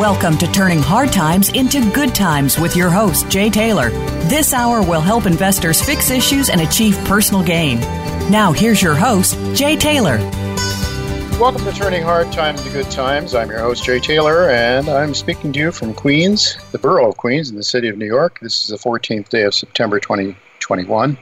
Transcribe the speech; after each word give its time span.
Welcome 0.00 0.38
to 0.38 0.50
Turning 0.50 0.80
Hard 0.80 1.12
Times 1.12 1.50
into 1.50 1.92
Good 1.92 2.14
Times 2.14 2.58
with 2.58 2.74
your 2.74 2.88
host, 2.88 3.28
Jay 3.28 3.50
Taylor. 3.50 3.90
This 4.30 4.54
hour 4.54 4.80
will 4.80 5.02
help 5.02 5.26
investors 5.26 5.82
fix 5.82 6.08
issues 6.08 6.48
and 6.48 6.62
achieve 6.62 6.96
personal 7.04 7.42
gain. 7.42 7.80
Now, 8.30 8.50
here's 8.50 8.80
your 8.80 8.94
host, 8.94 9.34
Jay 9.54 9.76
Taylor. 9.76 10.16
Welcome 11.38 11.66
to 11.66 11.72
Turning 11.72 12.02
Hard 12.02 12.32
Times 12.32 12.60
into 12.60 12.72
Good 12.72 12.90
Times. 12.90 13.34
I'm 13.34 13.50
your 13.50 13.58
host, 13.58 13.84
Jay 13.84 14.00
Taylor, 14.00 14.48
and 14.48 14.88
I'm 14.88 15.12
speaking 15.12 15.52
to 15.52 15.58
you 15.58 15.70
from 15.70 15.92
Queens, 15.92 16.56
the 16.72 16.78
borough 16.78 17.10
of 17.10 17.18
Queens 17.18 17.50
in 17.50 17.56
the 17.56 17.62
city 17.62 17.88
of 17.88 17.98
New 17.98 18.06
York. 18.06 18.40
This 18.40 18.62
is 18.62 18.68
the 18.68 18.78
14th 18.78 19.28
day 19.28 19.42
of 19.42 19.54
September 19.54 20.00
2021. 20.00 21.18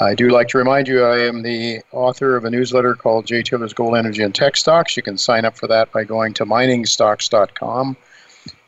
I 0.00 0.14
do 0.14 0.28
like 0.28 0.46
to 0.48 0.58
remind 0.58 0.86
you 0.86 1.04
I 1.04 1.20
am 1.20 1.42
the 1.42 1.80
author 1.90 2.36
of 2.36 2.44
a 2.44 2.50
newsletter 2.50 2.94
called 2.94 3.26
Jay 3.26 3.42
Taylor's 3.42 3.72
Gold 3.72 3.96
Energy 3.96 4.22
and 4.22 4.32
Tech 4.32 4.56
Stocks. 4.56 4.96
You 4.96 5.02
can 5.02 5.18
sign 5.18 5.44
up 5.44 5.56
for 5.56 5.66
that 5.66 5.90
by 5.90 6.04
going 6.04 6.34
to 6.34 6.46
miningstocks.com. 6.46 7.96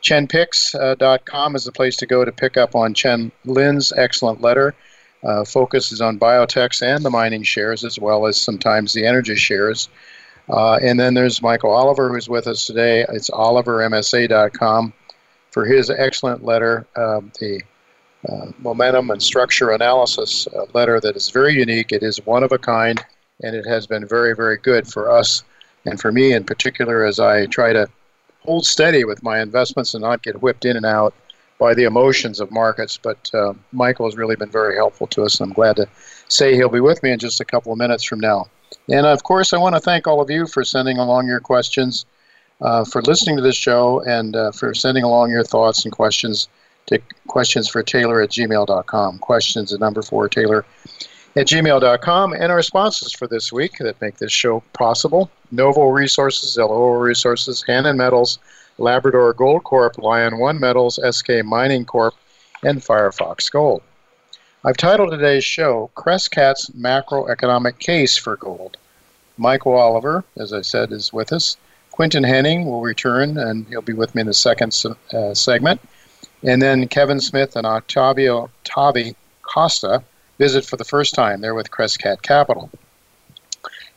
ChenPicks.com 0.07 1.57
is 1.57 1.65
the 1.65 1.73
place 1.73 1.97
to 1.97 2.07
go 2.07 2.25
to 2.25 2.31
pick 2.31 2.57
up 2.57 2.77
on 2.77 2.95
Chen 2.95 3.33
Lin's 3.45 3.93
excellent 3.97 4.41
letter. 4.41 4.73
Uh, 5.25 5.45
focuses 5.45 6.01
on 6.01 6.17
biotechs 6.17 6.81
and 6.81 7.05
the 7.05 7.11
mining 7.11 7.43
shares 7.43 7.83
as 7.83 7.98
well 7.98 8.27
as 8.27 8.37
sometimes 8.37 8.93
the 8.93 9.05
energy 9.05 9.35
shares. 9.35 9.89
Uh, 10.48 10.75
and 10.75 11.01
then 11.01 11.15
there's 11.15 11.43
Michael 11.43 11.73
Oliver 11.73 12.09
who's 12.09 12.29
with 12.29 12.47
us 12.47 12.67
today. 12.67 13.05
It's 13.09 13.31
olivermsa.com 13.31 14.93
for 15.51 15.65
his 15.65 15.91
excellent 15.91 16.45
letter, 16.45 16.87
um, 16.95 17.33
the 17.41 17.61
uh, 18.29 18.53
momentum 18.59 19.11
and 19.11 19.20
structure 19.20 19.73
analysis 19.73 20.47
uh, 20.55 20.67
letter 20.73 21.01
that 21.01 21.17
is 21.17 21.31
very 21.31 21.55
unique. 21.55 21.91
It 21.91 22.05
is 22.05 22.25
one 22.25 22.45
of 22.45 22.53
a 22.53 22.59
kind, 22.59 23.05
and 23.43 23.57
it 23.57 23.67
has 23.67 23.89
been 23.89 24.07
very, 24.07 24.37
very 24.37 24.59
good 24.59 24.87
for 24.87 25.11
us 25.11 25.43
and 25.85 26.01
for 26.01 26.13
me 26.13 26.33
in 26.33 26.45
particular 26.45 27.05
as 27.05 27.19
I 27.19 27.47
try 27.47 27.73
to 27.73 27.89
hold 28.47 28.66
steady 28.66 29.05
with 29.05 29.22
my 29.22 29.41
investments 29.41 29.94
and 29.94 30.02
not 30.02 30.22
get 30.22 30.42
whipped 30.42 30.64
in 30.64 30.77
and 30.77 30.86
out 30.86 31.14
by 31.58 31.75
the 31.75 31.84
emotions 31.84 32.41
of 32.41 32.50
markets. 32.50 32.97
But 32.97 33.30
uh, 33.34 33.55
Michael 33.72 34.06
has 34.06 34.16
really 34.16 34.36
been 34.36 34.50
very 34.50 34.77
helpful 34.77 35.06
to 35.08 35.22
us, 35.25 35.41
and 35.41 35.48
I'm 35.48 35.55
glad 35.55 35.77
to 35.77 35.89
say 36.28 36.55
he'll 36.55 36.69
be 36.69 36.80
with 36.80 37.02
me 37.02 37.12
in 37.12 37.19
just 37.19 37.41
a 37.41 37.44
couple 37.44 37.72
of 37.72 37.78
minutes 37.78 38.05
from 38.05 38.20
now. 38.20 38.47
And 38.89 39.06
of 39.06 39.22
course, 39.22 39.52
I 39.52 39.58
want 39.58 39.74
to 39.74 39.80
thank 39.80 40.06
all 40.06 40.20
of 40.20 40.30
you 40.30 40.47
for 40.47 40.64
sending 40.64 40.98
along 40.98 41.27
your 41.27 41.41
questions, 41.41 42.06
uh, 42.61 42.84
for 42.84 43.02
listening 43.02 43.36
to 43.36 43.42
this 43.42 43.56
show, 43.56 44.00
and 44.02 44.36
uh, 44.36 44.52
for 44.52 44.74
sending 44.74 45.05
along 45.05 45.30
your 45.30 45.45
thoughts 45.45 45.85
and 45.85 45.92
questions 45.92 46.48
to 46.86 47.01
questions 47.27 47.68
for 47.68 47.83
Taylor 47.83 48.20
at 48.20 48.30
gmail.com. 48.30 49.18
Questions 49.18 49.73
at 49.73 49.80
number 49.80 50.02
four 50.02 50.29
Taylor 50.29 50.64
at 51.36 51.47
gmail.com. 51.47 52.33
And 52.33 52.51
our 52.51 52.63
sponsors 52.63 53.13
for 53.13 53.27
this 53.27 53.52
week 53.52 53.77
that 53.79 54.01
make 54.01 54.17
this 54.17 54.33
show 54.33 54.61
possible 54.73 55.30
Novo 55.52 55.89
Resources, 55.91 56.57
LO 56.57 56.95
Resources, 56.95 57.63
Hannan 57.63 57.97
Metals, 57.97 58.39
Labrador 58.79 59.33
Gold 59.33 59.64
Corp, 59.64 59.98
Lion 59.98 60.39
One 60.39 60.58
Metals, 60.58 60.98
Eskay 61.02 61.45
Mining 61.45 61.85
Corp, 61.85 62.14
and 62.64 62.80
Firefox 62.80 63.51
Gold. 63.51 63.83
I've 64.64 64.77
titled 64.77 65.13
today's 65.13 65.45
show 65.45 65.91
Crescat's 65.95 66.70
Macroeconomic 66.70 67.79
Case 67.79 68.17
for 68.17 68.36
Gold. 68.36 68.77
Michael 69.39 69.74
Oliver, 69.74 70.24
as 70.39 70.53
I 70.53 70.63
said, 70.63 70.91
is 70.91 71.13
with 71.13 71.33
us. 71.33 71.57
Quinton 71.92 72.24
Hennigh 72.24 72.64
will 72.64 72.80
return, 72.80 73.39
and 73.39 73.67
he'll 73.68 73.83
be 73.83 73.92
with 73.92 74.14
me 74.14 74.23
in 74.23 74.27
the 74.27 74.35
second 74.35 74.74
uh, 75.13 75.35
segment. 75.35 75.80
And 76.42 76.61
then 76.61 76.89
Kevin 76.89 77.20
Smith 77.20 77.57
and 77.57 77.67
Octavio 77.67 78.51
Tavi 78.64 79.14
Costa 79.42 80.03
visit 80.39 80.64
for 80.64 80.77
the 80.77 80.85
first 80.85 81.14
time. 81.14 81.41
They're 81.41 81.55
with 81.55 81.70
Crescat 81.70 82.23
Capital. 82.23 82.70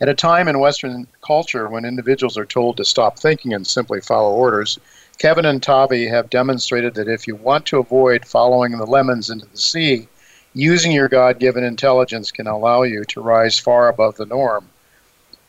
At 0.02 0.08
a 0.08 0.14
time 0.14 0.48
in 0.48 0.60
Western 0.60 1.08
culture 1.22 1.68
when 1.68 1.84
individuals 1.84 2.38
are 2.38 2.46
told 2.46 2.78
to 2.78 2.86
stop 2.86 3.20
thinking 3.20 3.54
and 3.54 3.68
simply 3.68 4.00
follow 4.00 4.32
orders, 4.32 4.80
Kevin 5.18 5.44
and 5.44 5.62
Tavi 5.62 6.08
have 6.08 6.30
demonstrated 6.30 6.94
that 6.94 7.10
if 7.10 7.28
you 7.28 7.36
want 7.36 7.66
to 7.66 7.80
avoid 7.80 8.26
following 8.26 8.78
the 8.78 8.86
lemons 8.86 9.30
into 9.30 9.46
the 9.48 9.58
sea, 9.58 10.08
using 10.54 10.94
your 10.94 11.10
God 11.10 11.40
given 11.40 11.66
intelligence 11.66 12.32
can 12.32 12.48
allow 12.48 12.84
you 12.84 13.04
to 13.06 13.22
rise 13.22 13.60
far 13.60 13.90
above 13.90 14.16
the 14.16 14.26
norm. 14.26 14.70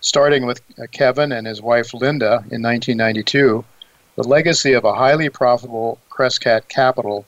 Starting 0.01 0.47
with 0.47 0.61
uh, 0.77 0.87
Kevin 0.91 1.31
and 1.31 1.47
his 1.47 1.63
wife 1.63 1.95
Linda 1.95 2.45
in 2.51 2.63
1992, 2.63 3.65
the 4.17 4.25
legacy 4.25 4.73
of 4.73 4.85
a 4.85 4.95
highly 4.95 5.29
profitable 5.29 6.01
Crescat 6.11 6.69
Capital 6.69 7.25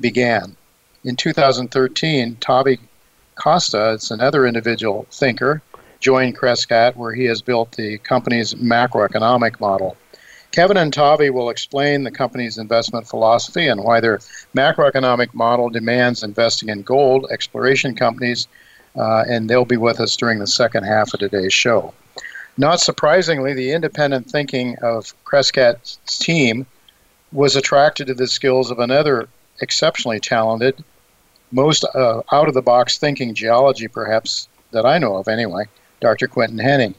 began. 0.00 0.56
In 1.04 1.16
2013, 1.16 2.36
Tavi 2.40 2.78
Costa, 3.36 3.92
it's 3.92 4.10
another 4.10 4.46
individual 4.46 5.06
thinker, 5.10 5.62
joined 6.00 6.36
Crescat, 6.36 6.96
where 6.96 7.12
he 7.12 7.24
has 7.24 7.42
built 7.42 7.72
the 7.72 7.98
company's 7.98 8.54
macroeconomic 8.54 9.60
model. 9.60 9.96
Kevin 10.52 10.76
and 10.76 10.92
Tavi 10.92 11.30
will 11.30 11.50
explain 11.50 12.04
the 12.04 12.12
company's 12.12 12.58
investment 12.58 13.08
philosophy 13.08 13.66
and 13.66 13.82
why 13.82 13.98
their 14.00 14.18
macroeconomic 14.54 15.34
model 15.34 15.68
demands 15.68 16.22
investing 16.22 16.68
in 16.68 16.82
gold 16.82 17.26
exploration 17.32 17.96
companies, 17.96 18.46
uh, 18.96 19.24
and 19.28 19.50
they'll 19.50 19.64
be 19.64 19.76
with 19.76 19.98
us 19.98 20.16
during 20.16 20.38
the 20.38 20.46
second 20.46 20.84
half 20.84 21.12
of 21.12 21.18
today's 21.18 21.52
show. 21.52 21.92
Not 22.56 22.78
surprisingly, 22.78 23.52
the 23.52 23.72
independent 23.72 24.30
thinking 24.30 24.76
of 24.80 25.12
Crescat's 25.24 25.98
team 26.06 26.66
was 27.32 27.56
attracted 27.56 28.06
to 28.06 28.14
the 28.14 28.28
skills 28.28 28.70
of 28.70 28.78
another 28.78 29.28
exceptionally 29.60 30.20
talented, 30.20 30.84
most 31.54 31.84
uh, 31.94 32.22
out 32.32 32.48
of 32.48 32.54
the 32.54 32.62
box 32.62 32.98
thinking 32.98 33.32
geology, 33.32 33.86
perhaps, 33.86 34.48
that 34.72 34.84
I 34.84 34.98
know 34.98 35.16
of 35.16 35.28
anyway, 35.28 35.64
Dr. 36.00 36.26
Quinton 36.26 36.58
Hennigh. 36.58 36.94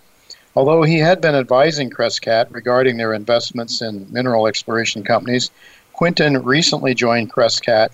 Although 0.55 0.83
he 0.83 0.99
had 0.99 1.19
been 1.19 1.35
advising 1.35 1.89
Crescat 1.89 2.47
regarding 2.49 2.95
their 2.95 3.13
investments 3.13 3.81
in 3.81 4.07
mineral 4.11 4.47
exploration 4.47 5.03
companies, 5.03 5.51
Quinton 5.91 6.41
recently 6.43 6.93
joined 6.93 7.31
Crescat 7.31 7.89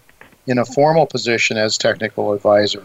in 0.45 0.59
a 0.59 0.65
formal 0.65 1.07
position 1.07 1.57
as 1.57 1.77
technical 1.77 2.33
advisor. 2.33 2.83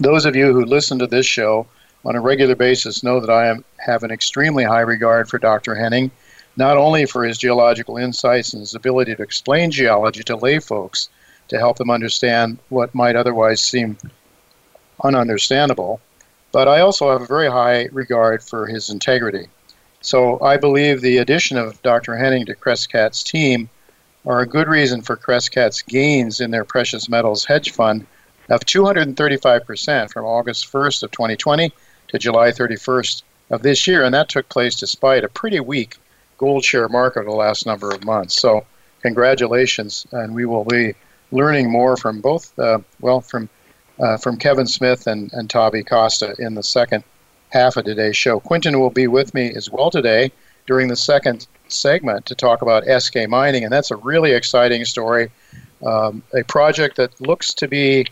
Those 0.00 0.24
of 0.24 0.34
you 0.34 0.52
who 0.52 0.64
listen 0.64 0.98
to 0.98 1.06
this 1.06 1.26
show 1.26 1.66
on 2.04 2.16
a 2.16 2.20
regular 2.20 2.56
basis 2.56 3.04
know 3.04 3.20
that 3.20 3.30
I 3.30 3.46
am, 3.46 3.64
have 3.78 4.02
an 4.02 4.10
extremely 4.10 4.64
high 4.64 4.80
regard 4.80 5.28
for 5.28 5.38
Dr. 5.38 5.76
Hennigh, 5.76 6.10
not 6.56 6.76
only 6.76 7.06
for 7.06 7.24
his 7.24 7.38
geological 7.38 7.96
insights 7.96 8.52
and 8.52 8.60
his 8.60 8.74
ability 8.74 9.14
to 9.14 9.22
explain 9.22 9.70
geology 9.70 10.24
to 10.24 10.36
lay 10.36 10.58
folks 10.58 11.08
to 11.52 11.58
help 11.58 11.76
them 11.76 11.90
understand 11.90 12.58
what 12.70 12.94
might 12.94 13.14
otherwise 13.14 13.60
seem 13.60 13.98
ununderstandable, 15.04 16.00
but 16.50 16.66
I 16.66 16.80
also 16.80 17.12
have 17.12 17.20
a 17.20 17.26
very 17.26 17.50
high 17.50 17.90
regard 17.92 18.42
for 18.42 18.66
his 18.66 18.88
integrity. 18.88 19.48
So 20.00 20.40
I 20.40 20.56
believe 20.56 21.02
the 21.02 21.18
addition 21.18 21.58
of 21.58 21.80
Dr. 21.82 22.14
Hennigh 22.14 22.46
to 22.46 22.54
Crescat's 22.54 23.22
team 23.22 23.68
are 24.24 24.40
a 24.40 24.46
good 24.46 24.66
reason 24.66 25.02
for 25.02 25.14
Crescat's 25.14 25.82
gains 25.82 26.40
in 26.40 26.50
their 26.50 26.64
precious 26.64 27.10
metals 27.10 27.44
hedge 27.44 27.70
fund 27.70 28.06
of 28.48 28.60
235% 28.60 30.10
from 30.10 30.24
August 30.24 30.72
1st 30.72 31.02
of 31.02 31.10
2020 31.10 31.70
to 32.08 32.18
July 32.18 32.50
31st 32.50 33.22
of 33.50 33.62
this 33.62 33.86
year, 33.86 34.04
and 34.04 34.14
that 34.14 34.30
took 34.30 34.48
place 34.48 34.74
despite 34.76 35.22
a 35.22 35.28
pretty 35.28 35.60
weak 35.60 35.96
gold 36.38 36.64
share 36.64 36.88
market 36.88 37.26
the 37.26 37.30
last 37.30 37.66
number 37.66 37.90
of 37.90 38.04
months. 38.04 38.40
So, 38.40 38.64
congratulations, 39.02 40.06
and 40.12 40.34
we 40.34 40.46
will 40.46 40.64
be 40.64 40.94
learning 41.32 41.70
more 41.70 41.96
from 41.96 42.20
both, 42.20 42.56
uh, 42.58 42.78
well, 43.00 43.20
from 43.20 43.48
uh, 43.98 44.16
from 44.16 44.36
Kevin 44.36 44.66
Smith 44.66 45.06
and, 45.06 45.32
and 45.32 45.50
Tavi 45.50 45.82
Costa 45.82 46.34
in 46.38 46.54
the 46.54 46.62
second 46.62 47.04
half 47.50 47.76
of 47.76 47.84
today's 47.84 48.16
show. 48.16 48.40
Quinton 48.40 48.80
will 48.80 48.90
be 48.90 49.06
with 49.06 49.34
me 49.34 49.52
as 49.54 49.70
well 49.70 49.90
today 49.90 50.32
during 50.66 50.88
the 50.88 50.96
second 50.96 51.46
segment 51.68 52.26
to 52.26 52.34
talk 52.34 52.62
about 52.62 52.84
Eskay 52.84 53.28
Mining, 53.28 53.64
and 53.64 53.72
that's 53.72 53.90
a 53.90 53.96
really 53.96 54.32
exciting 54.32 54.84
story. 54.84 55.30
Um, 55.84 56.22
a 56.34 56.42
project 56.44 56.96
that 56.96 57.20
looks 57.20 57.52
to 57.54 57.68
be 57.68 58.06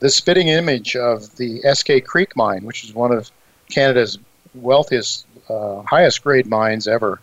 the 0.00 0.10
spitting 0.10 0.48
image 0.48 0.96
of 0.96 1.34
the 1.36 1.60
Eskay 1.60 2.04
Creek 2.04 2.34
mine, 2.34 2.64
which 2.64 2.84
is 2.84 2.94
one 2.94 3.12
of 3.12 3.30
Canada's 3.70 4.18
wealthiest, 4.54 5.26
uh, 5.48 5.82
highest 5.82 6.22
grade 6.24 6.46
mines 6.46 6.88
ever. 6.88 7.20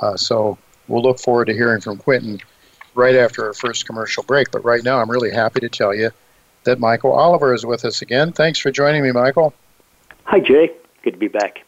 Uh, 0.00 0.16
so 0.16 0.56
we'll 0.88 1.02
look 1.02 1.18
forward 1.18 1.46
to 1.46 1.54
hearing 1.54 1.80
from 1.80 1.96
Quinton 1.96 2.40
right 3.00 3.16
after 3.16 3.46
our 3.46 3.54
first 3.54 3.86
commercial 3.86 4.22
break. 4.22 4.50
But 4.50 4.64
right 4.64 4.84
now, 4.84 5.00
I'm 5.00 5.10
really 5.10 5.30
happy 5.30 5.60
to 5.60 5.68
tell 5.68 5.94
you 5.94 6.10
that 6.64 6.78
Michael 6.78 7.12
Oliver 7.12 7.54
is 7.54 7.64
with 7.64 7.84
us 7.84 8.02
again. 8.02 8.32
Thanks 8.32 8.58
for 8.58 8.70
joining 8.70 9.02
me, 9.02 9.10
Michael. 9.10 9.54
Hi, 10.24 10.38
Jay. 10.38 10.70
Good 11.02 11.12
to 11.12 11.16
be 11.16 11.28
back. 11.28 11.64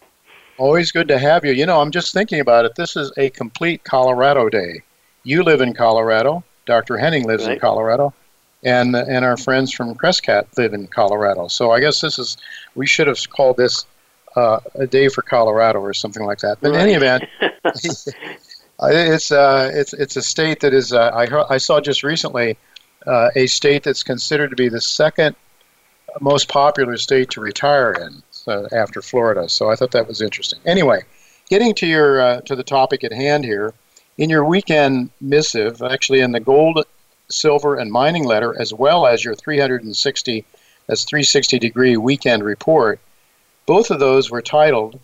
Always 0.58 0.92
good 0.92 1.08
to 1.08 1.18
have 1.18 1.44
you. 1.44 1.52
You 1.52 1.64
know, 1.64 1.80
I'm 1.80 1.90
just 1.90 2.12
thinking 2.12 2.38
about 2.38 2.66
it. 2.66 2.74
This 2.74 2.96
is 2.96 3.10
a 3.16 3.30
complete 3.30 3.82
Colorado 3.84 4.48
day. 4.50 4.82
You 5.24 5.42
live 5.42 5.62
in 5.62 5.72
Colorado. 5.72 6.44
Dr. 6.66 6.96
Hennigh 6.96 7.24
lives 7.24 7.46
right. 7.46 7.54
in 7.54 7.60
Colorado. 7.60 8.12
And, 8.62 8.94
and 8.94 9.24
our 9.24 9.36
friends 9.36 9.72
from 9.72 9.94
Crescat 9.94 10.46
live 10.56 10.74
in 10.74 10.86
Colorado. 10.86 11.48
So 11.48 11.72
I 11.72 11.80
guess 11.80 12.00
this 12.00 12.18
is, 12.18 12.36
we 12.76 12.86
should 12.86 13.08
have 13.08 13.18
called 13.30 13.56
this 13.56 13.86
uh, 14.36 14.60
a 14.74 14.86
day 14.86 15.08
for 15.08 15.22
Colorado 15.22 15.80
or 15.80 15.94
something 15.94 16.24
like 16.24 16.38
that. 16.40 16.58
But 16.60 16.74
in 16.74 16.76
any 16.76 16.92
event, 16.92 17.24
it's, 18.90 19.30
uh, 19.30 19.70
it's, 19.72 19.92
it's 19.92 20.16
a 20.16 20.22
state 20.22 20.60
that 20.60 20.74
is, 20.74 20.92
uh, 20.92 21.10
I, 21.14 21.26
heard, 21.26 21.46
I 21.50 21.58
saw 21.58 21.80
just 21.80 22.02
recently 22.02 22.56
uh, 23.06 23.30
a 23.34 23.46
state 23.46 23.82
that's 23.82 24.02
considered 24.02 24.50
to 24.50 24.56
be 24.56 24.68
the 24.68 24.80
second 24.80 25.36
most 26.20 26.48
popular 26.48 26.96
state 26.96 27.30
to 27.30 27.40
retire 27.40 27.92
in 27.92 28.22
uh, 28.46 28.68
after 28.72 29.00
Florida. 29.00 29.48
So 29.48 29.70
I 29.70 29.76
thought 29.76 29.92
that 29.92 30.08
was 30.08 30.20
interesting. 30.20 30.60
Anyway, 30.66 31.02
getting 31.48 31.74
to 31.76 31.86
your 31.86 32.20
uh, 32.20 32.40
to 32.42 32.56
the 32.56 32.62
topic 32.62 33.04
at 33.04 33.12
hand 33.12 33.44
here, 33.44 33.72
in 34.18 34.28
your 34.28 34.44
weekend 34.44 35.10
missive, 35.20 35.82
actually 35.82 36.20
in 36.20 36.32
the 36.32 36.40
gold, 36.40 36.84
silver, 37.28 37.76
and 37.76 37.90
mining 37.90 38.24
letter, 38.24 38.54
as 38.60 38.74
well 38.74 39.06
as 39.06 39.24
your 39.24 39.34
360 39.34 40.44
that's 40.86 41.04
360 41.04 41.58
degree 41.58 41.96
weekend 41.96 42.42
report, 42.42 42.98
both 43.66 43.90
of 43.90 44.00
those 44.00 44.30
were 44.30 44.42
titled 44.42 44.98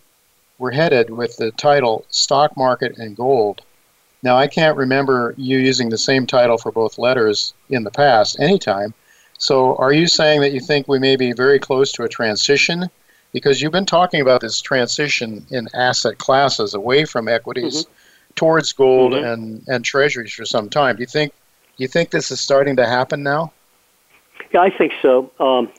were 0.59 0.73
headed 0.73 1.09
with 1.09 1.37
the 1.37 1.53
title 1.53 2.05
stock 2.11 2.57
market 2.57 2.99
and 2.99 3.17
gold. 3.17 3.63
Now 4.23 4.37
I 4.37 4.47
can't 4.47 4.76
remember 4.76 5.35
you 5.37 5.59
using 5.59 5.91
the 5.91 5.99
same 5.99 6.26
title 6.26 6.59
for 6.59 6.73
both 6.73 6.99
letters 6.99 7.55
in 7.70 7.85
the 7.85 7.91
past 7.91 8.38
anytime. 8.41 8.94
So 9.38 9.76
are 9.76 9.93
you 9.93 10.09
saying 10.09 10.41
that 10.41 10.53
you 10.53 10.61
think 10.61 10.88
we 10.88 10.99
may 10.99 11.17
be 11.17 11.32
very 11.32 11.59
close 11.59 11.93
to 11.93 12.03
a 12.03 12.09
transition 12.09 12.91
because 13.32 13.62
you've 13.62 13.73
been 13.73 13.87
talking 13.87 14.20
about 14.20 14.41
this 14.41 14.61
transition 14.61 15.47
in 15.50 15.69
asset 15.75 16.19
classes 16.19 16.75
away 16.75 17.05
from 17.05 17.29
equities 17.29 17.85
mm-hmm. 17.85 18.35
towards 18.35 18.73
gold 18.73 19.12
mm-hmm. 19.12 19.25
and, 19.25 19.65
and 19.69 19.85
treasuries 19.85 20.32
for 20.32 20.44
some 20.44 20.69
time. 20.69 20.97
Do 20.97 21.03
you 21.03 21.06
think 21.06 21.32
you 21.76 21.87
think 21.87 22.11
this 22.11 22.31
is 22.32 22.41
starting 22.41 22.75
to 22.76 22.87
happen 22.87 23.23
now? 23.23 23.53
Yeah, 24.53 24.62
I 24.62 24.70
think 24.70 24.93
so. 25.00 25.31
Um, 25.38 25.70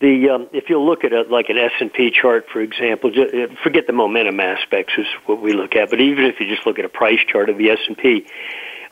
the 0.00 0.30
um, 0.30 0.48
if 0.52 0.70
you 0.70 0.80
look 0.80 1.04
at 1.04 1.12
a, 1.12 1.22
like 1.22 1.50
an 1.50 1.58
S 1.58 1.72
and 1.80 1.92
P 1.92 2.10
chart, 2.10 2.46
for 2.50 2.60
example, 2.60 3.10
just, 3.10 3.34
uh, 3.34 3.54
forget 3.62 3.86
the 3.86 3.92
momentum 3.92 4.40
aspects 4.40 4.94
is 4.96 5.06
what 5.26 5.40
we 5.42 5.52
look 5.52 5.76
at. 5.76 5.90
But 5.90 6.00
even 6.00 6.24
if 6.24 6.40
you 6.40 6.48
just 6.48 6.66
look 6.66 6.78
at 6.78 6.84
a 6.84 6.88
price 6.88 7.20
chart 7.26 7.50
of 7.50 7.58
the 7.58 7.70
S 7.70 7.78
and 7.86 7.96
P, 7.96 8.26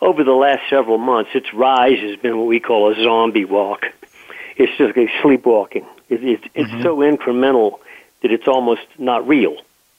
over 0.00 0.22
the 0.22 0.32
last 0.32 0.62
several 0.68 0.98
months, 0.98 1.30
its 1.34 1.52
rise 1.54 1.98
has 2.00 2.16
been 2.16 2.36
what 2.36 2.46
we 2.46 2.60
call 2.60 2.92
a 2.92 3.02
zombie 3.02 3.46
walk. 3.46 3.86
It's 4.56 4.76
just 4.76 4.96
like 4.96 5.08
sleepwalking. 5.22 5.86
It, 6.08 6.22
it, 6.22 6.40
it's 6.54 6.70
mm-hmm. 6.70 6.82
so 6.82 6.98
incremental 6.98 7.78
that 8.22 8.30
it's 8.30 8.46
almost 8.46 8.82
not 8.98 9.26
real. 9.26 9.56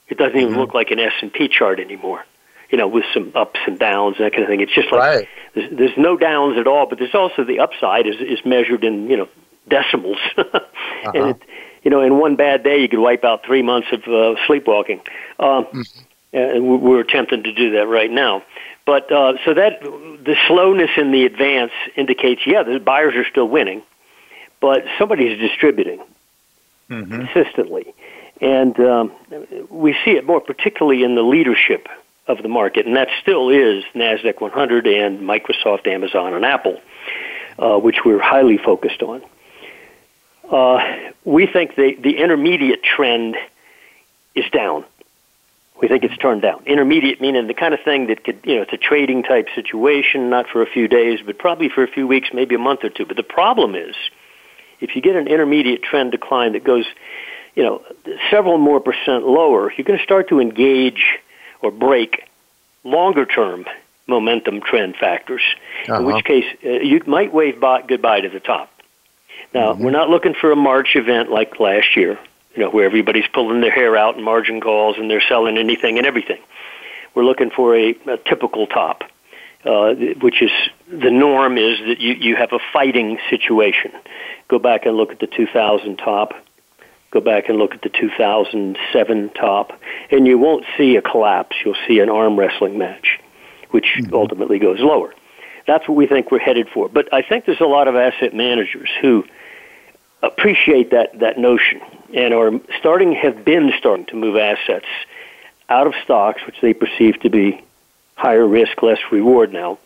It 0.08 0.18
doesn't 0.18 0.36
even 0.36 0.50
mm-hmm. 0.50 0.60
look 0.60 0.74
like 0.74 0.90
an 0.90 1.00
S 1.00 1.12
and 1.22 1.32
P 1.32 1.48
chart 1.48 1.80
anymore. 1.80 2.24
You 2.70 2.78
know, 2.78 2.86
with 2.86 3.04
some 3.12 3.32
ups 3.34 3.58
and 3.66 3.80
downs 3.80 4.16
and 4.18 4.26
that 4.26 4.32
kind 4.32 4.44
of 4.44 4.48
thing. 4.48 4.60
It's 4.60 4.72
just 4.72 4.92
like 4.92 5.00
right. 5.00 5.28
there's, 5.54 5.76
there's 5.76 5.98
no 5.98 6.16
downs 6.16 6.56
at 6.56 6.68
all, 6.68 6.86
but 6.88 7.00
there's 7.00 7.16
also 7.16 7.42
the 7.42 7.58
upside 7.58 8.06
is 8.06 8.16
is 8.20 8.44
measured 8.44 8.84
in 8.84 9.10
you 9.10 9.16
know 9.16 9.28
decimals, 9.70 10.18
uh-huh. 10.36 10.60
and 11.14 11.30
it, 11.30 11.42
you 11.82 11.90
know, 11.90 12.02
in 12.02 12.18
one 12.18 12.36
bad 12.36 12.62
day 12.62 12.82
you 12.82 12.88
could 12.88 12.98
wipe 12.98 13.24
out 13.24 13.44
three 13.44 13.62
months 13.62 13.88
of 13.92 14.02
uh, 14.06 14.34
sleepwalking. 14.46 15.00
Um, 15.38 15.64
mm-hmm. 15.64 15.80
And 16.32 16.80
we're 16.80 17.00
attempting 17.00 17.42
to 17.42 17.52
do 17.52 17.72
that 17.72 17.88
right 17.88 18.10
now. 18.10 18.44
But 18.86 19.10
uh, 19.10 19.32
so 19.44 19.54
that 19.54 19.82
the 19.82 20.36
slowness 20.46 20.90
in 20.96 21.10
the 21.10 21.24
advance 21.24 21.72
indicates, 21.96 22.42
yeah, 22.46 22.62
the 22.62 22.78
buyers 22.78 23.14
are 23.16 23.28
still 23.28 23.48
winning, 23.48 23.82
but 24.60 24.84
somebody's 24.96 25.40
distributing 25.40 26.00
mm-hmm. 26.88 27.14
consistently. 27.14 27.94
And 28.40 28.78
um, 28.80 29.12
we 29.70 29.96
see 30.04 30.12
it 30.12 30.24
more 30.24 30.40
particularly 30.40 31.02
in 31.02 31.14
the 31.14 31.22
leadership 31.22 31.88
of 32.26 32.42
the 32.42 32.48
market, 32.48 32.86
and 32.86 32.96
that 32.96 33.08
still 33.20 33.50
is 33.50 33.84
NASDAQ 33.94 34.40
100 34.40 34.86
and 34.86 35.20
Microsoft, 35.20 35.86
Amazon, 35.86 36.32
and 36.32 36.44
Apple, 36.44 36.80
uh, 37.58 37.76
which 37.78 37.98
we're 38.04 38.20
highly 38.20 38.56
focused 38.56 39.02
on. 39.02 39.22
Uh, 40.50 41.12
we 41.24 41.46
think 41.46 41.76
the, 41.76 41.94
the 41.94 42.18
intermediate 42.18 42.82
trend 42.82 43.36
is 44.34 44.50
down. 44.50 44.84
We 45.80 45.88
think 45.88 46.04
it's 46.04 46.16
turned 46.18 46.42
down. 46.42 46.64
Intermediate 46.66 47.20
meaning 47.20 47.46
the 47.46 47.54
kind 47.54 47.72
of 47.72 47.80
thing 47.80 48.08
that 48.08 48.24
could, 48.24 48.40
you 48.44 48.56
know, 48.56 48.62
it's 48.62 48.72
a 48.72 48.76
trading 48.76 49.22
type 49.22 49.48
situation, 49.54 50.28
not 50.28 50.48
for 50.48 50.60
a 50.60 50.66
few 50.66 50.88
days, 50.88 51.20
but 51.24 51.38
probably 51.38 51.68
for 51.68 51.82
a 51.82 51.88
few 51.88 52.06
weeks, 52.06 52.28
maybe 52.34 52.54
a 52.54 52.58
month 52.58 52.84
or 52.84 52.90
two. 52.90 53.06
But 53.06 53.16
the 53.16 53.22
problem 53.22 53.74
is, 53.74 53.94
if 54.80 54.94
you 54.96 55.02
get 55.02 55.16
an 55.16 55.28
intermediate 55.28 55.82
trend 55.82 56.10
decline 56.10 56.52
that 56.52 56.64
goes, 56.64 56.84
you 57.54 57.62
know, 57.62 57.82
several 58.30 58.58
more 58.58 58.80
percent 58.80 59.26
lower, 59.26 59.72
you're 59.72 59.84
going 59.84 59.98
to 59.98 60.04
start 60.04 60.28
to 60.28 60.40
engage 60.40 61.18
or 61.62 61.70
break 61.70 62.28
longer 62.84 63.24
term 63.24 63.66
momentum 64.06 64.60
trend 64.60 64.96
factors. 64.96 65.42
Uh-huh. 65.84 66.00
In 66.00 66.06
which 66.06 66.16
uh-huh. 66.16 66.22
case, 66.22 66.44
uh, 66.64 66.68
you 66.68 67.02
might 67.06 67.32
wave 67.32 67.60
by, 67.60 67.82
goodbye 67.82 68.20
to 68.20 68.28
the 68.28 68.40
top. 68.40 68.70
Now, 69.54 69.72
mm-hmm. 69.72 69.84
we're 69.84 69.90
not 69.90 70.08
looking 70.08 70.34
for 70.34 70.52
a 70.52 70.56
March 70.56 70.94
event 70.94 71.30
like 71.30 71.58
last 71.60 71.96
year, 71.96 72.18
you 72.54 72.62
know, 72.62 72.70
where 72.70 72.84
everybody's 72.84 73.28
pulling 73.32 73.60
their 73.60 73.72
hair 73.72 73.96
out 73.96 74.16
in 74.16 74.22
margin 74.22 74.60
calls 74.60 74.96
and 74.98 75.10
they're 75.10 75.22
selling 75.28 75.58
anything 75.58 75.98
and 75.98 76.06
everything. 76.06 76.40
We're 77.14 77.24
looking 77.24 77.50
for 77.50 77.76
a, 77.76 77.90
a 78.06 78.16
typical 78.18 78.66
top 78.66 79.04
uh, 79.64 79.94
which 80.20 80.40
is 80.42 80.50
the 80.88 81.10
norm 81.10 81.58
is 81.58 81.78
that 81.80 82.00
you, 82.00 82.14
you 82.14 82.36
have 82.36 82.52
a 82.52 82.58
fighting 82.72 83.18
situation. 83.28 83.92
Go 84.48 84.58
back 84.58 84.86
and 84.86 84.96
look 84.96 85.12
at 85.12 85.20
the 85.20 85.26
2000 85.26 85.96
top. 85.96 86.34
Go 87.10 87.20
back 87.20 87.48
and 87.48 87.58
look 87.58 87.74
at 87.74 87.82
the 87.82 87.88
2007 87.88 89.30
top, 89.30 89.72
and 90.12 90.26
you 90.26 90.38
won't 90.38 90.64
see 90.78 90.94
a 90.96 91.02
collapse. 91.02 91.56
You'll 91.64 91.76
see 91.88 91.98
an 91.98 92.08
arm 92.08 92.38
wrestling 92.38 92.78
match, 92.78 93.18
which 93.70 93.96
mm-hmm. 93.98 94.14
ultimately 94.14 94.60
goes 94.60 94.78
lower. 94.78 95.12
That's 95.70 95.88
what 95.88 95.94
we 95.94 96.08
think 96.08 96.32
we're 96.32 96.40
headed 96.40 96.68
for. 96.68 96.88
But 96.88 97.14
I 97.14 97.22
think 97.22 97.44
there's 97.44 97.60
a 97.60 97.64
lot 97.64 97.86
of 97.86 97.94
asset 97.94 98.34
managers 98.34 98.90
who 99.00 99.24
appreciate 100.20 100.90
that, 100.90 101.20
that 101.20 101.38
notion 101.38 101.80
and 102.12 102.34
are 102.34 102.50
starting, 102.80 103.12
have 103.12 103.44
been 103.44 103.70
starting 103.78 104.04
to 104.06 104.16
move 104.16 104.36
assets 104.36 104.88
out 105.68 105.86
of 105.86 105.94
stocks, 106.02 106.44
which 106.44 106.60
they 106.60 106.74
perceive 106.74 107.20
to 107.20 107.30
be 107.30 107.62
higher 108.16 108.44
risk, 108.44 108.82
less 108.82 108.98
reward 109.12 109.52
now 109.52 109.78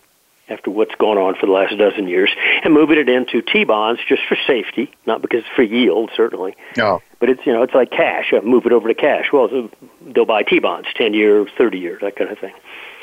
after 0.48 0.70
what's 0.70 0.94
gone 0.94 1.18
on 1.18 1.34
for 1.34 1.44
the 1.44 1.52
last 1.52 1.76
dozen 1.76 2.08
years, 2.08 2.30
and 2.64 2.72
moving 2.72 2.96
it 2.96 3.10
into 3.10 3.42
T-bonds 3.42 4.00
just 4.08 4.22
for 4.26 4.38
safety, 4.46 4.90
not 5.04 5.20
because 5.20 5.44
for 5.54 5.62
yield 5.62 6.12
certainly. 6.16 6.56
No. 6.78 7.02
But 7.18 7.28
it's 7.28 7.44
you 7.44 7.52
know 7.52 7.62
it's 7.62 7.74
like 7.74 7.90
cash. 7.90 8.32
I 8.32 8.40
move 8.40 8.64
it 8.64 8.72
over 8.72 8.88
to 8.88 8.94
cash. 8.94 9.26
Well, 9.34 9.68
they'll 10.00 10.24
buy 10.24 10.44
T-bonds, 10.44 10.88
ten 10.94 11.12
year, 11.12 11.46
thirty 11.58 11.78
year, 11.78 11.98
that 12.00 12.16
kind 12.16 12.30
of 12.30 12.38
thing. 12.38 12.54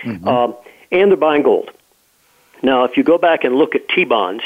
Mm-hmm. 0.02 0.28
Um, 0.28 0.56
and 0.92 1.12
they're 1.12 1.18
buying 1.18 1.44
gold. 1.44 1.70
Now, 2.62 2.84
if 2.84 2.98
you 2.98 3.04
go 3.04 3.18
back 3.18 3.44
and 3.44 3.56
look 3.56 3.76
at 3.76 3.90
T-bonds, 3.90 4.44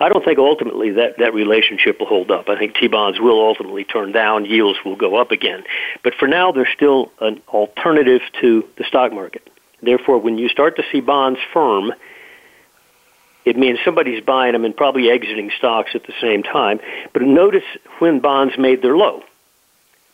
I 0.00 0.08
don't 0.08 0.24
think 0.24 0.38
ultimately 0.38 0.90
that 0.92 1.18
that 1.18 1.34
relationship 1.34 2.00
will 2.00 2.06
hold 2.06 2.30
up. 2.30 2.48
I 2.48 2.58
think 2.58 2.74
T-bonds 2.74 3.20
will 3.20 3.40
ultimately 3.40 3.84
turn 3.84 4.12
down, 4.12 4.46
yields 4.46 4.78
will 4.84 4.96
go 4.96 5.16
up 5.16 5.30
again. 5.30 5.64
But 6.02 6.14
for 6.14 6.26
now, 6.26 6.50
they're 6.52 6.68
still 6.74 7.12
an 7.20 7.40
alternative 7.48 8.22
to 8.40 8.66
the 8.76 8.84
stock 8.84 9.12
market. 9.12 9.48
Therefore, 9.80 10.18
when 10.18 10.38
you 10.38 10.48
start 10.48 10.76
to 10.76 10.84
see 10.90 11.00
bonds 11.00 11.40
firm, 11.52 11.92
it 13.44 13.56
means 13.56 13.78
somebody's 13.84 14.22
buying 14.24 14.52
them 14.52 14.64
and 14.64 14.76
probably 14.76 15.10
exiting 15.10 15.50
stocks 15.56 15.90
at 15.94 16.04
the 16.04 16.14
same 16.20 16.42
time. 16.42 16.80
But 17.12 17.22
notice 17.22 17.64
when 17.98 18.20
bonds 18.20 18.56
made 18.56 18.82
their 18.82 18.96
low, 18.96 19.22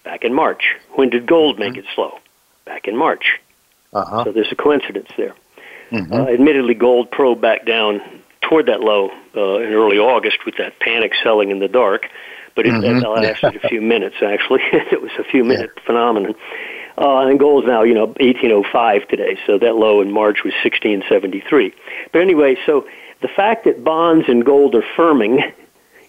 back 0.04 0.24
in 0.24 0.32
March. 0.32 0.74
When 0.94 1.10
did 1.10 1.26
gold 1.26 1.56
mm-hmm. 1.56 1.74
make 1.74 1.76
it 1.76 1.84
slow? 1.94 2.18
Back 2.64 2.88
in 2.88 2.96
March. 2.96 3.38
Uh-huh. 3.92 4.24
So 4.24 4.32
there's 4.32 4.50
a 4.50 4.56
coincidence 4.56 5.08
there. 5.16 5.34
Mm-hmm. 5.90 6.12
Uh, 6.12 6.26
admittedly, 6.26 6.74
gold 6.74 7.10
probed 7.10 7.40
back 7.40 7.64
down 7.66 8.00
toward 8.42 8.66
that 8.66 8.80
low 8.80 9.10
uh, 9.36 9.58
in 9.60 9.72
early 9.72 9.98
August 9.98 10.38
with 10.44 10.56
that 10.58 10.78
panic 10.80 11.12
selling 11.22 11.50
in 11.50 11.58
the 11.58 11.68
dark, 11.68 12.06
but 12.54 12.66
it, 12.66 12.72
mm-hmm. 12.72 13.00
that 13.00 13.08
lasted 13.08 13.56
a 13.56 13.68
few 13.68 13.80
minutes. 13.80 14.16
Actually, 14.22 14.60
it 14.72 15.00
was 15.00 15.12
a 15.18 15.24
few 15.24 15.44
minute 15.44 15.70
yeah. 15.76 15.82
phenomenon. 15.84 16.34
Uh, 16.96 17.28
and 17.28 17.38
gold 17.38 17.64
is 17.64 17.68
now, 17.68 17.84
you 17.84 17.94
know, 17.94 18.06
1805 18.06 19.06
today. 19.08 19.38
So 19.46 19.58
that 19.58 19.76
low 19.76 20.00
in 20.00 20.10
March 20.10 20.42
was 20.42 20.52
1673. 20.64 21.72
But 22.12 22.22
anyway, 22.22 22.56
so 22.66 22.88
the 23.20 23.28
fact 23.28 23.64
that 23.64 23.84
bonds 23.84 24.28
and 24.28 24.44
gold 24.44 24.74
are 24.74 24.84
firming, 24.96 25.52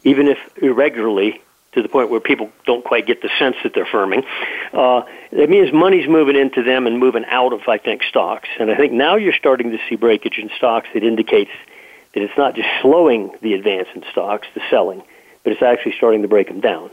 even 0.03 0.27
if 0.27 0.39
irregularly, 0.57 1.41
to 1.73 1.81
the 1.81 1.89
point 1.89 2.09
where 2.09 2.19
people 2.19 2.49
don't 2.65 2.83
quite 2.83 3.05
get 3.05 3.21
the 3.21 3.29
sense 3.37 3.55
that 3.63 3.73
they're 3.73 3.85
firming, 3.85 4.25
uh, 4.73 5.05
that 5.31 5.49
means 5.49 5.71
money's 5.71 6.07
moving 6.07 6.35
into 6.35 6.63
them 6.63 6.87
and 6.87 6.99
moving 6.99 7.25
out 7.25 7.53
of, 7.53 7.67
I 7.67 7.77
think, 7.77 8.03
stocks. 8.03 8.49
And 8.59 8.71
I 8.71 8.75
think 8.75 8.91
now 8.91 9.15
you're 9.15 9.33
starting 9.33 9.71
to 9.71 9.79
see 9.87 9.95
breakage 9.95 10.37
in 10.39 10.49
stocks 10.57 10.87
that 10.93 11.03
indicates 11.03 11.51
that 12.13 12.23
it's 12.23 12.37
not 12.37 12.55
just 12.55 12.67
slowing 12.81 13.35
the 13.41 13.53
advance 13.53 13.87
in 13.93 14.03
stocks, 14.11 14.47
the 14.55 14.61
selling, 14.69 15.03
but 15.43 15.53
it's 15.53 15.61
actually 15.61 15.93
starting 15.97 16.23
to 16.23 16.27
break 16.27 16.47
them 16.47 16.59
down. 16.59 16.89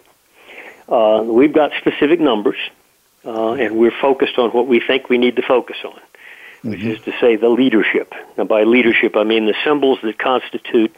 Uh, 0.88 1.22
we've 1.24 1.52
got 1.52 1.72
specific 1.78 2.20
numbers, 2.20 2.58
uh, 3.24 3.52
and 3.52 3.76
we're 3.76 3.98
focused 4.00 4.38
on 4.38 4.50
what 4.50 4.66
we 4.66 4.80
think 4.80 5.08
we 5.08 5.18
need 5.18 5.36
to 5.36 5.42
focus 5.42 5.78
on, 5.84 5.98
which 6.62 6.80
mm-hmm. 6.80 6.90
is 6.90 7.00
to 7.02 7.12
say 7.20 7.36
the 7.36 7.48
leadership. 7.48 8.14
Now, 8.36 8.44
by 8.44 8.64
leadership, 8.64 9.16
I 9.16 9.24
mean 9.24 9.46
the 9.46 9.56
symbols 9.64 9.98
that 10.02 10.18
constitute, 10.18 10.96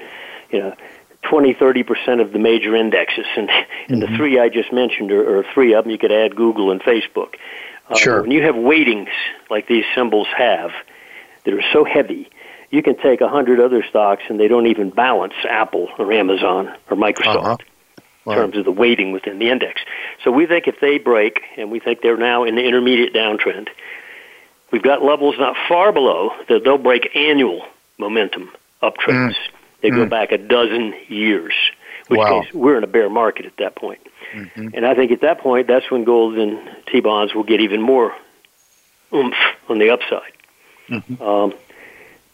you 0.50 0.58
know, 0.58 0.76
20, 1.22 1.54
30 1.54 1.82
percent 1.82 2.20
of 2.20 2.32
the 2.32 2.38
major 2.38 2.74
indexes, 2.74 3.26
and 3.36 3.50
and 3.50 3.66
mm-hmm. 3.88 4.00
the 4.00 4.16
three 4.16 4.38
I 4.38 4.48
just 4.48 4.72
mentioned 4.72 5.12
are, 5.12 5.38
are 5.38 5.44
three 5.54 5.74
of 5.74 5.84
them. 5.84 5.90
You 5.90 5.98
could 5.98 6.12
add 6.12 6.36
Google 6.36 6.70
and 6.70 6.80
Facebook. 6.80 7.34
Uh, 7.88 7.96
sure. 7.96 8.22
When 8.22 8.30
you 8.30 8.42
have 8.42 8.54
weightings 8.54 9.10
like 9.50 9.66
these 9.66 9.84
symbols 9.94 10.28
have, 10.36 10.70
that 11.44 11.54
are 11.54 11.62
so 11.72 11.84
heavy, 11.84 12.28
you 12.70 12.82
can 12.82 12.96
take 12.98 13.20
a 13.20 13.28
hundred 13.28 13.60
other 13.60 13.82
stocks 13.88 14.22
and 14.28 14.38
they 14.38 14.48
don't 14.48 14.66
even 14.66 14.90
balance 14.90 15.34
Apple 15.48 15.88
or 15.98 16.12
Amazon 16.12 16.74
or 16.90 16.96
Microsoft. 16.96 17.36
Uh-huh 17.36 17.56
in 18.26 18.34
terms 18.34 18.56
of 18.56 18.64
the 18.64 18.72
weighting 18.72 19.12
within 19.12 19.38
the 19.38 19.48
index. 19.48 19.80
So 20.22 20.30
we 20.30 20.46
think 20.46 20.68
if 20.68 20.80
they 20.80 20.98
break, 20.98 21.40
and 21.56 21.70
we 21.70 21.80
think 21.80 22.02
they're 22.02 22.16
now 22.16 22.44
in 22.44 22.56
the 22.56 22.62
intermediate 22.62 23.14
downtrend, 23.14 23.68
we've 24.70 24.82
got 24.82 25.02
levels 25.02 25.36
not 25.38 25.56
far 25.68 25.92
below 25.92 26.30
that 26.48 26.62
they'll 26.64 26.78
break 26.78 27.16
annual 27.16 27.66
momentum 27.96 28.50
uptrends. 28.82 29.34
Mm. 29.34 29.57
They 29.80 29.90
mm. 29.90 29.96
go 29.96 30.06
back 30.06 30.32
a 30.32 30.38
dozen 30.38 30.94
years, 31.08 31.54
which 32.08 32.18
wow. 32.18 32.42
case 32.42 32.52
we're 32.52 32.78
in 32.78 32.84
a 32.84 32.88
bear 32.88 33.08
market 33.08 33.46
at 33.46 33.56
that 33.58 33.76
point. 33.76 34.00
Mm-hmm. 34.32 34.68
And 34.74 34.86
I 34.86 34.94
think 34.94 35.12
at 35.12 35.20
that 35.22 35.40
point, 35.40 35.66
that's 35.66 35.90
when 35.90 36.04
gold 36.04 36.36
and 36.36 36.58
T 36.86 37.00
bonds 37.00 37.34
will 37.34 37.44
get 37.44 37.60
even 37.60 37.80
more 37.80 38.14
oomph 39.12 39.36
on 39.68 39.78
the 39.78 39.90
upside. 39.90 40.32
Mm-hmm. 40.88 41.22
Um, 41.22 41.54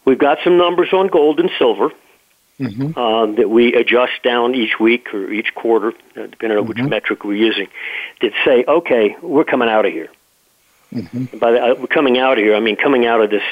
we've 0.03 0.17
got 0.17 0.39
some 0.43 0.57
numbers 0.57 0.91
on 0.91 1.07
gold 1.07 1.39
and 1.39 1.49
silver 1.57 1.91
mm-hmm. 2.59 2.97
um, 2.97 3.35
that 3.35 3.49
we 3.49 3.73
adjust 3.75 4.23
down 4.23 4.55
each 4.55 4.79
week 4.79 5.13
or 5.13 5.31
each 5.31 5.53
quarter, 5.55 5.89
uh, 6.17 6.27
depending 6.27 6.57
on 6.57 6.65
which 6.67 6.77
mm-hmm. 6.77 6.89
metric 6.89 7.23
we're 7.23 7.35
using, 7.35 7.67
that 8.21 8.31
say, 8.43 8.65
okay, 8.67 9.15
we're 9.21 9.43
coming 9.43 9.69
out 9.69 9.85
of 9.85 9.91
here. 9.91 10.09
Mm-hmm. 10.93 11.37
By 11.37 11.51
the, 11.51 11.63
uh, 11.63 11.75
we're 11.75 11.87
coming 11.87 12.17
out 12.17 12.37
of 12.37 12.43
here, 12.43 12.55
I 12.55 12.59
mean 12.59 12.75
coming 12.75 13.05
out 13.05 13.21
of 13.21 13.29
this 13.29 13.43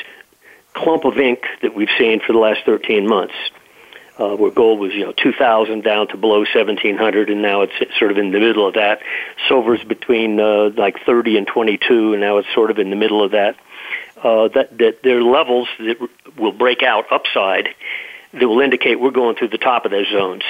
clump 0.73 1.05
of 1.05 1.17
ink 1.17 1.43
that 1.61 1.75
we've 1.75 1.89
seen 1.97 2.19
for 2.19 2.33
the 2.33 2.39
last 2.39 2.61
13 2.65 3.07
months. 3.07 3.35
Uh, 4.15 4.35
where 4.35 4.51
gold 4.51 4.79
was, 4.79 4.93
you 4.93 5.03
know, 5.03 5.11
2,000 5.11 5.83
down 5.83 6.07
to 6.07 6.17
below 6.17 6.37
1,700, 6.39 7.31
and 7.31 7.41
now 7.41 7.61
it's 7.61 7.73
sort 7.97 8.11
of 8.11 8.19
in 8.19 8.31
the 8.31 8.39
middle 8.39 8.67
of 8.67 8.75
that. 8.75 9.01
Silver's 9.47 9.83
between 9.83 10.39
uh, 10.39 10.69
like 10.77 11.03
30 11.03 11.37
and 11.37 11.47
22, 11.47 12.13
and 12.13 12.21
now 12.21 12.37
it's 12.37 12.47
sort 12.53 12.69
of 12.69 12.77
in 12.77 12.91
the 12.91 12.95
middle 12.95 13.23
of 13.23 13.31
that. 13.31 13.55
Uh, 14.23 14.47
that 14.49 14.77
that 14.77 15.01
there 15.03 15.17
are 15.17 15.23
levels 15.23 15.67
that 15.79 15.97
will 16.37 16.51
break 16.51 16.83
out 16.83 17.11
upside 17.11 17.69
that 18.33 18.47
will 18.47 18.61
indicate 18.61 18.99
we're 18.99 19.11
going 19.11 19.35
through 19.35 19.49
the 19.49 19.57
top 19.57 19.85
of 19.85 19.91
those 19.91 20.09
zones. 20.09 20.43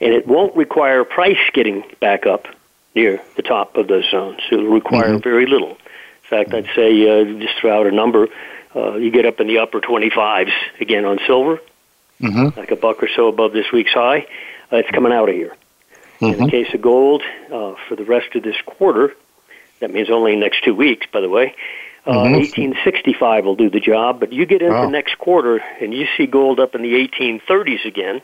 And 0.00 0.12
it 0.12 0.26
won't 0.26 0.56
require 0.56 1.04
price 1.04 1.38
getting 1.52 1.84
back 2.00 2.26
up 2.26 2.46
near 2.94 3.20
the 3.36 3.42
top 3.42 3.76
of 3.76 3.88
those 3.88 4.08
zones. 4.10 4.40
It 4.50 4.56
will 4.56 4.66
require 4.66 5.10
mm-hmm. 5.10 5.22
very 5.22 5.46
little. 5.46 5.70
In 5.70 6.28
fact, 6.28 6.52
I'd 6.52 6.68
say 6.74 7.08
uh, 7.08 7.24
just 7.40 7.58
throw 7.60 7.80
out 7.80 7.86
a 7.86 7.90
number. 7.90 8.28
Uh, 8.74 8.96
you 8.96 9.10
get 9.10 9.24
up 9.24 9.40
in 9.40 9.46
the 9.46 9.58
upper 9.58 9.80
25s 9.80 10.52
again 10.80 11.04
on 11.04 11.18
silver, 11.26 11.60
mm-hmm. 12.20 12.58
like 12.58 12.70
a 12.70 12.76
buck 12.76 13.02
or 13.02 13.08
so 13.14 13.28
above 13.28 13.52
this 13.52 13.66
week's 13.72 13.92
high. 13.92 14.26
Uh, 14.72 14.76
it's 14.76 14.90
coming 14.90 15.12
out 15.12 15.28
of 15.28 15.34
here. 15.34 15.56
Mm-hmm. 16.20 16.24
In 16.24 16.30
the 16.32 16.36
mm-hmm. 16.38 16.48
case 16.48 16.74
of 16.74 16.82
gold, 16.82 17.22
uh, 17.46 17.74
for 17.88 17.96
the 17.96 18.04
rest 18.04 18.34
of 18.34 18.42
this 18.42 18.56
quarter, 18.66 19.14
that 19.80 19.92
means 19.92 20.10
only 20.10 20.36
next 20.36 20.64
two 20.64 20.74
weeks, 20.74 21.06
by 21.12 21.20
the 21.20 21.28
way, 21.28 21.54
uh, 22.06 22.30
1865 22.30 23.44
will 23.44 23.54
do 23.54 23.70
the 23.70 23.80
job, 23.80 24.18
but 24.18 24.32
you 24.32 24.46
get 24.46 24.62
into 24.62 24.74
wow. 24.74 24.88
next 24.88 25.18
quarter 25.18 25.58
and 25.80 25.92
you 25.92 26.06
see 26.16 26.26
gold 26.26 26.58
up 26.58 26.74
in 26.74 26.82
the 26.82 26.94
1830s 26.94 27.84
again. 27.84 28.22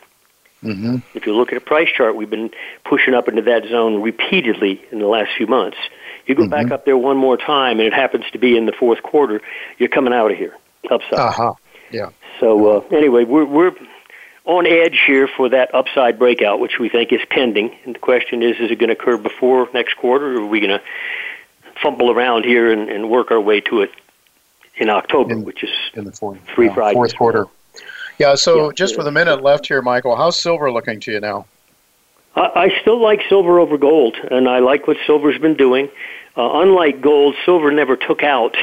Mm-hmm. 0.63 0.97
If 1.13 1.27
you 1.27 1.35
look 1.35 1.51
at 1.51 1.57
a 1.57 1.61
price 1.61 1.89
chart, 1.95 2.15
we've 2.15 2.29
been 2.29 2.49
pushing 2.83 3.13
up 3.13 3.27
into 3.27 3.43
that 3.43 3.65
zone 3.69 4.01
repeatedly 4.01 4.83
in 4.91 4.99
the 4.99 5.07
last 5.07 5.31
few 5.37 5.45
months. 5.45 5.77
You 6.25 6.33
go 6.33 6.43
mm-hmm. 6.43 6.49
back 6.49 6.71
up 6.71 6.85
there 6.85 6.97
one 6.97 7.17
more 7.17 7.37
time, 7.37 7.79
and 7.79 7.87
it 7.87 7.93
happens 7.93 8.25
to 8.31 8.39
be 8.39 8.57
in 8.57 8.65
the 8.65 8.71
fourth 8.71 9.03
quarter. 9.03 9.41
You're 9.77 9.89
coming 9.89 10.13
out 10.13 10.31
of 10.31 10.37
here 10.37 10.57
upside. 10.89 11.19
Uh-huh. 11.19 11.53
Yeah. 11.91 12.09
So 12.39 12.77
uh, 12.77 12.79
anyway, 12.91 13.23
we're 13.23 13.45
we're 13.45 13.73
on 14.45 14.67
edge 14.67 14.99
here 15.05 15.27
for 15.27 15.49
that 15.49 15.73
upside 15.73 16.19
breakout, 16.19 16.59
which 16.59 16.79
we 16.79 16.89
think 16.89 17.11
is 17.11 17.21
pending. 17.29 17.75
And 17.85 17.95
the 17.95 17.99
question 17.99 18.43
is, 18.43 18.57
is 18.59 18.71
it 18.71 18.79
going 18.79 18.89
to 18.89 18.93
occur 18.93 19.17
before 19.17 19.67
next 19.73 19.95
quarter, 19.95 20.37
or 20.37 20.41
are 20.43 20.45
we 20.45 20.59
going 20.59 20.77
to 20.77 20.81
fumble 21.81 22.11
around 22.11 22.45
here 22.45 22.71
and, 22.71 22.89
and 22.89 23.09
work 23.09 23.31
our 23.31 23.41
way 23.41 23.61
to 23.61 23.81
it 23.81 23.91
in 24.77 24.89
October, 24.89 25.33
in, 25.33 25.43
which 25.43 25.63
is 25.63 25.71
in 25.93 26.05
the 26.05 26.11
fourth, 26.11 26.39
three 26.53 26.69
Fridays. 26.69 26.93
Fourth 26.93 27.15
quarter. 27.15 27.45
Yeah, 28.17 28.35
so 28.35 28.67
yeah, 28.67 28.73
just 28.73 28.97
with 28.97 29.07
a 29.07 29.11
minute 29.11 29.41
left 29.41 29.67
here, 29.67 29.81
Michael, 29.81 30.15
how's 30.15 30.39
silver 30.39 30.71
looking 30.71 30.99
to 31.01 31.11
you 31.11 31.19
now? 31.19 31.45
I, 32.35 32.51
I 32.55 32.81
still 32.81 33.01
like 33.01 33.21
silver 33.27 33.59
over 33.59 33.77
gold, 33.77 34.15
and 34.15 34.47
I 34.47 34.59
like 34.59 34.87
what 34.87 34.97
silver's 35.05 35.39
been 35.39 35.55
doing. 35.55 35.89
Uh, 36.37 36.61
unlike 36.61 37.01
gold, 37.01 37.35
silver 37.45 37.71
never 37.71 37.95
took 37.95 38.23
out. 38.23 38.55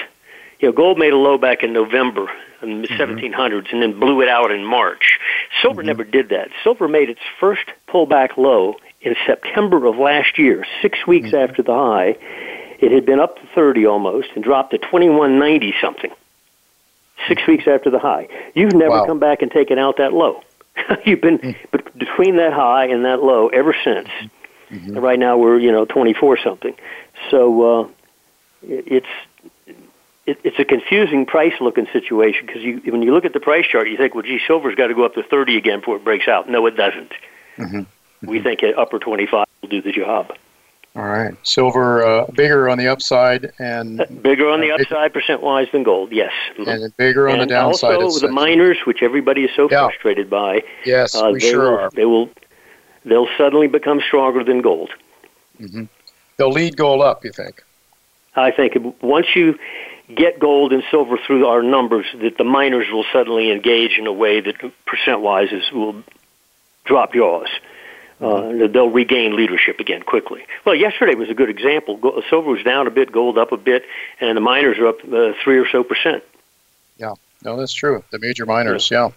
You 0.61 0.69
know, 0.69 0.73
gold 0.73 0.99
made 0.99 1.13
a 1.13 1.17
low 1.17 1.39
back 1.39 1.63
in 1.63 1.73
November 1.73 2.31
in 2.63 2.83
the 2.83 2.89
mm-hmm. 2.89 3.33
1700s 3.33 3.73
and 3.73 3.83
then 3.83 3.99
blew 3.99 4.21
it 4.21 4.29
out 4.29 4.51
in 4.51 4.65
March. 4.65 5.19
Silver 5.61 5.83
mm-hmm. 5.83 5.89
never 5.89 6.05
did 6.05 6.31
that. 6.31 6.49
Silver 6.63 6.89
made 6.89 7.11
its 7.11 7.21
first 7.41 7.65
pullback 7.89 8.37
low 8.37 8.77
in 9.03 9.17
September 9.27 9.85
of 9.87 9.97
last 9.97 10.39
year, 10.39 10.65
six 10.81 11.07
weeks 11.07 11.29
mm-hmm. 11.29 11.51
after 11.51 11.63
the 11.63 11.75
high, 11.75 12.17
it 12.79 12.93
had 12.93 13.07
been 13.07 13.21
up 13.21 13.37
to 13.37 13.47
30 13.55 13.87
almost 13.87 14.29
and 14.35 14.43
dropped 14.43 14.73
to 14.73 14.79
2190 14.79 15.75
something 15.81 16.11
six 17.29 17.47
weeks 17.47 17.65
after 17.67 17.91
the 17.91 17.99
high. 17.99 18.29
You've 18.55 18.73
never 18.73 18.91
wow. 18.91 19.07
come 19.07 19.21
back 19.21 19.43
and 19.43 19.51
taken 19.51 19.79
out 19.79 19.99
that 19.99 20.13
low. 20.13 20.43
You've 21.05 21.21
been 21.21 21.39
mm. 21.39 21.57
between 21.97 22.37
that 22.37 22.53
high 22.53 22.87
and 22.87 23.05
that 23.05 23.23
low 23.23 23.49
ever 23.49 23.75
since. 23.85 24.09
Mm-hmm. 24.71 24.97
right 24.97 25.19
now 25.19 25.37
we're 25.37 25.59
you 25.59 25.71
know 25.71 25.85
24 25.85 26.39
something. 26.43 26.75
So 27.31 27.83
uh, 27.83 27.89
it's 28.63 29.07
it, 30.27 30.39
it's 30.45 30.59
a 30.59 30.65
confusing 30.65 31.27
price 31.27 31.55
looking 31.61 31.87
situation 31.93 32.47
because 32.47 32.63
you 32.63 32.81
when 32.87 33.03
you 33.03 33.13
look 33.13 33.25
at 33.25 33.33
the 33.33 33.41
price 33.41 33.67
chart, 33.67 33.89
you 33.89 33.97
think, 33.97 34.15
well, 34.15 34.23
gee, 34.23 34.41
silver's 34.47 34.75
got 34.75 34.89
to 34.89 34.95
go 34.95 35.05
up 35.05 35.15
to 35.15 35.23
30 35.23 35.57
again 35.57 35.81
before 35.81 35.97
it 35.97 36.05
breaks 36.05 36.29
out. 36.29 36.49
No, 36.49 36.67
it 36.67 36.77
doesn't. 36.77 37.13
Mm-hmm. 37.57 37.79
Mm-hmm. 37.79 38.27
We 38.27 38.41
think 38.41 38.61
upper 38.77 38.99
25 38.99 39.47
will 39.61 39.69
do 39.69 39.83
the 39.83 39.93
job. 39.93 40.33
All 40.95 41.05
right. 41.05 41.35
Silver 41.43 42.05
uh, 42.05 42.27
bigger 42.27 42.69
on 42.69 42.77
the 42.77 42.89
upside 42.89 43.53
and 43.59 44.01
uh, 44.01 44.07
bigger 44.21 44.49
on 44.51 44.61
the 44.61 44.71
upside 44.73 45.13
percent 45.13 45.43
wise 45.43 45.67
than 45.73 45.83
gold. 45.83 46.13
Yes. 46.13 46.33
Mm-hmm. 46.53 46.69
And 46.69 46.97
bigger 46.99 47.29
on 47.29 47.41
and 47.41 47.43
the 47.43 47.55
downside. 47.55 47.97
Also, 47.97 48.27
the 48.27 48.33
miners, 48.33 48.77
which 48.85 49.03
everybody 49.03 49.45
is 49.45 49.51
so 49.57 49.69
yeah. 49.71 49.87
frustrated 49.87 50.29
by. 50.29 50.63
Yes, 50.85 51.15
uh, 51.15 51.31
we 51.33 51.41
they 51.41 51.51
sure 51.51 51.71
will, 51.71 51.79
are. 51.79 51.91
They 51.95 52.05
will. 52.05 52.29
They'll 53.05 53.29
suddenly 53.39 53.69
become 53.69 54.03
stronger 54.07 54.45
than 54.45 54.61
gold. 54.61 54.91
Mm-hmm. 55.59 55.85
They'll 56.37 56.53
lead 56.53 56.77
gold 56.77 57.01
up. 57.01 57.25
You 57.25 57.33
think? 57.33 57.65
I 58.37 58.51
think 58.51 58.77
once 59.03 59.27
you 59.35 59.59
get 60.15 60.39
gold 60.39 60.73
and 60.73 60.83
silver 60.91 61.19
through 61.27 61.47
our 61.47 61.63
numbers, 61.63 62.07
that 62.21 62.39
the 62.39 62.45
miners 62.45 62.87
will 62.91 63.05
suddenly 63.13 63.51
engage 63.51 63.99
in 63.99 64.07
a 64.07 64.13
way 64.13 64.41
that 64.41 64.57
percent 64.87 65.21
wise 65.21 65.51
will 65.73 66.03
drop 66.85 67.15
jaws 67.15 67.49
uh, 68.23 68.69
they'll 68.69 68.91
regain 68.91 69.37
leadership 69.37 69.81
again 69.81 70.03
quickly. 70.03 70.45
Well, 70.65 70.75
yesterday 70.75 71.15
was 71.15 71.29
a 71.29 71.35
good 71.35 71.51
example. 71.51 71.97
Gold, 71.97 72.23
silver 72.31 72.51
was 72.51 72.63
down 72.63 72.87
a 72.87 72.91
bit, 72.91 73.11
gold 73.11 73.37
up 73.37 73.53
a 73.53 73.57
bit, 73.57 73.85
and 74.21 74.37
the 74.37 74.41
miners 74.41 74.79
are 74.79 74.89
up 74.89 74.99
uh, 75.05 75.33
three 75.43 75.59
or 75.59 75.69
so 75.69 75.83
percent. 75.83 76.23
Yeah, 76.99 77.15
no, 77.45 77.57
that's 77.57 77.73
true. 77.73 78.05
The 78.11 78.21
major 78.21 78.47
miners, 78.47 78.91
yeah. 78.91 79.07
yeah. 79.07 79.11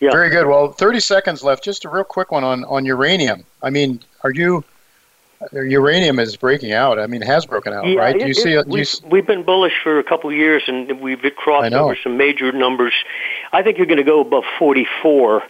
yeah. 0.00 0.10
Very 0.10 0.28
good. 0.28 0.46
Well, 0.46 0.72
30 0.72 1.00
seconds 1.00 1.42
left. 1.42 1.64
Just 1.64 1.86
a 1.86 1.88
real 1.88 2.04
quick 2.04 2.30
one 2.32 2.44
on, 2.44 2.64
on 2.64 2.84
uranium. 2.84 3.44
I 3.62 3.70
mean, 3.70 4.00
are 4.22 4.32
you 4.32 4.62
uranium 5.52 6.18
is 6.18 6.36
breaking 6.36 6.72
out. 6.72 6.98
I 6.98 7.06
mean, 7.06 7.22
has 7.22 7.46
broken 7.46 7.72
out, 7.72 7.86
yeah, 7.86 7.98
right? 7.98 8.16
It, 8.16 8.28
you 8.28 8.34
see, 8.34 8.52
it, 8.52 8.66
we've, 8.66 8.86
you, 9.02 9.08
we've 9.08 9.26
been 9.26 9.42
bullish 9.42 9.72
for 9.82 9.98
a 9.98 10.04
couple 10.04 10.30
of 10.30 10.36
years, 10.36 10.62
and 10.66 11.00
we've 11.00 11.22
crossed 11.36 11.72
over 11.72 11.96
some 12.02 12.16
major 12.16 12.52
numbers. 12.52 12.92
I 13.52 13.62
think 13.62 13.78
you're 13.78 13.86
going 13.86 13.98
to 13.98 14.04
go 14.04 14.20
above 14.20 14.44
44 14.58 15.42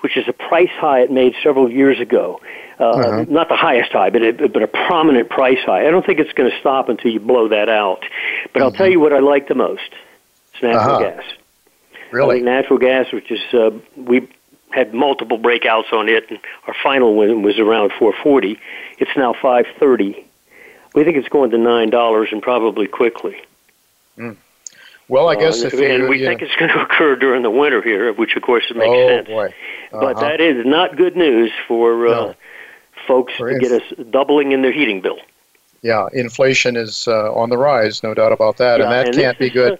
which 0.00 0.16
is 0.16 0.28
a 0.28 0.32
price 0.32 0.70
high 0.70 1.00
it 1.00 1.10
made 1.10 1.34
several 1.42 1.70
years 1.70 1.98
ago. 2.00 2.40
Uh, 2.78 2.90
uh-huh. 2.90 3.24
Not 3.28 3.48
the 3.48 3.56
highest 3.56 3.90
high, 3.92 4.10
but 4.10 4.22
it, 4.22 4.52
but 4.52 4.62
a 4.62 4.68
prominent 4.68 5.28
price 5.28 5.58
high. 5.64 5.86
I 5.86 5.90
don't 5.90 6.06
think 6.06 6.20
it's 6.20 6.32
going 6.32 6.50
to 6.50 6.58
stop 6.60 6.88
until 6.88 7.10
you 7.10 7.18
blow 7.18 7.48
that 7.48 7.68
out. 7.68 8.04
But 8.52 8.62
I'll 8.62 8.70
tell 8.70 8.86
mm-hmm. 8.86 8.92
you 8.92 9.00
what 9.00 9.12
I 9.12 9.18
like 9.18 9.48
the 9.48 9.56
most: 9.56 9.90
it's 10.54 10.62
natural 10.62 10.96
uh-huh. 10.96 11.10
gas. 11.10 11.24
Really, 12.12 12.36
I 12.36 12.38
think 12.38 12.44
natural 12.44 12.78
gas, 12.78 13.12
which 13.12 13.30
is 13.32 13.40
uh, 13.52 13.70
we 13.96 14.28
had 14.70 14.94
multiple 14.94 15.38
breakouts 15.38 15.92
on 15.92 16.08
it, 16.08 16.30
and 16.30 16.38
our 16.66 16.74
final 16.82 17.14
one 17.14 17.42
was 17.42 17.58
around 17.58 17.90
440. 17.98 18.58
It's 18.98 19.10
now 19.16 19.32
530. 19.32 20.24
We 20.94 21.04
think 21.04 21.16
it's 21.16 21.28
going 21.28 21.50
to 21.50 21.58
nine 21.58 21.90
dollars 21.90 22.28
and 22.32 22.42
probably 22.42 22.86
quickly. 22.86 23.36
Mm. 24.16 24.36
Well, 25.08 25.28
I 25.28 25.36
guess 25.36 25.62
uh, 25.62 25.68
if 25.68 25.74
and 25.74 26.02
you, 26.02 26.08
we 26.08 26.20
yeah. 26.20 26.28
think 26.28 26.42
it's 26.42 26.54
going 26.56 26.70
to 26.74 26.80
occur 26.80 27.16
during 27.16 27.42
the 27.42 27.50
winter 27.50 27.82
here, 27.82 28.12
which 28.12 28.36
of 28.36 28.42
course 28.42 28.64
makes 28.74 28.86
oh, 28.86 29.08
sense. 29.08 29.28
Boy. 29.28 29.46
Uh-huh. 29.46 30.00
But 30.00 30.20
that 30.20 30.40
is 30.40 30.66
not 30.66 30.96
good 30.96 31.16
news 31.16 31.50
for 31.66 32.06
uh, 32.06 32.10
no. 32.10 32.34
folks 33.06 33.34
for 33.34 33.52
to 33.52 33.58
get 33.58 33.72
us 33.72 34.06
doubling 34.10 34.52
in 34.52 34.62
their 34.62 34.72
heating 34.72 35.00
bill. 35.00 35.18
Yeah, 35.80 36.08
inflation 36.12 36.76
is 36.76 37.06
uh, 37.06 37.32
on 37.32 37.50
the 37.50 37.56
rise, 37.56 38.02
no 38.02 38.12
doubt 38.12 38.32
about 38.32 38.56
that, 38.56 38.80
yeah, 38.80 38.84
and 38.84 38.92
that 38.92 39.06
and 39.06 39.16
can't 39.16 39.38
be 39.38 39.48
good. 39.48 39.74
Uh, 39.74 39.76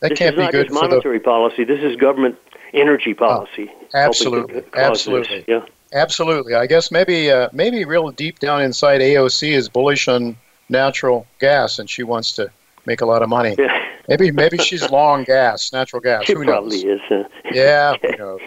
that 0.00 0.16
can't 0.16 0.36
be 0.36 0.46
good 0.48 0.68
for 0.68 0.74
monetary 0.74 1.18
the 1.18 1.24
policy. 1.24 1.64
This 1.64 1.82
is 1.82 1.96
government 1.96 2.38
energy 2.76 3.14
policy. 3.14 3.70
Oh, 3.72 3.86
absolutely, 3.94 4.62
absolutely. 4.74 5.44
Yeah. 5.48 5.64
Absolutely. 5.92 6.54
I 6.54 6.66
guess 6.66 6.90
maybe 6.90 7.30
uh, 7.30 7.48
maybe 7.52 7.84
real 7.84 8.10
deep 8.10 8.38
down 8.40 8.60
inside 8.62 9.00
AOC 9.00 9.52
is 9.52 9.68
bullish 9.68 10.08
on 10.08 10.36
natural 10.68 11.26
gas, 11.38 11.78
and 11.78 11.88
she 11.88 12.02
wants 12.02 12.32
to 12.34 12.50
make 12.86 13.00
a 13.00 13.06
lot 13.06 13.22
of 13.22 13.28
money. 13.28 13.54
Yeah. 13.58 13.82
Maybe 14.08 14.30
maybe 14.30 14.58
she's 14.58 14.88
long 14.90 15.24
gas, 15.24 15.72
natural 15.72 16.00
gas. 16.00 16.24
She 16.24 16.34
Who 16.34 16.44
probably 16.44 16.84
knows? 16.84 17.00
is. 17.00 17.00
Huh? 17.08 17.24
Yeah, 17.52 17.94
who 18.02 18.16
knows? 18.18 18.40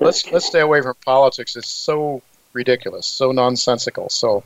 Let's 0.00 0.30
let's 0.32 0.46
stay 0.46 0.60
away 0.60 0.82
from 0.82 0.94
politics. 1.04 1.56
It's 1.56 1.68
so 1.68 2.20
ridiculous, 2.52 3.06
so 3.06 3.30
nonsensical. 3.32 4.08
So 4.10 4.42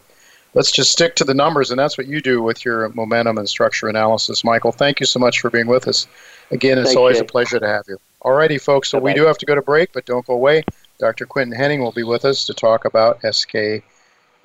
let's 0.54 0.70
just 0.70 0.92
stick 0.92 1.16
to 1.16 1.24
the 1.24 1.34
numbers, 1.34 1.70
and 1.70 1.78
that's 1.78 1.96
what 1.98 2.06
you 2.06 2.20
do 2.20 2.42
with 2.42 2.64
your 2.64 2.90
momentum 2.90 3.38
and 3.38 3.48
structure 3.48 3.88
analysis, 3.88 4.44
Michael. 4.44 4.72
Thank 4.72 5.00
you 5.00 5.06
so 5.06 5.18
much 5.18 5.40
for 5.40 5.50
being 5.50 5.66
with 5.66 5.88
us. 5.88 6.06
Again, 6.50 6.78
it's 6.78 6.88
Thanks, 6.88 6.96
always 6.98 7.16
Jay. 7.16 7.22
a 7.22 7.26
pleasure 7.26 7.58
to 7.58 7.66
have 7.66 7.84
you. 7.88 7.98
Alrighty, 8.28 8.60
folks. 8.60 8.90
So 8.90 8.98
we 8.98 9.12
Bye-bye. 9.12 9.20
do 9.20 9.26
have 9.26 9.38
to 9.38 9.46
go 9.46 9.54
to 9.54 9.62
break, 9.62 9.90
but 9.94 10.04
don't 10.04 10.26
go 10.26 10.34
away. 10.34 10.62
Dr. 10.98 11.24
Quinton 11.24 11.58
Hennigh 11.58 11.80
will 11.80 11.92
be 11.92 12.02
with 12.02 12.26
us 12.26 12.44
to 12.44 12.52
talk 12.52 12.84
about 12.84 13.22
Eskay 13.22 13.82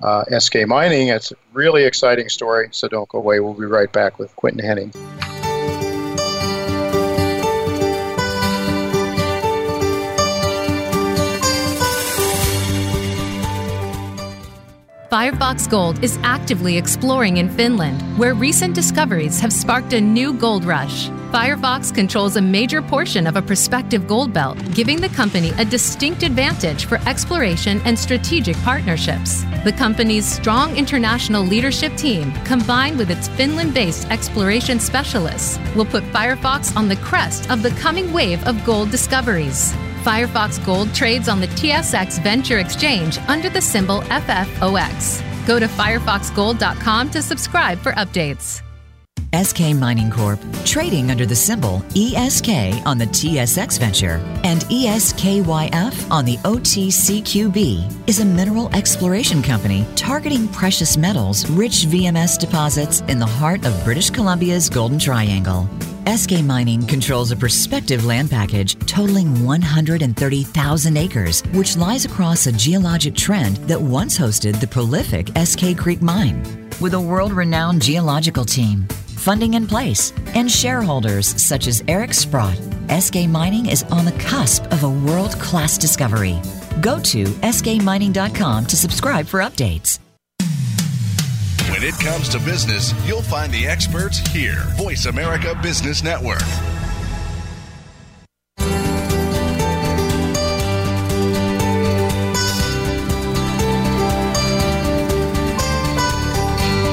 uh, 0.02 0.24
Eskay 0.32 0.66
mining. 0.66 1.08
It's 1.08 1.32
a 1.32 1.34
really 1.52 1.84
exciting 1.84 2.30
story, 2.30 2.68
so 2.72 2.88
don't 2.88 3.08
go 3.10 3.18
away. 3.18 3.40
We'll 3.40 3.52
be 3.52 3.66
right 3.66 3.92
back 3.92 4.18
with 4.18 4.34
Quinton 4.36 4.64
Hennigh. 4.64 4.90
Firefox 15.12 15.68
Gold 15.68 16.02
is 16.02 16.18
actively 16.22 16.78
exploring 16.78 17.36
in 17.36 17.50
Finland, 17.50 18.00
where 18.18 18.32
recent 18.32 18.74
discoveries 18.74 19.38
have 19.40 19.52
sparked 19.52 19.92
a 19.92 20.00
new 20.00 20.32
gold 20.32 20.64
rush. 20.64 21.10
Firefox 21.34 21.92
controls 21.92 22.36
a 22.36 22.40
major 22.40 22.80
portion 22.80 23.26
of 23.26 23.34
a 23.34 23.42
prospective 23.42 24.06
gold 24.06 24.32
belt, 24.32 24.56
giving 24.72 25.00
the 25.00 25.08
company 25.08 25.50
a 25.58 25.64
distinct 25.64 26.22
advantage 26.22 26.84
for 26.84 27.00
exploration 27.08 27.80
and 27.84 27.98
strategic 27.98 28.54
partnerships. 28.58 29.42
The 29.64 29.74
company's 29.76 30.24
strong 30.24 30.76
international 30.76 31.42
leadership 31.42 31.96
team, 31.96 32.30
combined 32.44 32.98
with 32.98 33.10
its 33.10 33.26
Finland 33.26 33.74
based 33.74 34.08
exploration 34.12 34.78
specialists, 34.78 35.58
will 35.74 35.86
put 35.86 36.04
Firefox 36.04 36.76
on 36.76 36.86
the 36.86 36.98
crest 36.98 37.50
of 37.50 37.64
the 37.64 37.70
coming 37.70 38.12
wave 38.12 38.46
of 38.46 38.64
gold 38.64 38.92
discoveries. 38.92 39.72
Firefox 40.04 40.64
Gold 40.64 40.94
trades 40.94 41.28
on 41.28 41.40
the 41.40 41.48
TSX 41.48 42.22
Venture 42.22 42.60
Exchange 42.60 43.18
under 43.26 43.50
the 43.50 43.60
symbol 43.60 44.02
FFOX. 44.02 45.20
Go 45.48 45.58
to 45.58 45.66
firefoxgold.com 45.66 47.10
to 47.10 47.20
subscribe 47.20 47.80
for 47.80 47.90
updates. 47.94 48.62
Eskay 49.34 49.76
Mining 49.76 50.12
Corp, 50.12 50.38
trading 50.64 51.10
under 51.10 51.26
the 51.26 51.34
symbol 51.34 51.82
ESK 51.96 52.86
on 52.86 52.98
the 52.98 53.06
TSX 53.06 53.80
Venture 53.80 54.20
and 54.44 54.60
ESKYF 54.66 56.08
on 56.08 56.24
the 56.24 56.36
OTCQB, 56.44 58.08
is 58.08 58.20
a 58.20 58.24
mineral 58.24 58.72
exploration 58.76 59.42
company 59.42 59.84
targeting 59.96 60.46
precious 60.46 60.96
metals 60.96 61.50
rich 61.50 61.86
VMS 61.86 62.38
deposits 62.38 63.00
in 63.08 63.18
the 63.18 63.26
heart 63.26 63.66
of 63.66 63.82
British 63.82 64.08
Columbia's 64.08 64.70
Golden 64.70 65.00
Triangle. 65.00 65.68
Eskay 66.04 66.44
Mining 66.44 66.86
controls 66.86 67.32
a 67.32 67.36
prospective 67.36 68.04
land 68.04 68.30
package 68.30 68.78
totaling 68.86 69.44
130,000 69.44 70.96
acres, 70.96 71.42
which 71.54 71.76
lies 71.76 72.04
across 72.04 72.46
a 72.46 72.52
geologic 72.52 73.16
trend 73.16 73.56
that 73.66 73.82
once 73.82 74.16
hosted 74.16 74.60
the 74.60 74.66
prolific 74.68 75.26
Eskay 75.34 75.76
Creek 75.76 76.00
mine. 76.00 76.70
With 76.80 76.94
a 76.94 77.00
world 77.00 77.32
renowned 77.32 77.82
geological 77.82 78.44
team, 78.44 78.86
funding 79.24 79.54
in 79.54 79.66
place, 79.66 80.12
and 80.34 80.50
shareholders 80.50 81.26
such 81.42 81.66
as 81.66 81.82
Eric 81.88 82.12
Sprott, 82.12 82.58
Eskay 82.88 83.26
Mining 83.26 83.66
is 83.66 83.82
on 83.84 84.04
the 84.04 84.12
cusp 84.12 84.64
of 84.70 84.84
a 84.84 84.90
world 84.90 85.32
class 85.40 85.78
discovery. 85.78 86.38
Go 86.82 87.00
to 87.00 87.24
eskaymining.com 87.24 88.66
to 88.66 88.76
subscribe 88.76 89.26
for 89.26 89.40
updates. 89.40 89.98
When 91.70 91.82
it 91.82 91.94
comes 91.98 92.28
to 92.28 92.38
business, 92.40 92.92
you'll 93.06 93.22
find 93.22 93.50
the 93.50 93.66
experts 93.66 94.18
here. 94.18 94.62
Voice 94.76 95.06
America 95.06 95.58
Business 95.62 96.04
Network. 96.04 96.42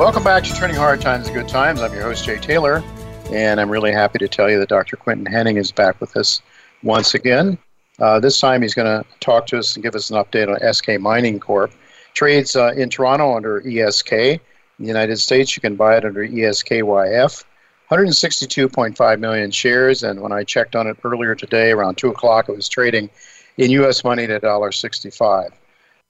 Welcome 0.00 0.24
back 0.24 0.44
to 0.44 0.54
Turning 0.54 0.76
Hard 0.76 1.02
Times 1.02 1.26
to 1.26 1.32
Good 1.34 1.46
Times. 1.46 1.82
I'm 1.82 1.92
your 1.92 2.00
host, 2.00 2.24
Jay 2.24 2.38
Taylor, 2.38 2.82
and 3.32 3.60
I'm 3.60 3.68
really 3.68 3.92
happy 3.92 4.18
to 4.20 4.28
tell 4.28 4.48
you 4.48 4.58
that 4.58 4.70
Dr. 4.70 4.96
Quinton 4.96 5.30
Hennigh 5.30 5.58
is 5.58 5.70
back 5.70 6.00
with 6.00 6.16
us 6.16 6.40
once 6.82 7.12
again. 7.12 7.58
Uh, 7.98 8.18
this 8.18 8.40
time 8.40 8.62
he's 8.62 8.72
going 8.72 8.86
to 8.86 9.06
talk 9.20 9.46
to 9.48 9.58
us 9.58 9.76
and 9.76 9.82
give 9.82 9.94
us 9.94 10.08
an 10.08 10.16
update 10.16 10.48
on 10.48 10.58
Eskay 10.60 10.98
Mining 10.98 11.38
Corp. 11.38 11.70
Trades 12.14 12.56
uh, 12.56 12.72
in 12.78 12.88
Toronto 12.88 13.36
under 13.36 13.60
ESK. 13.60 14.10
In 14.10 14.40
the 14.78 14.86
United 14.86 15.18
States, 15.18 15.54
you 15.54 15.60
can 15.60 15.76
buy 15.76 15.98
it 15.98 16.06
under 16.06 16.26
ESKYF. 16.26 17.44
162.5 17.90 19.20
million 19.20 19.50
shares, 19.50 20.02
and 20.02 20.22
when 20.22 20.32
I 20.32 20.44
checked 20.44 20.76
on 20.76 20.86
it 20.86 20.96
earlier 21.04 21.34
today, 21.34 21.72
around 21.72 21.98
2 21.98 22.08
o'clock, 22.08 22.48
it 22.48 22.56
was 22.56 22.70
trading 22.70 23.10
in 23.58 23.70
U.S. 23.72 24.02
money 24.02 24.24
at 24.24 24.42
$1.65. 24.42 25.50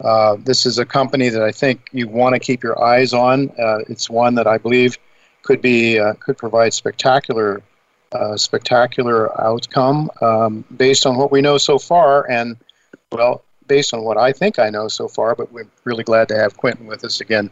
Uh, 0.00 0.36
this 0.40 0.64
is 0.64 0.78
a 0.78 0.86
company 0.86 1.28
that 1.28 1.42
I 1.42 1.52
think 1.52 1.88
you 1.92 2.08
want 2.08 2.34
to 2.34 2.38
keep 2.38 2.62
your 2.62 2.82
eyes 2.82 3.12
on. 3.12 3.50
Uh, 3.58 3.78
it's 3.88 4.08
one 4.08 4.34
that 4.36 4.46
I 4.46 4.58
believe 4.58 4.98
could 5.42 5.60
be 5.60 5.98
uh, 5.98 6.14
could 6.14 6.38
provide 6.38 6.72
spectacular, 6.72 7.62
uh, 8.12 8.36
spectacular 8.36 9.38
outcome 9.40 10.10
um, 10.20 10.64
based 10.76 11.06
on 11.06 11.16
what 11.16 11.30
we 11.30 11.40
know 11.40 11.58
so 11.58 11.78
far, 11.78 12.30
and 12.30 12.56
well, 13.12 13.44
based 13.66 13.92
on 13.92 14.04
what 14.04 14.16
I 14.16 14.32
think 14.32 14.58
I 14.58 14.70
know 14.70 14.88
so 14.88 15.06
far. 15.06 15.34
But 15.34 15.52
we're 15.52 15.68
really 15.84 16.04
glad 16.04 16.28
to 16.28 16.36
have 16.36 16.56
Quinton 16.56 16.86
with 16.86 17.04
us 17.04 17.20
again 17.20 17.50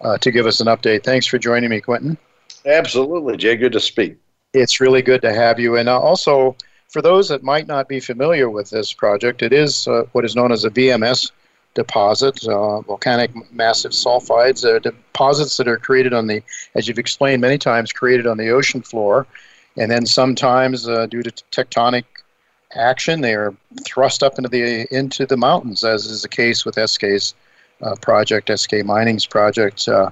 uh, 0.00 0.18
to 0.18 0.30
give 0.30 0.46
us 0.46 0.60
an 0.60 0.68
update. 0.68 1.02
Thanks 1.04 1.26
for 1.26 1.38
joining 1.38 1.70
me, 1.70 1.80
Quinton. 1.80 2.16
Absolutely, 2.64 3.36
Jay. 3.36 3.56
Good 3.56 3.72
to 3.72 3.80
speak. 3.80 4.16
It's 4.54 4.80
really 4.80 5.02
good 5.02 5.22
to 5.22 5.32
have 5.32 5.58
you, 5.58 5.76
and 5.76 5.88
uh, 5.88 5.98
also 5.98 6.56
for 6.88 7.02
those 7.02 7.28
that 7.28 7.42
might 7.42 7.66
not 7.66 7.88
be 7.88 8.00
familiar 8.00 8.48
with 8.48 8.70
this 8.70 8.92
project, 8.92 9.42
it 9.42 9.52
is 9.52 9.86
uh, 9.88 10.04
what 10.12 10.24
is 10.24 10.34
known 10.34 10.52
as 10.52 10.64
a 10.64 10.70
VMS 10.70 11.30
deposit, 11.74 12.46
uh, 12.48 12.80
volcanic 12.80 13.30
massive 13.52 13.92
sulfides, 13.92 14.64
uh, 14.64 14.78
deposits 14.78 15.56
that 15.56 15.68
are 15.68 15.78
created 15.78 16.12
on 16.12 16.26
the, 16.26 16.42
as 16.74 16.88
you've 16.88 16.98
explained 16.98 17.40
many 17.40 17.58
times, 17.58 17.92
created 17.92 18.26
on 18.26 18.36
the 18.36 18.50
ocean 18.50 18.82
floor, 18.82 19.26
and 19.76 19.90
then 19.90 20.04
sometimes 20.04 20.88
uh, 20.88 21.06
due 21.06 21.22
to 21.22 21.30
tectonic 21.52 22.04
action, 22.74 23.20
they 23.20 23.34
are 23.34 23.54
thrust 23.84 24.22
up 24.22 24.38
into 24.38 24.48
the 24.48 24.86
into 24.90 25.24
the 25.24 25.36
mountains, 25.36 25.84
as 25.84 26.06
is 26.06 26.22
the 26.22 26.28
case 26.28 26.64
with 26.64 26.76
Eskay's 26.76 27.34
uh, 27.82 27.94
project, 27.96 28.48
Eskay 28.48 28.84
Mining's 28.84 29.26
project, 29.26 29.88
uh, 29.88 30.10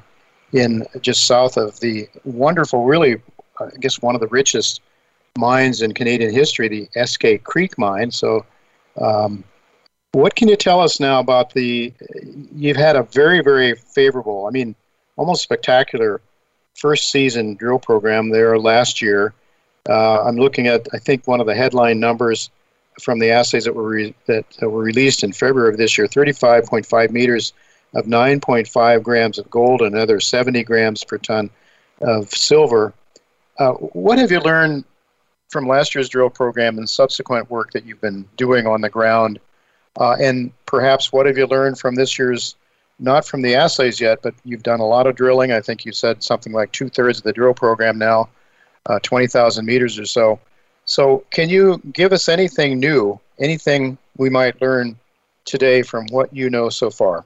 in 0.52 0.86
just 1.00 1.26
south 1.26 1.56
of 1.56 1.80
the 1.80 2.08
wonderful, 2.24 2.84
really, 2.84 3.20
I 3.60 3.66
guess 3.80 4.00
one 4.00 4.14
of 4.14 4.20
the 4.20 4.28
richest 4.28 4.82
mines 5.36 5.82
in 5.82 5.92
Canadian 5.92 6.32
history, 6.32 6.68
the 6.68 6.88
Eskay 6.96 7.42
Creek 7.42 7.76
mine. 7.76 8.10
So. 8.10 8.46
Um, 8.98 9.44
what 10.16 10.34
can 10.34 10.48
you 10.48 10.56
tell 10.56 10.80
us 10.80 10.98
now 10.98 11.20
about 11.20 11.52
the? 11.52 11.92
You've 12.54 12.78
had 12.78 12.96
a 12.96 13.02
very, 13.02 13.42
very 13.42 13.74
favorable, 13.74 14.46
I 14.46 14.50
mean, 14.50 14.74
almost 15.16 15.42
spectacular 15.42 16.22
first 16.74 17.10
season 17.10 17.54
drill 17.54 17.78
program 17.78 18.30
there 18.30 18.58
last 18.58 19.02
year. 19.02 19.34
Uh, 19.86 20.22
I'm 20.22 20.36
looking 20.36 20.68
at, 20.68 20.88
I 20.94 20.98
think, 20.98 21.26
one 21.26 21.40
of 21.40 21.46
the 21.46 21.54
headline 21.54 22.00
numbers 22.00 22.48
from 23.02 23.18
the 23.18 23.30
assays 23.30 23.64
that 23.64 23.74
were 23.74 23.88
re- 23.88 24.14
that, 24.24 24.46
were 24.62 24.82
released 24.82 25.22
in 25.22 25.32
February 25.32 25.68
of 25.68 25.76
this 25.76 25.98
year: 25.98 26.06
35.5 26.06 27.10
meters 27.10 27.52
of 27.94 28.06
9.5 28.06 29.02
grams 29.02 29.38
of 29.38 29.50
gold 29.50 29.82
and 29.82 29.94
another 29.94 30.18
70 30.18 30.64
grams 30.64 31.04
per 31.04 31.18
ton 31.18 31.50
of 32.00 32.30
silver. 32.30 32.94
Uh, 33.58 33.72
what 33.72 34.16
have 34.16 34.30
you 34.30 34.40
learned 34.40 34.84
from 35.50 35.68
last 35.68 35.94
year's 35.94 36.08
drill 36.08 36.30
program 36.30 36.78
and 36.78 36.88
subsequent 36.88 37.50
work 37.50 37.72
that 37.72 37.84
you've 37.84 38.00
been 38.00 38.26
doing 38.38 38.66
on 38.66 38.80
the 38.80 38.88
ground? 38.88 39.40
Uh, 39.98 40.16
and 40.20 40.52
perhaps 40.66 41.12
what 41.12 41.26
have 41.26 41.38
you 41.38 41.46
learned 41.46 41.78
from 41.78 41.94
this 41.94 42.18
year's, 42.18 42.56
not 42.98 43.26
from 43.26 43.42
the 43.42 43.54
assays 43.54 44.00
yet, 44.00 44.20
but 44.22 44.34
you've 44.44 44.62
done 44.62 44.80
a 44.80 44.86
lot 44.86 45.06
of 45.06 45.16
drilling. 45.16 45.52
I 45.52 45.60
think 45.60 45.84
you 45.84 45.92
said 45.92 46.22
something 46.22 46.52
like 46.52 46.72
two 46.72 46.88
thirds 46.88 47.18
of 47.18 47.24
the 47.24 47.32
drill 47.32 47.54
program 47.54 47.98
now, 47.98 48.28
uh, 48.86 48.98
20,000 49.02 49.64
meters 49.64 49.98
or 49.98 50.06
so. 50.06 50.38
So, 50.84 51.24
can 51.30 51.48
you 51.48 51.80
give 51.92 52.12
us 52.12 52.28
anything 52.28 52.78
new, 52.78 53.18
anything 53.40 53.98
we 54.16 54.30
might 54.30 54.60
learn 54.62 54.96
today 55.44 55.82
from 55.82 56.06
what 56.10 56.32
you 56.34 56.48
know 56.48 56.68
so 56.68 56.90
far? 56.90 57.24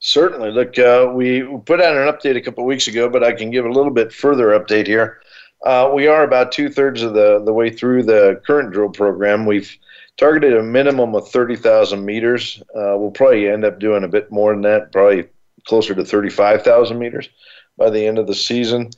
Certainly. 0.00 0.50
Look, 0.50 0.78
uh, 0.78 1.10
we 1.14 1.42
put 1.64 1.80
out 1.80 1.96
an 1.96 2.12
update 2.12 2.36
a 2.36 2.40
couple 2.40 2.64
weeks 2.64 2.88
ago, 2.88 3.08
but 3.08 3.22
I 3.24 3.32
can 3.32 3.50
give 3.50 3.64
a 3.64 3.70
little 3.70 3.92
bit 3.92 4.12
further 4.12 4.48
update 4.58 4.86
here. 4.86 5.20
Uh, 5.64 5.90
we 5.94 6.06
are 6.06 6.22
about 6.22 6.52
two 6.52 6.68
thirds 6.68 7.02
of 7.02 7.14
the, 7.14 7.42
the 7.44 7.52
way 7.52 7.70
through 7.70 8.02
the 8.02 8.40
current 8.46 8.72
drill 8.72 8.90
program. 8.90 9.46
We've 9.46 9.74
targeted 10.16 10.56
a 10.56 10.62
minimum 10.62 11.14
of 11.14 11.28
30,000 11.28 12.04
meters. 12.04 12.62
Uh, 12.74 12.96
we'll 12.96 13.10
probably 13.10 13.48
end 13.48 13.64
up 13.64 13.78
doing 13.78 14.04
a 14.04 14.08
bit 14.08 14.30
more 14.30 14.52
than 14.52 14.62
that, 14.62 14.92
probably 14.92 15.28
closer 15.64 15.94
to 15.94 16.04
35,000 16.04 16.98
meters 16.98 17.28
by 17.76 17.90
the 17.90 18.06
end 18.06 18.18
of 18.18 18.26
the 18.26 18.34
season. 18.34 18.90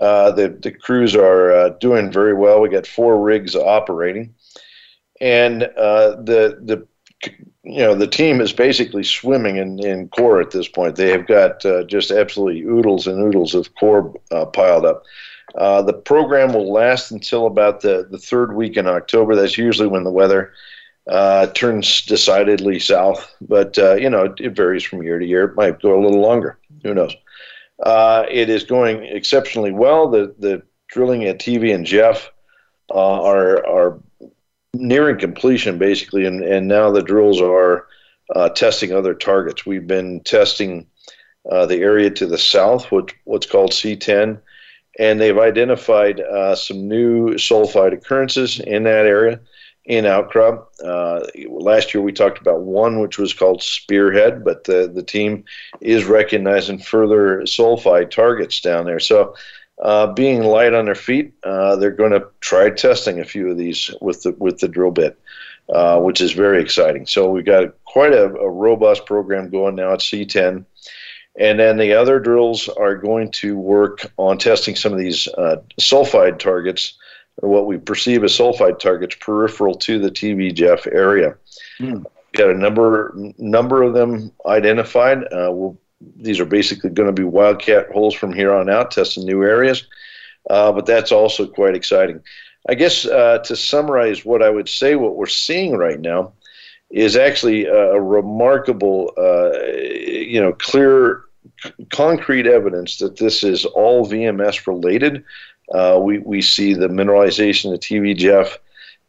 Uh, 0.00 0.30
the, 0.30 0.48
the 0.48 0.70
crews 0.70 1.16
are 1.16 1.52
uh, 1.52 1.68
doing 1.80 2.12
very 2.12 2.34
well. 2.34 2.60
We 2.60 2.68
got 2.68 2.86
four 2.86 3.20
rigs 3.20 3.56
operating. 3.56 4.34
And 5.20 5.64
uh, 5.64 6.16
the, 6.22 6.58
the 6.62 6.86
you 7.62 7.80
know 7.80 7.94
the 7.94 8.06
team 8.06 8.40
is 8.40 8.52
basically 8.52 9.04
swimming 9.04 9.56
in, 9.56 9.84
in 9.84 10.08
core 10.08 10.40
at 10.40 10.50
this 10.50 10.68
point. 10.68 10.96
They 10.96 11.10
have 11.10 11.26
got 11.26 11.64
uh, 11.66 11.84
just 11.84 12.10
absolutely 12.10 12.62
oodles 12.62 13.06
and 13.06 13.22
oodles 13.22 13.54
of 13.54 13.74
core 13.74 14.14
uh, 14.30 14.46
piled 14.46 14.86
up. 14.86 15.04
Uh, 15.54 15.82
the 15.82 15.92
program 15.92 16.52
will 16.52 16.72
last 16.72 17.10
until 17.10 17.46
about 17.46 17.80
the, 17.80 18.06
the 18.10 18.18
third 18.18 18.54
week 18.54 18.76
in 18.76 18.86
October. 18.86 19.34
That's 19.34 19.58
usually 19.58 19.88
when 19.88 20.04
the 20.04 20.10
weather 20.10 20.52
uh, 21.08 21.46
turns 21.48 22.02
decidedly 22.02 22.78
south, 22.78 23.34
but 23.40 23.78
uh, 23.78 23.94
you 23.94 24.08
know 24.08 24.34
it 24.38 24.54
varies 24.54 24.84
from 24.84 25.02
year 25.02 25.18
to 25.18 25.26
year. 25.26 25.44
It 25.44 25.56
might 25.56 25.80
go 25.80 25.98
a 25.98 26.02
little 26.02 26.20
longer. 26.20 26.58
Who 26.84 26.94
knows? 26.94 27.14
Uh, 27.82 28.26
it 28.30 28.48
is 28.48 28.64
going 28.64 29.04
exceptionally 29.04 29.72
well. 29.72 30.08
The 30.08 30.34
the 30.38 30.62
drilling 30.88 31.24
at 31.24 31.38
TV 31.38 31.74
and 31.74 31.84
Jeff 31.84 32.30
are 32.90 33.66
are 33.66 34.00
nearing 34.74 35.18
completion 35.18 35.78
basically, 35.78 36.26
and, 36.26 36.42
and 36.42 36.68
now 36.68 36.90
the 36.90 37.02
drills 37.02 37.40
are 37.40 37.86
uh, 38.34 38.48
testing 38.50 38.92
other 38.92 39.14
targets. 39.14 39.66
We've 39.66 39.86
been 39.86 40.20
testing 40.20 40.86
uh, 41.50 41.66
the 41.66 41.78
area 41.78 42.10
to 42.10 42.26
the 42.26 42.38
south, 42.38 42.90
what, 42.92 43.12
what's 43.24 43.46
called 43.46 43.72
C10, 43.72 44.40
and 45.00 45.18
they've 45.18 45.38
identified 45.38 46.20
uh, 46.20 46.54
some 46.54 46.86
new 46.86 47.30
sulfide 47.30 47.94
occurrences 47.94 48.60
in 48.60 48.82
that 48.82 49.06
area 49.06 49.40
in 49.86 50.04
outcrop. 50.04 50.70
Uh, 50.84 51.26
last 51.48 51.94
year 51.94 52.02
we 52.02 52.12
talked 52.12 52.38
about 52.38 52.60
one 52.60 53.00
which 53.00 53.18
was 53.18 53.32
called 53.32 53.62
Spearhead, 53.62 54.44
but 54.44 54.64
the, 54.64 54.92
the 54.94 55.02
team 55.02 55.42
is 55.80 56.04
recognizing 56.04 56.78
further 56.78 57.40
sulfide 57.44 58.10
targets 58.10 58.60
down 58.60 58.84
there. 58.84 59.00
So 59.00 59.34
uh, 59.80 60.08
being 60.08 60.42
light 60.42 60.74
on 60.74 60.84
their 60.84 60.94
feet, 60.94 61.32
uh, 61.44 61.76
they're 61.76 61.90
going 61.90 62.12
to 62.12 62.26
try 62.40 62.68
testing 62.68 63.20
a 63.20 63.24
few 63.24 63.50
of 63.50 63.56
these 63.56 63.90
with 64.02 64.22
the 64.22 64.32
with 64.32 64.58
the 64.58 64.68
drill 64.68 64.90
bit, 64.90 65.18
uh, 65.70 65.98
which 65.98 66.20
is 66.20 66.32
very 66.32 66.60
exciting. 66.60 67.06
So 67.06 67.30
we've 67.30 67.46
got 67.46 67.72
quite 67.84 68.12
a, 68.12 68.26
a, 68.26 68.50
robust 68.50 69.06
program 69.06 69.48
going 69.48 69.76
now 69.76 69.94
at 69.94 70.00
C10, 70.00 70.66
and 71.38 71.58
then 71.58 71.76
the 71.76 71.92
other 71.92 72.18
drills 72.18 72.68
are 72.68 72.96
going 72.96 73.30
to 73.32 73.56
work 73.56 74.10
on 74.16 74.38
testing 74.38 74.74
some 74.74 74.92
of 74.92 74.98
these 74.98 75.28
uh, 75.38 75.56
sulfide 75.80 76.38
targets, 76.38 76.94
or 77.38 77.48
what 77.48 77.66
we 77.66 77.78
perceive 77.78 78.24
as 78.24 78.36
sulfide 78.36 78.78
targets 78.78 79.16
peripheral 79.20 79.74
to 79.74 79.98
the 79.98 80.10
TV 80.10 80.52
Jeff 80.52 80.86
area. 80.86 81.36
Mm. 81.78 82.04
Got 82.32 82.50
a 82.50 82.54
number 82.54 83.14
number 83.38 83.82
of 83.82 83.94
them 83.94 84.32
identified. 84.46 85.24
Uh, 85.24 85.50
we'll 85.52 85.78
these 86.16 86.40
are 86.40 86.46
basically 86.46 86.90
going 86.90 87.08
to 87.08 87.12
be 87.12 87.24
wildcat 87.24 87.90
holes 87.90 88.14
from 88.14 88.32
here 88.32 88.52
on 88.52 88.70
out, 88.70 88.90
testing 88.90 89.24
new 89.24 89.42
areas. 89.42 89.86
Uh, 90.48 90.72
but 90.72 90.86
that's 90.86 91.12
also 91.12 91.46
quite 91.46 91.74
exciting. 91.74 92.22
I 92.68 92.74
guess 92.74 93.06
uh, 93.06 93.38
to 93.38 93.56
summarize 93.56 94.24
what 94.24 94.42
I 94.42 94.50
would 94.50 94.68
say, 94.68 94.96
what 94.96 95.16
we're 95.16 95.26
seeing 95.26 95.76
right 95.76 96.00
now 96.00 96.32
is 96.90 97.16
actually 97.16 97.66
a, 97.66 98.00
remarkable, 98.00 99.12
uh, 99.16 99.52
you 99.72 100.40
know, 100.40 100.52
clear, 100.52 101.24
c- 101.62 101.72
concrete 101.90 102.46
evidence 102.46 102.98
that 102.98 103.16
this 103.16 103.44
is 103.44 103.64
all 103.64 104.06
VMS 104.06 104.66
related. 104.66 105.24
Uh, 105.72 105.98
we, 106.02 106.18
we 106.18 106.42
see 106.42 106.74
the 106.74 106.88
mineralization 106.88 107.72
of 107.72 107.80
TV 107.80 108.16
Jeff 108.16 108.58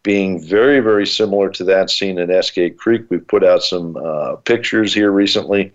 being 0.04 0.42
very, 0.42 0.80
very 0.80 1.06
similar 1.06 1.50
to 1.50 1.64
that 1.64 1.90
seen 1.90 2.20
at 2.20 2.30
Eskay 2.30 2.76
Creek. 2.76 3.04
We've 3.10 3.28
put 3.28 3.44
out 3.44 3.64
some 3.64 3.98
uh, 3.98 4.36
pictures 4.38 4.94
here 4.94 5.12
recently 5.12 5.74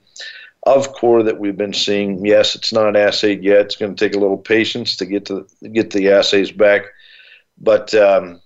of 0.65 0.93
core 0.93 1.23
that 1.23 1.39
we've 1.39 1.57
been 1.57 1.73
seeing. 1.73 2.25
Yes, 2.25 2.57
it's 2.57 2.73
not 2.73 2.97
assayed 2.97 3.43
yet. 3.43 3.67
It's 3.67 3.77
going 3.77 3.95
to 3.95 4.05
take 4.05 4.17
a 4.17 4.21
little 4.21 4.37
patience 4.37 4.97
to 4.97 5.07
get 5.07 5.25
to 5.27 5.47
get 5.73 5.91
the 5.93 6.11
assays 6.11 6.51
back, 6.51 6.87
but 7.59 7.95
um, 7.95 8.41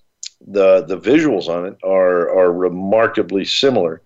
the 0.47 0.83
the 0.83 0.99
visuals 0.99 1.49
on 1.49 1.67
it 1.67 1.77
are 1.85 2.31
are 2.31 2.53
remarkably 2.53 3.45
similar 3.45 4.03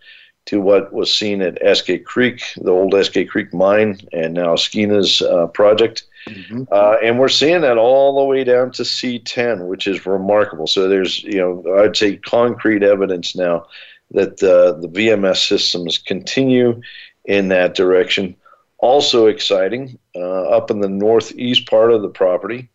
to 0.47 0.61
what 0.61 0.93
was 0.93 1.13
seen 1.13 1.41
at 1.41 1.61
Eskay 1.63 2.05
Creek, 2.05 2.43
the 2.57 2.71
old 2.71 2.93
Eskay 2.93 3.29
Creek 3.29 3.55
mine, 3.55 3.99
and 4.13 4.35
now 4.35 4.57
Skeena's 4.57 5.23
uh, 5.23 5.47
project. 5.49 6.05
Mm-hmm. 6.29 6.65
Uh, 6.71 6.97
and 7.03 7.19
we're 7.19 7.29
seeing 7.29 7.63
that 7.63 7.79
all 7.79 8.19
the 8.19 8.25
way 8.25 8.45
down 8.45 8.71
to 8.73 8.83
C10, 8.83 9.67
which 9.67 9.87
is 9.87 10.07
remarkable. 10.07 10.67
So 10.67 10.89
there's, 10.89 11.23
you 11.23 11.39
know, 11.39 11.83
I'd 11.83 11.97
say 11.97 12.17
concrete 12.17 12.83
evidence 12.83 13.35
now 13.35 13.67
that 14.11 14.43
uh, 14.43 14.81
the 14.81 14.89
VMS 14.89 15.49
systems 15.49 15.99
continue 15.99 16.81
in 17.25 17.49
that 17.49 17.75
direction. 17.75 18.37
Also 18.79 19.27
exciting, 19.27 19.99
uh, 20.15 20.43
up 20.49 20.71
in 20.71 20.81
the 20.81 20.89
northeast 20.89 21.67
part 21.69 21.91
of 21.91 22.03
the 22.03 22.09
property, 22.09 22.69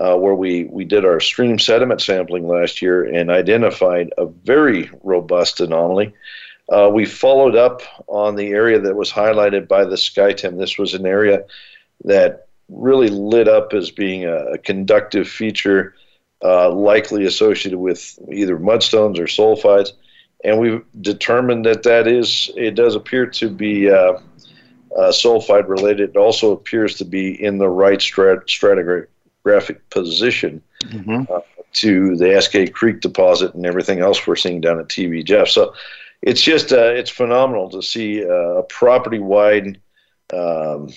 uh, 0.00 0.16
where 0.16 0.34
we, 0.34 0.64
we 0.64 0.84
did 0.84 1.04
our 1.04 1.20
stream 1.20 1.58
sediment 1.58 2.00
sampling 2.00 2.46
last 2.46 2.82
year 2.82 3.04
and 3.04 3.30
identified 3.30 4.12
a 4.18 4.26
very 4.26 4.90
robust 5.02 5.60
anomaly. 5.60 6.12
Uh, 6.68 6.90
we 6.92 7.04
followed 7.04 7.54
up 7.54 7.82
on 8.06 8.36
the 8.36 8.48
area 8.48 8.78
that 8.78 8.96
was 8.96 9.10
highlighted 9.10 9.68
by 9.68 9.84
the 9.84 9.96
SkyTEM. 9.96 10.58
This 10.58 10.78
was 10.78 10.94
an 10.94 11.06
area 11.06 11.44
that 12.04 12.48
really 12.68 13.08
lit 13.08 13.48
up 13.48 13.72
as 13.72 13.90
being 13.90 14.24
a, 14.24 14.36
a 14.52 14.58
conductive 14.58 15.28
feature, 15.28 15.94
uh, 16.42 16.70
likely 16.70 17.26
associated 17.26 17.78
with 17.78 18.18
either 18.32 18.58
mudstones 18.58 19.18
or 19.18 19.24
sulfides 19.24 19.92
and 20.44 20.60
we've 20.60 20.84
determined 21.00 21.64
that 21.64 21.82
that 21.82 22.06
is 22.06 22.50
it 22.56 22.74
does 22.74 22.94
appear 22.94 23.26
to 23.26 23.48
be 23.48 23.90
uh, 23.90 24.12
uh, 24.96 25.10
sulfide 25.10 25.68
related. 25.68 26.10
It 26.10 26.16
also 26.16 26.52
appears 26.52 26.94
to 26.98 27.04
be 27.04 27.42
in 27.42 27.58
the 27.58 27.68
right 27.68 27.98
strat- 27.98 28.46
stratigraphic 29.44 29.80
position 29.90 30.62
mm-hmm. 30.84 31.32
uh, 31.32 31.40
to 31.74 32.16
the 32.16 32.26
Eskay 32.26 32.72
Creek 32.72 33.00
deposit 33.00 33.54
and 33.54 33.66
everything 33.66 34.00
else 34.00 34.26
we're 34.26 34.36
seeing 34.36 34.60
down 34.60 34.78
at 34.78 34.88
TV 34.88 35.24
Jeff. 35.24 35.48
So 35.48 35.74
it's 36.22 36.42
just 36.42 36.72
uh, 36.72 36.92
it's 36.92 37.10
phenomenal 37.10 37.68
to 37.70 37.82
see 37.82 38.22
a 38.22 38.62
property 38.68 39.18
wide 39.18 39.80
um, 40.32 40.90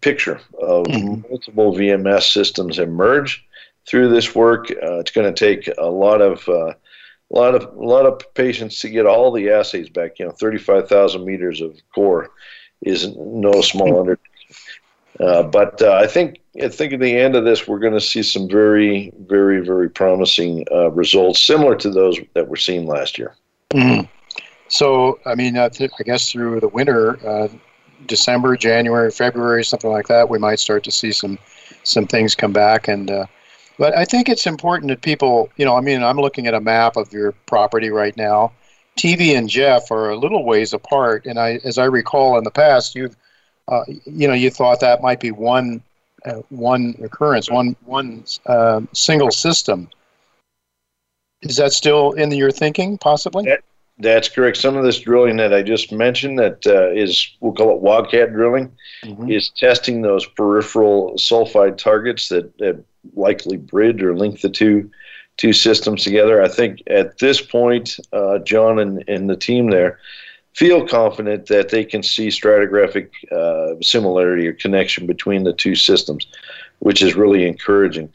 picture 0.00 0.40
of 0.60 0.86
mm-hmm. 0.86 1.22
multiple 1.28 1.72
VMS 1.72 2.32
systems 2.32 2.78
emerge 2.78 3.44
through 3.86 4.08
this 4.08 4.34
work. 4.34 4.70
Uh, 4.70 4.98
it's 4.98 5.10
going 5.10 5.32
to 5.32 5.38
take 5.38 5.72
a 5.78 5.86
lot 5.86 6.20
of 6.20 6.48
uh, 6.48 6.72
a 6.72 6.76
lot 7.30 7.54
of 7.54 7.64
a 7.76 7.84
lot 7.84 8.06
of 8.06 8.22
patience 8.34 8.80
to 8.80 8.90
get 8.90 9.06
all 9.06 9.30
the 9.30 9.50
assays 9.50 9.88
back. 9.88 10.18
You 10.18 10.26
know, 10.26 10.32
35,000 10.32 11.24
meters 11.24 11.60
of 11.60 11.76
core 11.94 12.30
is 12.82 13.14
no 13.16 13.60
small 13.60 14.00
undertaking. 14.00 14.31
Uh, 15.20 15.42
but 15.42 15.80
uh, 15.82 15.92
I 15.94 16.06
think 16.06 16.40
I 16.62 16.68
think 16.68 16.92
at 16.92 17.00
the 17.00 17.16
end 17.16 17.34
of 17.36 17.44
this, 17.44 17.66
we're 17.66 17.78
going 17.78 17.92
to 17.92 18.00
see 18.00 18.22
some 18.22 18.48
very, 18.48 19.12
very, 19.20 19.60
very 19.60 19.88
promising 19.88 20.66
uh, 20.70 20.90
results, 20.90 21.40
similar 21.40 21.76
to 21.76 21.90
those 21.90 22.18
that 22.34 22.48
were 22.48 22.56
seen 22.56 22.86
last 22.86 23.18
year. 23.18 23.34
Mm-hmm. 23.70 24.06
So, 24.68 25.18
I 25.26 25.34
mean, 25.34 25.54
th- 25.54 25.90
I, 25.98 26.02
guess 26.02 26.30
through 26.30 26.60
the 26.60 26.68
winter, 26.68 27.18
uh, 27.26 27.48
December, 28.06 28.56
January, 28.56 29.10
February, 29.10 29.64
something 29.64 29.90
like 29.90 30.08
that, 30.08 30.28
we 30.28 30.38
might 30.38 30.60
start 30.60 30.84
to 30.84 30.90
see 30.90 31.12
some 31.12 31.38
some 31.84 32.06
things 32.06 32.34
come 32.34 32.52
back 32.52 32.86
and 32.86 33.10
uh, 33.10 33.26
but 33.78 33.96
I 33.96 34.04
think 34.04 34.28
it's 34.28 34.46
important 34.46 34.90
that 34.90 35.02
people, 35.02 35.50
you 35.56 35.64
know, 35.64 35.76
I 35.76 35.80
mean, 35.80 36.02
I'm 36.02 36.18
looking 36.18 36.46
at 36.46 36.54
a 36.54 36.60
map 36.60 36.96
of 36.96 37.12
your 37.12 37.32
property 37.46 37.90
right 37.90 38.16
now. 38.16 38.52
TV 38.96 39.36
and 39.36 39.48
Jeff 39.48 39.90
are 39.90 40.10
a 40.10 40.16
little 40.16 40.44
ways 40.44 40.72
apart, 40.72 41.26
and 41.26 41.38
I, 41.38 41.58
as 41.64 41.78
I 41.78 41.86
recall 41.86 42.36
in 42.36 42.44
the 42.44 42.50
past, 42.50 42.94
you've, 42.94 43.16
uh, 43.72 43.84
you 44.04 44.28
know, 44.28 44.34
you 44.34 44.50
thought 44.50 44.80
that 44.80 45.00
might 45.00 45.18
be 45.18 45.30
one, 45.30 45.82
uh, 46.26 46.42
one 46.50 46.94
occurrence, 47.02 47.50
one 47.50 47.74
one 47.84 48.24
uh, 48.46 48.82
single 48.92 49.30
system. 49.30 49.88
Is 51.40 51.56
that 51.56 51.72
still 51.72 52.12
in 52.12 52.30
your 52.30 52.50
thinking, 52.50 52.98
possibly? 52.98 53.44
That, 53.46 53.64
that's 53.98 54.28
correct. 54.28 54.58
Some 54.58 54.76
of 54.76 54.84
this 54.84 55.00
drilling 55.00 55.36
that 55.38 55.54
I 55.54 55.62
just 55.62 55.90
mentioned, 55.90 56.38
that 56.38 56.66
uh, 56.66 56.90
is 56.90 57.28
we'll 57.40 57.54
call 57.54 57.74
it 57.74 57.80
wildcat 57.80 58.32
drilling, 58.32 58.70
mm-hmm. 59.04 59.30
is 59.30 59.48
testing 59.50 60.02
those 60.02 60.26
peripheral 60.26 61.14
sulfide 61.14 61.78
targets 61.78 62.28
that, 62.28 62.56
that 62.58 62.84
likely 63.14 63.56
bridge 63.56 64.02
or 64.02 64.16
link 64.16 64.40
the 64.40 64.50
two 64.50 64.90
two 65.38 65.54
systems 65.54 66.04
together. 66.04 66.42
I 66.42 66.48
think 66.48 66.82
at 66.88 67.18
this 67.18 67.40
point, 67.40 67.98
uh, 68.12 68.38
John 68.40 68.78
and, 68.78 69.02
and 69.08 69.30
the 69.30 69.36
team 69.36 69.70
there 69.70 69.98
feel 70.54 70.86
confident 70.86 71.46
that 71.46 71.70
they 71.70 71.84
can 71.84 72.02
see 72.02 72.28
stratigraphic 72.28 73.10
uh, 73.32 73.80
similarity 73.82 74.46
or 74.46 74.52
connection 74.52 75.06
between 75.06 75.44
the 75.44 75.52
two 75.52 75.74
systems, 75.74 76.26
which 76.80 77.02
is 77.02 77.14
really 77.14 77.46
encouraging. 77.46 78.10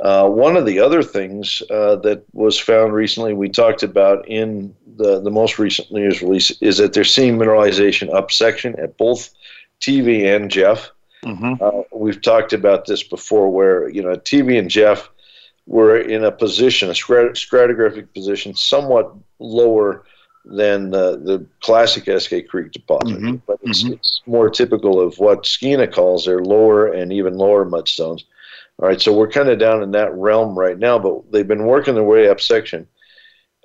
Uh, 0.00 0.28
one 0.28 0.56
of 0.56 0.64
the 0.64 0.78
other 0.78 1.02
things 1.02 1.60
uh, 1.70 1.96
that 1.96 2.22
was 2.32 2.58
found 2.58 2.92
recently, 2.92 3.34
we 3.34 3.48
talked 3.48 3.82
about 3.82 4.26
in 4.28 4.74
the, 4.96 5.20
the 5.20 5.30
most 5.30 5.58
recent 5.58 5.90
news 5.90 6.22
release, 6.22 6.50
is 6.60 6.78
that 6.78 6.92
they're 6.92 7.04
seeing 7.04 7.36
mineralization 7.36 8.12
up 8.14 8.30
section 8.30 8.78
at 8.78 8.96
both 8.96 9.30
TV 9.80 10.24
and 10.24 10.50
Jeff. 10.50 10.90
Mm-hmm. 11.24 11.54
Uh, 11.60 11.82
we've 11.92 12.22
talked 12.22 12.52
about 12.52 12.86
this 12.86 13.02
before, 13.02 13.50
where 13.50 13.88
you 13.88 14.02
know 14.02 14.14
TV 14.14 14.56
and 14.56 14.70
Jeff 14.70 15.10
were 15.66 15.98
in 15.98 16.22
a 16.22 16.30
position, 16.30 16.88
a 16.88 16.92
stratigraphic 16.92 18.14
position, 18.14 18.54
somewhat 18.54 19.12
lower 19.40 20.04
than 20.48 20.90
the, 20.90 21.18
the 21.18 21.46
classic 21.60 22.04
Eskay 22.04 22.46
Creek 22.46 22.72
deposit, 22.72 23.18
mm-hmm. 23.18 23.36
but 23.46 23.58
it's, 23.62 23.84
mm-hmm. 23.84 23.94
it's, 23.94 24.22
more 24.26 24.48
typical 24.48 25.00
of 25.00 25.18
what 25.18 25.44
Skeena 25.44 25.92
calls 25.92 26.24
their 26.24 26.42
lower 26.42 26.86
and 26.92 27.12
even 27.12 27.34
lower 27.34 27.64
mudstones. 27.64 28.24
All 28.78 28.88
right, 28.88 29.00
so 29.00 29.12
we're 29.16 29.30
kind 29.30 29.48
of 29.48 29.58
down 29.58 29.82
in 29.82 29.90
that 29.92 30.14
realm 30.14 30.58
right 30.58 30.78
now, 30.78 30.98
but 30.98 31.30
they've 31.32 31.48
been 31.48 31.64
working 31.64 31.94
their 31.94 32.04
way 32.04 32.28
up 32.28 32.40
section 32.40 32.86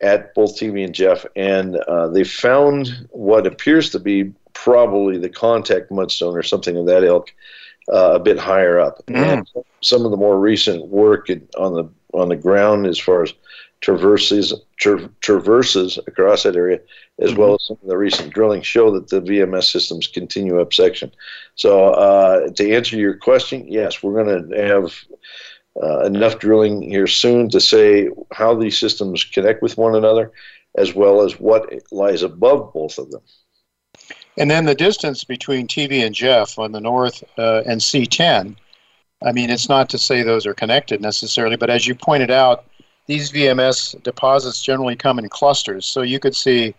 at 0.01 0.33
both 0.33 0.57
TV 0.57 0.83
and 0.83 0.93
Jeff, 0.93 1.25
and 1.35 1.77
uh, 1.77 2.07
they 2.07 2.23
found 2.23 3.07
what 3.11 3.47
appears 3.47 3.89
to 3.91 3.99
be 3.99 4.33
probably 4.53 5.17
the 5.17 5.29
contact 5.29 5.89
mudstone 5.89 6.33
or 6.33 6.43
something 6.43 6.77
of 6.77 6.85
that 6.87 7.03
ilk 7.03 7.33
uh, 7.91 8.13
a 8.13 8.19
bit 8.19 8.37
higher 8.37 8.79
up. 8.79 9.05
Mm. 9.07 9.15
And 9.15 9.47
some 9.81 10.05
of 10.05 10.11
the 10.11 10.17
more 10.17 10.39
recent 10.39 10.87
work 10.87 11.29
on 11.57 11.73
the 11.73 11.89
on 12.13 12.29
the 12.29 12.35
ground 12.35 12.85
as 12.85 12.99
far 12.99 13.23
as 13.23 13.33
traverses 13.83 14.53
tra- 14.77 15.09
traverses 15.19 15.99
across 16.07 16.43
that 16.43 16.55
area, 16.55 16.79
as 17.19 17.31
mm-hmm. 17.31 17.41
well 17.41 17.55
as 17.55 17.65
some 17.65 17.77
of 17.81 17.89
the 17.89 17.97
recent 17.97 18.33
drilling, 18.33 18.61
show 18.61 18.89
that 18.91 19.09
the 19.09 19.21
VMS 19.21 19.69
systems 19.69 20.07
continue 20.07 20.61
up 20.61 20.73
section. 20.73 21.11
So 21.55 21.89
uh, 21.89 22.49
to 22.49 22.73
answer 22.73 22.95
your 22.95 23.15
question, 23.17 23.67
yes, 23.67 24.01
we're 24.01 24.23
going 24.23 24.49
to 24.49 24.65
have 24.65 24.95
uh, 25.83 26.05
enough 26.05 26.39
drilling 26.39 26.81
here 26.81 27.07
soon 27.07 27.49
to 27.49 27.59
say 27.59 28.09
how 28.31 28.55
these 28.55 28.77
systems 28.77 29.25
connect 29.25 29.61
with 29.61 29.77
one 29.77 29.95
another, 29.95 30.31
as 30.77 30.95
well 30.95 31.21
as 31.21 31.37
what 31.37 31.69
lies 31.91 32.23
above 32.23 32.71
both 32.73 32.97
of 32.97 33.11
them. 33.11 33.21
And 34.37 34.49
then 34.49 34.63
the 34.63 34.75
distance 34.75 35.25
between 35.25 35.67
TV 35.67 36.05
and 36.05 36.15
Jeff 36.15 36.57
on 36.57 36.71
the 36.71 36.79
north 36.79 37.21
uh, 37.37 37.63
and 37.65 37.81
C10. 37.81 38.55
I 39.25 39.31
mean, 39.31 39.49
it's 39.49 39.69
not 39.69 39.89
to 39.89 39.97
say 39.97 40.21
those 40.21 40.45
are 40.45 40.53
connected 40.53 41.01
necessarily, 41.01 41.55
but 41.55 41.69
as 41.69 41.85
you 41.85 41.95
pointed 41.95 42.31
out, 42.31 42.65
these 43.07 43.31
VMS 43.31 44.01
deposits 44.03 44.63
generally 44.63 44.95
come 44.95 45.19
in 45.19 45.29
clusters. 45.29 45.85
So 45.85 46.01
you 46.01 46.19
could 46.19 46.35
see, 46.35 46.73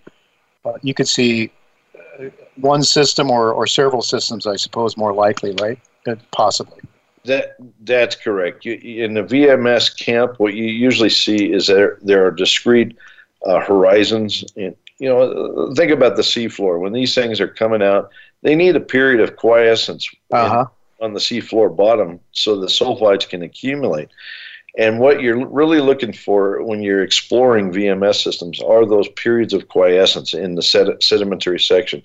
uh, 0.65 0.73
you 0.83 0.95
could 0.95 1.09
see 1.09 1.53
uh, 1.95 2.25
one 2.57 2.83
system 2.83 3.31
or, 3.31 3.53
or 3.53 3.67
several 3.67 4.03
systems, 4.03 4.47
I 4.47 4.57
suppose, 4.57 4.97
more 4.97 5.13
likely, 5.13 5.55
right? 5.61 5.79
Uh, 6.07 6.17
possibly. 6.33 6.81
That 7.25 7.57
that's 7.85 8.17
correct. 8.17 8.65
You, 8.67 8.75
in 8.75 9.15
the 9.15 9.23
VMS 9.23 9.99
camp, 9.99 10.39
what 10.39 10.55
you 10.55 10.65
usually 10.65 11.09
see 11.09 11.53
is 11.53 11.67
there 11.67 11.99
there 12.03 12.27
are 12.27 12.31
discrete 12.31 12.97
uh, 13.47 13.61
horizons. 13.61 14.45
And 14.57 14.77
you 14.99 15.09
know, 15.09 15.73
think 15.75 15.91
about 15.91 16.17
the 16.17 16.23
seafloor. 16.23 16.81
When 16.81 16.93
these 16.93 17.15
things 17.15 17.41
are 17.41 17.49
coming 17.49 17.83
out, 17.83 18.11
they 18.43 18.55
need 18.55 18.77
a 18.77 18.81
period 18.81 19.21
of 19.21 19.37
quiescence 19.37 20.09
uh-huh. 20.33 20.67
in, 21.01 21.05
on 21.05 21.13
the 21.15 21.21
seafloor 21.21 21.75
bottom 21.75 22.21
so 22.33 22.61
the 22.61 22.67
sulfides 22.67 23.29
can 23.29 23.43
accumulate. 23.43 24.11
And 24.77 24.99
what 24.99 25.21
you're 25.21 25.47
really 25.47 25.81
looking 25.81 26.13
for 26.13 26.63
when 26.65 26.83
you're 26.83 27.05
exploring 27.05 27.73
VMS 27.73 28.23
systems 28.23 28.61
are 28.61 28.85
those 28.85 29.09
periods 29.11 29.53
of 29.53 29.69
quiescence 29.69 30.35
in 30.35 30.57
the 30.57 30.63
sed- 30.63 31.03
sedimentary 31.03 31.61
section. 31.61 32.03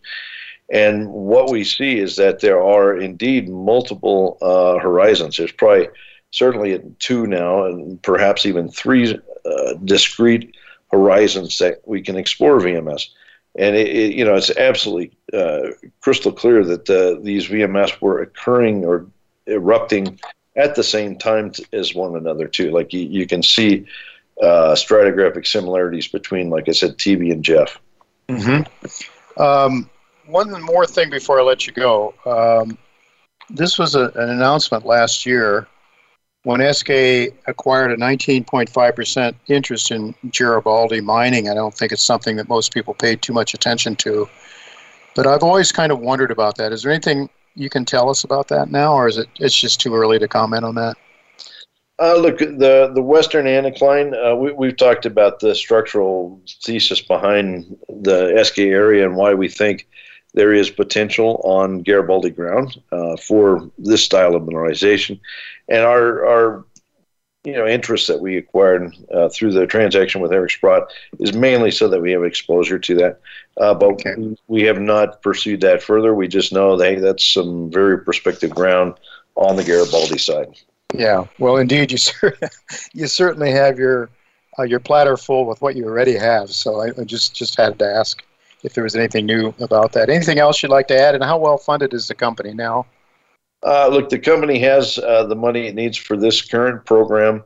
And 0.71 1.10
what 1.10 1.49
we 1.49 1.63
see 1.63 1.97
is 1.97 2.15
that 2.17 2.41
there 2.41 2.62
are 2.62 2.95
indeed 2.95 3.49
multiple 3.49 4.38
uh, 4.41 4.77
horizons. 4.77 5.38
There's 5.38 5.51
probably 5.51 5.88
certainly 6.29 6.79
two 6.99 7.25
now, 7.25 7.65
and 7.65 7.99
perhaps 8.03 8.45
even 8.45 8.69
three 8.69 9.19
uh, 9.45 9.73
discrete 9.84 10.55
horizons 10.91 11.58
that 11.58 11.82
we 11.86 12.01
can 12.01 12.15
explore 12.17 12.60
VMS. 12.60 13.08
And 13.58 13.75
it, 13.75 13.88
it 13.88 14.13
you 14.13 14.23
know, 14.23 14.36
it's 14.36 14.55
absolutely 14.58 15.12
uh, 15.34 15.71
crystal 16.01 16.32
clear 16.32 16.63
that 16.63 16.88
uh, 16.88 17.19
these 17.23 17.47
VMS 17.47 17.99
were 17.99 18.21
occurring 18.21 18.86
or 18.86 19.08
erupting 19.47 20.19
at 20.55 20.75
the 20.75 20.83
same 20.83 21.17
time 21.17 21.51
as 21.73 21.95
one 21.95 22.15
another 22.15 22.47
too. 22.47 22.71
Like 22.71 22.93
you, 22.93 23.01
you 23.01 23.25
can 23.27 23.43
see 23.43 23.85
uh, 24.41 24.73
stratigraphic 24.75 25.45
similarities 25.45 26.07
between, 26.07 26.49
like 26.49 26.69
I 26.69 26.71
said, 26.71 26.97
TV 26.97 27.31
and 27.31 27.43
Jeff. 27.43 27.79
Mm-hmm. 28.27 29.41
Um, 29.41 29.89
one 30.27 30.62
more 30.62 30.85
thing 30.85 31.09
before 31.09 31.39
I 31.39 31.43
let 31.43 31.67
you 31.67 31.73
go. 31.73 32.13
Um, 32.25 32.77
this 33.49 33.79
was 33.79 33.95
a, 33.95 34.05
an 34.15 34.29
announcement 34.29 34.85
last 34.85 35.25
year 35.25 35.67
when 36.43 36.62
Eskay 36.62 37.33
acquired 37.47 37.91
a 37.91 37.97
19.5% 37.97 39.35
interest 39.47 39.91
in 39.91 40.15
Garibaldi 40.31 41.01
mining. 41.01 41.49
I 41.49 41.53
don't 41.53 41.73
think 41.73 41.91
it's 41.91 42.03
something 42.03 42.38
that 42.38 42.47
most 42.47 42.73
people 42.73 42.93
paid 42.93 43.21
too 43.21 43.33
much 43.33 43.53
attention 43.53 43.95
to. 43.97 44.29
But 45.15 45.27
I've 45.27 45.43
always 45.43 45.71
kind 45.71 45.91
of 45.91 45.99
wondered 45.99 46.31
about 46.31 46.57
that. 46.57 46.71
Is 46.71 46.83
there 46.83 46.91
anything 46.91 47.29
you 47.59 47.69
can 47.69 47.85
tell 47.85 48.09
us 48.09 48.23
about 48.23 48.47
that 48.47 48.71
now, 48.71 48.93
or 48.93 49.07
is 49.07 49.17
it 49.17 49.27
it's 49.39 49.59
just 49.59 49.81
too 49.81 49.93
early 49.93 50.17
to 50.17 50.27
comment 50.27 50.63
on 50.63 50.75
that? 50.75 50.97
Uh, 52.01 52.15
look, 52.15 52.39
the 52.39 52.91
the 52.95 53.01
Western 53.01 53.45
Anticline. 53.45 54.13
Uh, 54.13 54.35
we, 54.35 54.53
we've 54.53 54.77
talked 54.77 55.05
about 55.05 55.39
the 55.39 55.53
structural 55.53 56.41
thesis 56.63 57.01
behind 57.01 57.77
the 57.89 58.31
Eskay 58.31 58.67
area 58.67 59.05
and 59.05 59.17
why 59.17 59.33
we 59.33 59.49
think 59.49 59.87
there 60.33 60.53
is 60.53 60.69
potential 60.69 61.41
on 61.43 61.83
Garibaldi 61.83 62.29
ground 62.29 62.81
uh, 62.91 63.17
for 63.17 63.69
this 63.77 64.03
style 64.03 64.35
of 64.35 64.43
mineralization, 64.43 65.19
and 65.67 65.83
our 65.83 66.25
our 66.25 66.65
you 67.43 67.53
know 67.53 67.67
interest 67.67 68.07
that 68.07 68.21
we 68.21 68.37
acquired 68.37 68.95
uh, 69.13 69.27
through 69.29 69.51
the 69.51 69.67
transaction 69.67 70.21
with 70.21 70.31
Eric 70.31 70.51
Sprott 70.51 70.91
is 71.19 71.33
mainly 71.33 71.71
so 71.71 71.89
that 71.89 72.01
we 72.01 72.11
have 72.11 72.23
exposure 72.23 72.79
to 72.79 72.95
that. 72.95 73.19
Uh, 73.59 73.73
but 73.73 73.91
okay. 73.91 74.15
we 74.47 74.63
have 74.63 74.79
not 74.79 75.21
pursued 75.21 75.61
that 75.61 75.83
further. 75.83 76.15
We 76.15 76.27
just 76.27 76.53
know 76.53 76.77
that 76.77 76.85
hey, 76.85 76.95
that's 76.95 77.23
some 77.25 77.69
very 77.69 78.03
prospective 78.03 78.51
ground 78.51 78.93
on 79.35 79.57
the 79.57 79.63
Garibaldi 79.63 80.17
side. 80.17 80.55
Yeah, 80.93 81.25
well, 81.37 81.57
indeed, 81.57 81.91
you 81.91 81.97
you 82.93 83.07
certainly 83.07 83.51
have 83.51 83.77
your 83.77 84.09
uh, 84.57 84.63
your 84.63 84.79
platter 84.79 85.17
full 85.17 85.45
with 85.45 85.61
what 85.61 85.75
you 85.75 85.85
already 85.85 86.15
have. 86.15 86.49
So 86.49 86.81
I, 86.81 86.87
I 86.99 87.03
just 87.03 87.35
just 87.35 87.57
had 87.57 87.77
to 87.79 87.85
ask 87.85 88.23
if 88.63 88.73
there 88.73 88.83
was 88.83 88.95
anything 88.95 89.25
new 89.25 89.53
about 89.59 89.91
that. 89.93 90.09
Anything 90.09 90.39
else 90.39 90.63
you'd 90.63 90.69
like 90.71 90.87
to 90.87 90.99
add? 90.99 91.15
And 91.15 91.23
how 91.23 91.37
well 91.37 91.57
funded 91.57 91.93
is 91.93 92.07
the 92.07 92.15
company 92.15 92.53
now? 92.53 92.85
Uh, 93.65 93.89
look, 93.89 94.09
the 94.09 94.19
company 94.19 94.59
has 94.59 94.97
uh, 94.99 95.25
the 95.25 95.35
money 95.35 95.67
it 95.67 95.75
needs 95.75 95.97
for 95.97 96.15
this 96.15 96.41
current 96.41 96.85
program. 96.85 97.43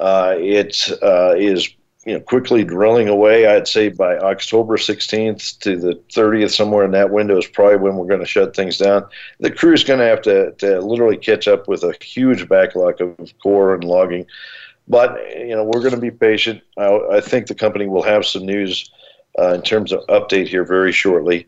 Uh, 0.00 0.34
it 0.38 0.90
uh, 1.02 1.34
is 1.36 1.68
you 2.06 2.14
know, 2.14 2.20
quickly 2.20 2.64
drilling 2.64 3.08
away. 3.08 3.46
I'd 3.46 3.68
say 3.68 3.90
by 3.90 4.16
October 4.18 4.76
16th 4.76 5.58
to 5.60 5.76
the 5.76 6.00
30th, 6.10 6.52
somewhere 6.52 6.84
in 6.84 6.92
that 6.92 7.10
window 7.10 7.36
is 7.36 7.46
probably 7.46 7.76
when 7.76 7.96
we're 7.96 8.06
going 8.06 8.20
to 8.20 8.26
shut 8.26 8.56
things 8.56 8.78
down. 8.78 9.06
The 9.40 9.50
crew 9.50 9.74
is 9.74 9.84
going 9.84 10.00
to 10.00 10.06
have 10.06 10.22
to, 10.22 10.52
to 10.52 10.80
literally 10.80 11.18
catch 11.18 11.46
up 11.46 11.68
with 11.68 11.82
a 11.82 11.94
huge 12.02 12.48
backlog 12.48 13.00
of 13.00 13.32
core 13.42 13.74
and 13.74 13.84
logging. 13.84 14.26
But, 14.88 15.20
you 15.38 15.54
know, 15.54 15.62
we're 15.62 15.80
going 15.80 15.94
to 15.94 16.00
be 16.00 16.10
patient. 16.10 16.62
I, 16.78 16.98
I 17.12 17.20
think 17.20 17.46
the 17.46 17.54
company 17.54 17.86
will 17.86 18.02
have 18.02 18.24
some 18.24 18.46
news 18.46 18.90
uh, 19.38 19.54
in 19.54 19.62
terms 19.62 19.92
of 19.92 20.04
update 20.06 20.48
here 20.48 20.64
very 20.64 20.92
shortly. 20.92 21.46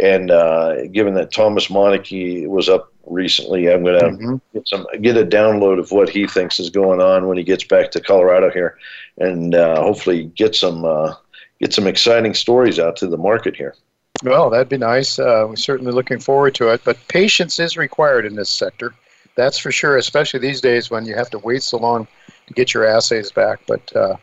And 0.00 0.30
uh, 0.30 0.86
given 0.86 1.14
that 1.14 1.32
Thomas 1.32 1.68
Monecke 1.68 2.48
was 2.48 2.68
up 2.68 2.92
recently, 3.06 3.70
I'm 3.70 3.84
going 3.84 3.98
to 3.98 4.06
mm-hmm. 4.06 4.36
get 4.54 4.66
some 4.66 4.86
get 5.00 5.16
a 5.16 5.24
download 5.24 5.78
of 5.78 5.90
what 5.92 6.08
he 6.08 6.26
thinks 6.26 6.58
is 6.58 6.70
going 6.70 7.00
on 7.00 7.28
when 7.28 7.36
he 7.36 7.44
gets 7.44 7.64
back 7.64 7.90
to 7.92 8.00
Colorado 8.00 8.50
here, 8.50 8.78
and 9.18 9.54
uh, 9.54 9.80
hopefully 9.80 10.24
get 10.36 10.54
some 10.54 10.84
uh, 10.84 11.14
get 11.60 11.72
some 11.72 11.86
exciting 11.86 12.34
stories 12.34 12.78
out 12.78 12.96
to 12.96 13.06
the 13.06 13.16
market 13.16 13.56
here. 13.56 13.74
Well, 14.22 14.50
that'd 14.50 14.68
be 14.68 14.78
nice. 14.78 15.18
Uh, 15.18 15.46
we're 15.48 15.56
certainly 15.56 15.92
looking 15.92 16.20
forward 16.20 16.54
to 16.56 16.68
it. 16.68 16.82
But 16.84 16.96
patience 17.08 17.58
is 17.58 17.76
required 17.76 18.24
in 18.24 18.36
this 18.36 18.50
sector. 18.50 18.94
That's 19.34 19.58
for 19.58 19.72
sure, 19.72 19.96
especially 19.96 20.40
these 20.40 20.60
days 20.60 20.90
when 20.90 21.06
you 21.06 21.14
have 21.16 21.30
to 21.30 21.38
wait 21.38 21.62
so 21.62 21.78
long 21.78 22.06
to 22.46 22.54
get 22.54 22.72
your 22.72 22.86
assays 22.86 23.32
back. 23.32 23.60
But 23.66 23.94
uh, 23.96 24.16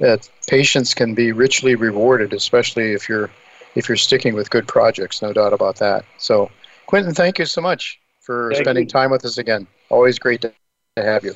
that 0.00 0.28
patience 0.48 0.94
can 0.94 1.14
be 1.14 1.32
richly 1.32 1.74
rewarded, 1.74 2.32
especially 2.32 2.92
if 2.92 3.08
you're 3.08 3.30
if 3.74 3.88
you're 3.88 3.96
sticking 3.96 4.34
with 4.34 4.50
good 4.50 4.68
projects, 4.68 5.20
no 5.20 5.32
doubt 5.32 5.52
about 5.52 5.76
that. 5.76 6.04
So, 6.18 6.50
Quinton, 6.86 7.12
thank 7.12 7.38
you 7.38 7.46
so 7.46 7.60
much 7.60 7.98
for 8.20 8.52
thank 8.52 8.64
spending 8.64 8.84
you. 8.84 8.90
time 8.90 9.10
with 9.10 9.24
us 9.24 9.38
again. 9.38 9.66
Always 9.90 10.18
great 10.18 10.40
to 10.42 10.52
have 10.96 11.24
you. 11.24 11.34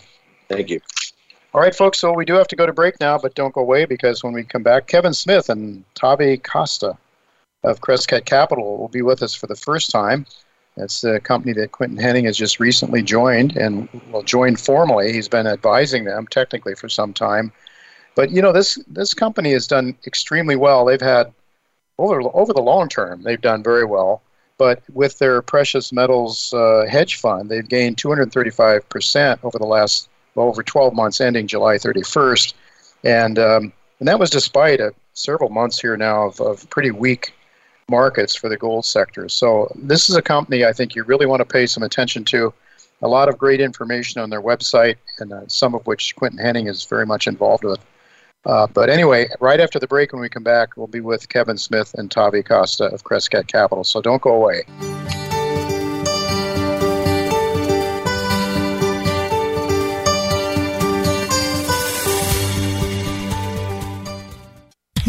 Thank 0.48 0.70
you. 0.70 0.80
All 1.54 1.60
right, 1.60 1.74
folks, 1.74 1.98
so 1.98 2.12
we 2.12 2.24
do 2.24 2.34
have 2.34 2.48
to 2.48 2.56
go 2.56 2.66
to 2.66 2.72
break 2.72 3.00
now, 3.00 3.18
but 3.18 3.34
don't 3.34 3.54
go 3.54 3.62
away 3.62 3.86
because 3.86 4.22
when 4.22 4.34
we 4.34 4.44
come 4.44 4.62
back, 4.62 4.86
Kevin 4.86 5.14
Smith 5.14 5.48
and 5.48 5.82
Tavi 5.94 6.36
Costa 6.36 6.96
of 7.64 7.80
Crescat 7.80 8.26
Capital 8.26 8.76
will 8.76 8.88
be 8.88 9.02
with 9.02 9.22
us 9.22 9.34
for 9.34 9.46
the 9.46 9.56
first 9.56 9.90
time. 9.90 10.26
That's 10.76 11.00
the 11.00 11.18
company 11.20 11.52
that 11.54 11.72
Quinton 11.72 11.98
Hennigh 11.98 12.24
has 12.26 12.36
just 12.36 12.60
recently 12.60 13.02
joined 13.02 13.56
and 13.56 13.88
will 14.12 14.22
join 14.22 14.56
formally. 14.56 15.12
He's 15.12 15.28
been 15.28 15.46
advising 15.46 16.04
them 16.04 16.26
technically 16.28 16.74
for 16.74 16.88
some 16.88 17.12
time. 17.12 17.50
But 18.14 18.30
you 18.30 18.42
know, 18.42 18.52
this 18.52 18.78
this 18.86 19.14
company 19.14 19.52
has 19.52 19.66
done 19.66 19.96
extremely 20.06 20.56
well. 20.56 20.84
They've 20.84 21.00
had 21.00 21.32
over 21.98 22.20
over 22.34 22.52
the 22.52 22.62
long 22.62 22.88
term, 22.88 23.22
they've 23.22 23.40
done 23.40 23.62
very 23.62 23.84
well. 23.84 24.22
But 24.56 24.82
with 24.92 25.18
their 25.18 25.40
precious 25.40 25.92
metals 25.92 26.52
uh, 26.52 26.84
hedge 26.88 27.16
fund, 27.16 27.48
they've 27.48 27.68
gained 27.68 27.96
235% 27.96 29.38
over 29.44 29.56
the 29.56 29.66
last, 29.66 30.08
well, 30.38 30.48
over 30.48 30.62
12 30.62 30.94
months 30.94 31.20
ending 31.20 31.48
July 31.48 31.74
31st. 31.76 32.54
And, 33.04 33.38
um, 33.38 33.72
and 33.98 34.08
that 34.08 34.18
was 34.18 34.30
despite 34.30 34.80
a, 34.80 34.94
several 35.12 35.50
months 35.50 35.80
here 35.80 35.96
now 35.96 36.28
of, 36.28 36.40
of 36.40 36.70
pretty 36.70 36.92
weak 36.92 37.34
markets 37.90 38.36
for 38.36 38.48
the 38.48 38.56
gold 38.56 38.84
sector. 38.84 39.28
So 39.28 39.70
this 39.74 40.08
is 40.08 40.14
a 40.14 40.22
company 40.22 40.64
I 40.64 40.72
think 40.72 40.94
you 40.94 41.02
really 41.02 41.26
want 41.26 41.40
to 41.40 41.44
pay 41.44 41.66
some 41.66 41.82
attention 41.82 42.24
to. 42.26 42.54
A 43.02 43.08
lot 43.08 43.28
of 43.28 43.36
great 43.36 43.60
information 43.60 44.20
on 44.20 44.30
their 44.30 44.42
website, 44.42 44.96
and 45.18 45.32
uh, 45.32 45.40
some 45.48 45.74
of 45.74 45.86
which 45.86 46.14
Quinton 46.16 46.38
Hennigh 46.38 46.68
is 46.68 46.84
very 46.84 47.06
much 47.06 47.26
involved 47.26 47.64
with. 47.64 47.80
Uh, 48.44 48.66
but 48.68 48.90
anyway, 48.90 49.28
right 49.40 49.60
after 49.60 49.78
the 49.78 49.86
break, 49.86 50.12
when 50.12 50.20
we 50.20 50.28
come 50.28 50.44
back, 50.44 50.76
we'll 50.76 50.86
be 50.86 51.00
with 51.00 51.28
Kevin 51.28 51.58
Smith 51.58 51.94
and 51.94 52.10
Tavi 52.10 52.42
Costa 52.42 52.84
of 52.84 53.02
Crescat 53.04 53.46
Capital. 53.48 53.84
So 53.84 54.00
don't 54.00 54.22
go 54.22 54.34
away. 54.34 54.62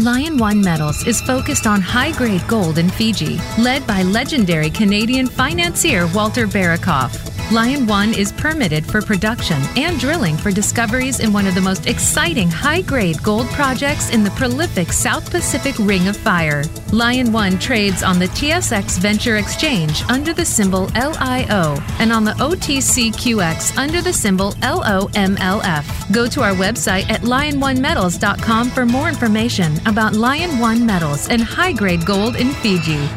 Lion 0.00 0.38
One 0.38 0.62
Metals 0.62 1.06
is 1.06 1.20
focused 1.20 1.66
on 1.66 1.82
high 1.82 2.12
grade 2.12 2.46
gold 2.48 2.78
in 2.78 2.88
Fiji, 2.88 3.38
led 3.58 3.86
by 3.86 4.02
legendary 4.02 4.70
Canadian 4.70 5.26
financier 5.26 6.06
Walter 6.14 6.46
Berukoff. 6.46 7.30
Lion 7.52 7.84
One 7.84 8.14
is 8.14 8.30
permitted 8.30 8.86
for 8.86 9.02
production 9.02 9.60
and 9.76 9.98
drilling 9.98 10.36
for 10.36 10.52
discoveries 10.52 11.18
in 11.18 11.32
one 11.32 11.48
of 11.48 11.56
the 11.56 11.60
most 11.60 11.86
exciting 11.86 12.48
high 12.48 12.80
grade 12.80 13.20
gold 13.24 13.48
projects 13.48 14.10
in 14.10 14.22
the 14.22 14.30
prolific 14.30 14.92
South 14.92 15.28
Pacific 15.32 15.74
Ring 15.80 16.06
of 16.06 16.16
Fire. 16.16 16.62
Lion 16.92 17.32
One 17.32 17.58
trades 17.58 18.04
on 18.04 18.20
the 18.20 18.28
TSX 18.28 18.98
Venture 18.98 19.38
Exchange 19.38 20.04
under 20.08 20.32
the 20.32 20.44
symbol 20.44 20.90
LIO 20.94 21.76
and 21.98 22.12
on 22.12 22.22
the 22.24 22.34
OTCQX 22.34 23.76
under 23.76 24.00
the 24.00 24.12
symbol 24.12 24.52
LOMLF. 24.62 26.12
Go 26.12 26.28
to 26.28 26.42
our 26.42 26.54
website 26.54 27.10
at 27.10 27.22
liononemetals.com 27.22 28.70
for 28.70 28.86
more 28.86 29.08
information 29.08 29.74
about 29.90 30.14
Lion 30.14 30.60
One 30.60 30.86
Metals 30.86 31.28
and 31.28 31.42
high 31.42 31.72
grade 31.72 32.06
gold 32.06 32.36
in 32.36 32.52
Fiji. 32.62 33.08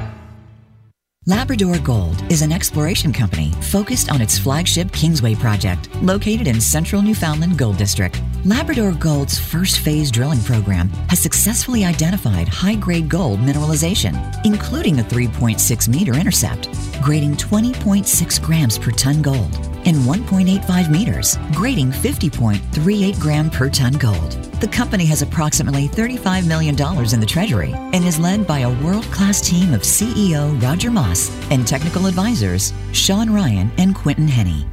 Labrador 1.26 1.78
Gold 1.80 2.22
is 2.30 2.42
an 2.42 2.52
exploration 2.52 3.14
company 3.14 3.52
focused 3.62 4.12
on 4.12 4.22
its 4.22 4.38
flagship 4.38 4.92
Kingsway 4.92 5.36
project, 5.36 5.88
located 6.02 6.48
in 6.48 6.60
central 6.60 7.02
Newfoundland 7.02 7.58
Gold 7.58 7.78
District. 7.78 8.22
Labrador 8.44 8.92
Gold's 8.92 9.40
first 9.40 9.80
phase 9.80 10.12
drilling 10.12 10.42
program 10.42 10.90
has 11.08 11.20
successfully 11.20 11.86
identified 11.86 12.50
high 12.50 12.76
grade 12.76 13.08
gold 13.08 13.40
mineralization, 13.40 14.16
including 14.46 15.00
a 15.00 15.04
3.6 15.04 15.88
meter 15.88 16.16
intercept, 16.16 16.68
grading 17.02 17.36
20.6 17.38 18.42
grams 18.42 18.78
per 18.78 18.92
ton 18.92 19.22
gold, 19.22 19.54
and 19.86 19.98
1.85 19.98 20.90
meters, 20.90 21.38
grading 21.54 21.92
50.38 21.92 23.20
gram 23.20 23.50
per 23.50 23.70
ton 23.70 23.94
gold. 23.94 24.32
The 24.62 24.68
company 24.68 25.06
has 25.06 25.22
approximately 25.22 25.88
$35 25.88 26.48
million 26.48 26.76
in 26.76 27.20
the 27.20 27.26
treasury 27.26 27.74
and 27.74 28.06
is 28.06 28.20
led 28.20 28.48
by 28.48 28.60
a 28.60 28.84
world 28.84 29.06
class 29.06 29.42
team 29.42 29.74
of 29.74 29.82
CEO 29.82 30.62
Roger 30.62 30.90
Moss 30.90 31.30
and 31.52 31.68
technical 31.68 32.08
advisors 32.08 32.74
Shawn 32.94 33.34
Ryan 33.34 33.72
and 33.78 33.94
Quinton 33.94 34.28
Hennigh. 34.28 34.68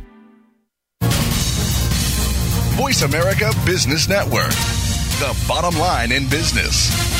Voice 2.80 3.02
America 3.02 3.52
Business 3.66 4.08
Network, 4.08 4.50
the 5.20 5.44
bottom 5.46 5.78
line 5.78 6.12
in 6.12 6.28
business. 6.30 7.19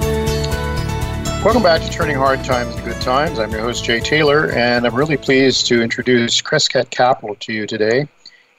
Welcome 1.43 1.63
back 1.63 1.81
to 1.81 1.89
Turning 1.89 2.17
Hard 2.17 2.43
Times 2.43 2.75
to 2.75 2.83
Good 2.83 3.01
Times. 3.01 3.39
I'm 3.39 3.49
your 3.49 3.61
host, 3.61 3.83
Jay 3.83 3.99
Taylor, 3.99 4.51
and 4.51 4.85
I'm 4.85 4.93
really 4.93 5.17
pleased 5.17 5.65
to 5.69 5.81
introduce 5.81 6.39
Crescat 6.39 6.91
Capital 6.91 7.33
to 7.33 7.51
you 7.51 7.65
today. 7.65 8.07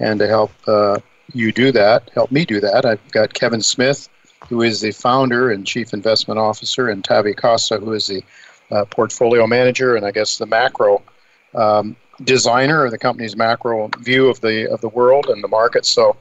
And 0.01 0.19
to 0.19 0.27
help 0.27 0.51
uh, 0.67 0.99
you 1.33 1.53
do 1.53 1.71
that, 1.71 2.11
help 2.13 2.33
me 2.33 2.45
do 2.45 2.59
that, 2.59 2.85
I've 2.85 3.09
got 3.13 3.35
Kevin 3.35 3.63
Smith, 3.63 4.09
who 4.49 4.63
is 4.63 4.81
the 4.81 4.91
founder 4.91 5.53
and 5.53 5.65
chief 5.65 5.95
investment 5.95 6.41
officer, 6.41 6.89
and 6.89 7.05
Tavi 7.05 7.35
Costa, 7.35 7.79
who 7.79 7.93
is 7.93 8.09
the 8.09 8.25
uh, 8.73 8.85
portfolio 8.87 9.47
manager 9.47 9.95
and 9.95 10.05
I 10.05 10.11
guess 10.11 10.37
the 10.37 10.47
macro 10.47 11.03
um, 11.55 11.95
designer 12.25 12.85
of 12.85 12.91
the 12.91 12.99
company's 12.99 13.37
macro 13.37 13.91
view 14.01 14.29
of 14.29 14.41
the 14.41 14.69
of 14.73 14.81
the 14.81 14.89
world 14.89 15.27
and 15.27 15.43
the 15.43 15.49
market. 15.49 15.87
So 15.87 16.17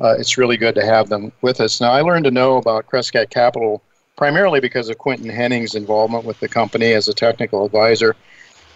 uh, 0.00 0.14
it's 0.16 0.38
really 0.38 0.58
good 0.58 0.76
to 0.76 0.86
have 0.86 1.08
them 1.08 1.32
with 1.42 1.60
us. 1.60 1.80
Now, 1.80 1.90
I 1.90 2.02
learned 2.02 2.26
to 2.26 2.30
know 2.30 2.58
about 2.58 2.86
Crescat 2.86 3.30
Capital 3.30 3.82
primarily 4.16 4.60
because 4.60 4.88
of 4.88 4.98
Quinton 4.98 5.30
Hennigh's 5.30 5.74
involvement 5.74 6.24
with 6.24 6.38
the 6.40 6.48
company 6.48 6.92
as 6.92 7.08
a 7.08 7.14
technical 7.14 7.64
advisor. 7.64 8.16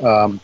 Um, 0.00 0.40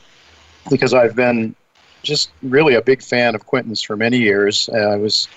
because 0.70 0.94
I've 0.94 1.14
been 1.14 1.54
just 2.02 2.30
really 2.42 2.74
a 2.74 2.82
big 2.82 3.02
fan 3.02 3.34
of 3.34 3.46
Quinton's 3.46 3.82
for 3.82 3.96
many 3.96 4.18
years. 4.18 4.68
Uh, 4.72 4.76
I 4.76 4.96
was 4.96 5.28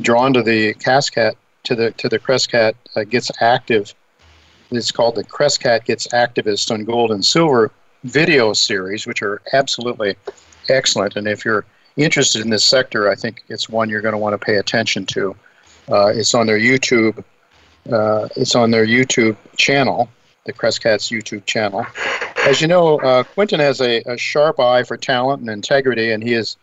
drawn 0.00 0.32
to 0.34 0.42
the 0.42 0.74
Cascat 0.74 1.34
to 1.64 1.74
the 1.74 1.90
to 1.92 2.08
the 2.08 2.18
Crescat 2.18 2.74
uh, 2.96 3.04
Gets 3.04 3.30
Active. 3.40 3.94
It's 4.70 4.92
called 4.92 5.14
the 5.14 5.24
Crescat 5.24 5.84
Gets 5.84 6.08
Activist 6.08 6.70
on 6.70 6.84
Gold 6.84 7.10
and 7.10 7.24
Silver 7.24 7.70
video 8.04 8.52
series, 8.52 9.06
which 9.06 9.22
are 9.22 9.40
absolutely 9.52 10.16
excellent. 10.68 11.16
And 11.16 11.26
if 11.26 11.44
you're 11.44 11.64
interested 11.96 12.42
in 12.42 12.50
this 12.50 12.64
sector, 12.64 13.10
I 13.10 13.14
think 13.14 13.42
it's 13.48 13.68
one 13.68 13.88
you're 13.88 14.02
going 14.02 14.12
to 14.12 14.18
want 14.18 14.38
to 14.38 14.44
pay 14.44 14.56
attention 14.56 15.06
to. 15.06 15.34
Uh, 15.90 16.08
it's 16.08 16.34
on 16.34 16.46
their 16.46 16.58
YouTube 16.58 17.24
uh, 17.92 18.28
it's 18.36 18.54
on 18.54 18.70
their 18.70 18.86
YouTube 18.86 19.36
channel, 19.56 20.08
the 20.44 20.52
Crescat's 20.52 21.10
YouTube 21.10 21.44
channel. 21.46 21.86
As 22.46 22.60
you 22.60 22.66
know, 22.66 22.98
uh, 23.00 23.22
Quinton 23.24 23.60
has 23.60 23.80
a, 23.80 24.02
a, 24.06 24.16
sharp 24.16 24.60
eye 24.60 24.82
for 24.82 24.96
talent 24.96 25.40
and 25.40 25.50
integrity, 25.50 26.12
and 26.12 26.22
he 26.22 26.34
is 26.34 26.56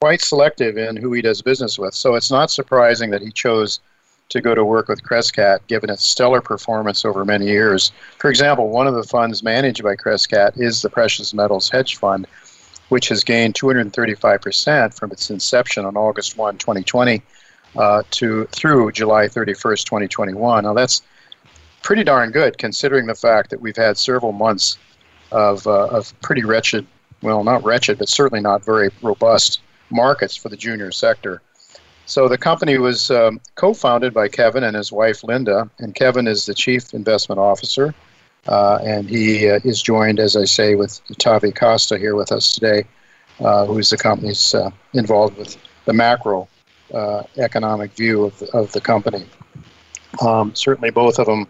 quite 0.00 0.20
selective 0.20 0.76
in 0.76 0.96
who 0.96 1.12
he 1.12 1.22
does 1.22 1.42
business 1.42 1.78
with. 1.78 1.94
So 1.94 2.14
it's 2.14 2.30
not 2.30 2.50
surprising 2.50 3.10
that 3.10 3.22
he 3.22 3.30
chose 3.30 3.80
to 4.30 4.40
go 4.40 4.54
to 4.54 4.64
work 4.64 4.88
with 4.88 5.02
Crescat, 5.02 5.66
given 5.68 5.90
its 5.90 6.04
stellar 6.04 6.40
performance 6.40 7.04
over 7.04 7.24
many 7.24 7.46
years. 7.46 7.92
For 8.18 8.30
example, 8.30 8.68
one 8.68 8.86
of 8.86 8.94
the 8.94 9.02
funds 9.02 9.42
managed 9.42 9.82
by 9.82 9.96
Crescat 9.96 10.58
is 10.58 10.82
the 10.82 10.90
Precious 10.90 11.32
Metals 11.32 11.70
Hedge 11.70 11.96
Fund, 11.96 12.26
which 12.90 13.08
has 13.08 13.24
gained 13.24 13.54
235% 13.54 14.94
from 14.94 15.12
its 15.12 15.30
inception 15.30 15.84
on 15.84 15.96
August 15.96 16.36
1, 16.36 16.58
2020 16.58 17.22
uh, 17.76 18.02
to 18.10 18.44
through 18.46 18.92
July 18.92 19.26
31st, 19.26 19.84
2021. 19.84 20.64
Now 20.64 20.74
that's 20.74 21.02
pretty 21.82 22.04
darn 22.04 22.30
good 22.30 22.58
considering 22.58 23.06
the 23.06 23.14
fact 23.14 23.50
that 23.50 23.60
we've 23.60 23.76
had 23.76 23.96
several 23.96 24.32
months 24.32 24.78
of, 25.30 25.66
uh, 25.66 25.86
of 25.86 26.18
pretty 26.20 26.44
wretched, 26.44 26.86
well, 27.22 27.44
not 27.44 27.62
wretched, 27.64 27.98
but 27.98 28.08
certainly 28.08 28.40
not 28.40 28.64
very 28.64 28.90
robust 29.02 29.60
markets 29.90 30.36
for 30.36 30.48
the 30.48 30.56
junior 30.56 30.90
sector. 30.90 31.42
So 32.06 32.26
the 32.26 32.38
company 32.38 32.78
was 32.78 33.10
um, 33.10 33.40
co-founded 33.54 34.14
by 34.14 34.28
Kevin 34.28 34.64
and 34.64 34.74
his 34.74 34.90
wife 34.90 35.22
Linda, 35.22 35.70
and 35.78 35.94
Kevin 35.94 36.26
is 36.26 36.46
the 36.46 36.54
chief 36.54 36.94
investment 36.94 37.38
officer, 37.38 37.94
uh, 38.46 38.78
and 38.82 39.08
he 39.08 39.48
uh, 39.48 39.60
is 39.62 39.82
joined, 39.82 40.18
as 40.18 40.34
I 40.34 40.44
say, 40.44 40.74
with 40.74 41.00
Tavi 41.18 41.52
Costa 41.52 41.98
here 41.98 42.16
with 42.16 42.32
us 42.32 42.52
today, 42.52 42.84
uh, 43.40 43.66
who's 43.66 43.90
the 43.90 43.98
company's 43.98 44.54
uh, 44.54 44.70
involved 44.94 45.36
with 45.36 45.58
the 45.84 45.92
macro 45.92 46.48
uh, 46.92 47.22
economic 47.36 47.92
view 47.92 48.24
of 48.24 48.38
the, 48.38 48.50
of 48.56 48.72
the 48.72 48.80
company. 48.80 49.26
Um, 50.20 50.54
certainly, 50.54 50.90
both 50.90 51.18
of 51.18 51.26
them 51.26 51.46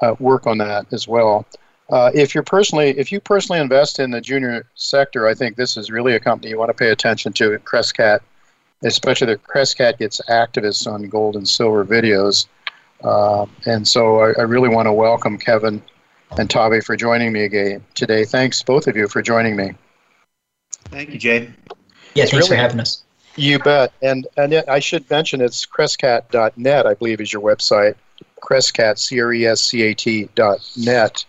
uh, 0.00 0.14
work 0.18 0.46
on 0.46 0.58
that 0.58 0.92
as 0.92 1.06
well. 1.06 1.46
Uh, 1.90 2.10
if 2.14 2.34
you're 2.34 2.44
personally, 2.44 2.90
if 2.90 3.10
you 3.10 3.20
personally 3.20 3.60
invest 3.60 3.98
in 3.98 4.10
the 4.10 4.20
junior 4.20 4.64
sector, 4.74 5.26
I 5.26 5.34
think 5.34 5.56
this 5.56 5.76
is 5.76 5.90
really 5.90 6.14
a 6.14 6.20
company 6.20 6.50
you 6.50 6.58
want 6.58 6.70
to 6.70 6.74
pay 6.74 6.90
attention 6.90 7.32
to. 7.34 7.58
Crescat, 7.58 8.20
especially 8.84 9.26
the 9.26 9.38
Crescat 9.38 9.98
gets 9.98 10.20
activists 10.28 10.90
on 10.90 11.08
gold 11.08 11.34
and 11.34 11.48
silver 11.48 11.84
videos, 11.84 12.46
uh, 13.02 13.46
and 13.66 13.86
so 13.86 14.20
I, 14.20 14.32
I, 14.38 14.42
really 14.42 14.68
want 14.68 14.86
to 14.86 14.92
welcome 14.92 15.36
Kevin 15.36 15.82
and 16.38 16.48
Tavi 16.48 16.80
for 16.80 16.96
joining 16.96 17.32
me 17.32 17.42
again 17.42 17.84
today. 17.94 18.24
Thanks 18.24 18.62
both 18.62 18.86
of 18.86 18.96
you 18.96 19.08
for 19.08 19.20
joining 19.20 19.56
me. 19.56 19.72
Thank 20.84 21.10
you, 21.10 21.18
Jay. 21.18 21.50
Yeah, 22.14 22.24
it's 22.24 22.30
thanks 22.30 22.34
really, 22.34 22.48
for 22.48 22.54
having 22.56 22.80
us. 22.80 23.02
You 23.36 23.58
bet. 23.58 23.92
And 24.02 24.26
and 24.36 24.54
I 24.68 24.80
should 24.80 25.08
mention 25.10 25.40
it's 25.40 25.64
crescat.net, 25.66 26.86
I 26.86 26.94
believe, 26.94 27.20
is 27.20 27.32
your 27.32 27.42
website. 27.42 27.94
Crescat, 28.40 28.98
C 28.98 29.20
R 29.20 29.32
E 29.32 29.46
S 29.46 29.60
C 29.60 29.82
A 29.82 29.94
T 29.94 30.28
dot 30.34 30.58
net. 30.76 31.24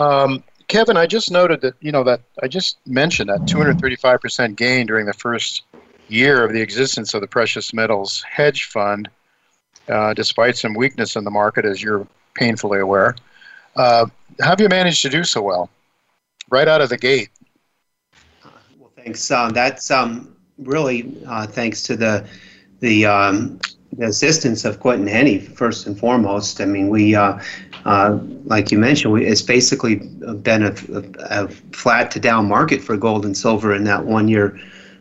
Um, 0.00 0.42
Kevin, 0.68 0.96
I 0.96 1.06
just 1.06 1.30
noted 1.30 1.60
that 1.60 1.74
you 1.80 1.92
know 1.92 2.04
that 2.04 2.20
I 2.42 2.48
just 2.48 2.78
mentioned 2.86 3.28
that 3.28 3.40
235% 3.42 4.56
gain 4.56 4.86
during 4.86 5.06
the 5.06 5.12
first 5.12 5.62
year 6.08 6.44
of 6.44 6.52
the 6.52 6.60
existence 6.60 7.14
of 7.14 7.20
the 7.20 7.26
precious 7.26 7.72
metals 7.72 8.24
hedge 8.28 8.64
fund, 8.64 9.08
uh, 9.88 10.14
despite 10.14 10.56
some 10.56 10.74
weakness 10.74 11.16
in 11.16 11.24
the 11.24 11.30
market, 11.30 11.64
as 11.64 11.82
you're 11.82 12.06
painfully 12.34 12.80
aware. 12.80 13.14
Uh, 13.76 14.06
how 14.40 14.50
have 14.50 14.60
you 14.60 14.68
managed 14.68 15.02
to 15.02 15.08
do 15.08 15.24
so 15.24 15.42
well, 15.42 15.70
right 16.50 16.68
out 16.68 16.80
of 16.80 16.88
the 16.88 16.98
gate? 16.98 17.28
well, 18.78 18.90
thanks. 18.96 19.30
Uh, 19.30 19.50
that's 19.50 19.90
um, 19.90 20.33
really 20.58 21.14
uh, 21.26 21.46
thanks 21.46 21.82
to 21.84 21.96
the 21.96 22.26
the, 22.80 23.06
um, 23.06 23.58
the 23.96 24.06
assistance 24.06 24.64
of 24.64 24.80
Quinton 24.80 25.06
Hennigh 25.06 25.40
first 25.56 25.86
and 25.86 25.98
foremost. 25.98 26.60
I 26.60 26.66
mean, 26.66 26.88
we 26.88 27.14
uh, 27.14 27.40
uh, 27.84 28.18
like 28.44 28.70
you 28.70 28.78
mentioned, 28.78 29.12
we, 29.12 29.26
it's 29.26 29.42
basically 29.42 29.96
been 30.42 30.64
a, 30.64 30.74
a, 30.92 31.44
a, 31.44 31.48
flat 31.48 32.10
to 32.12 32.20
down 32.20 32.48
market 32.48 32.82
for 32.82 32.96
gold 32.96 33.24
and 33.24 33.36
silver 33.36 33.74
in 33.74 33.84
that 33.84 34.04
one 34.04 34.28
year 34.28 34.58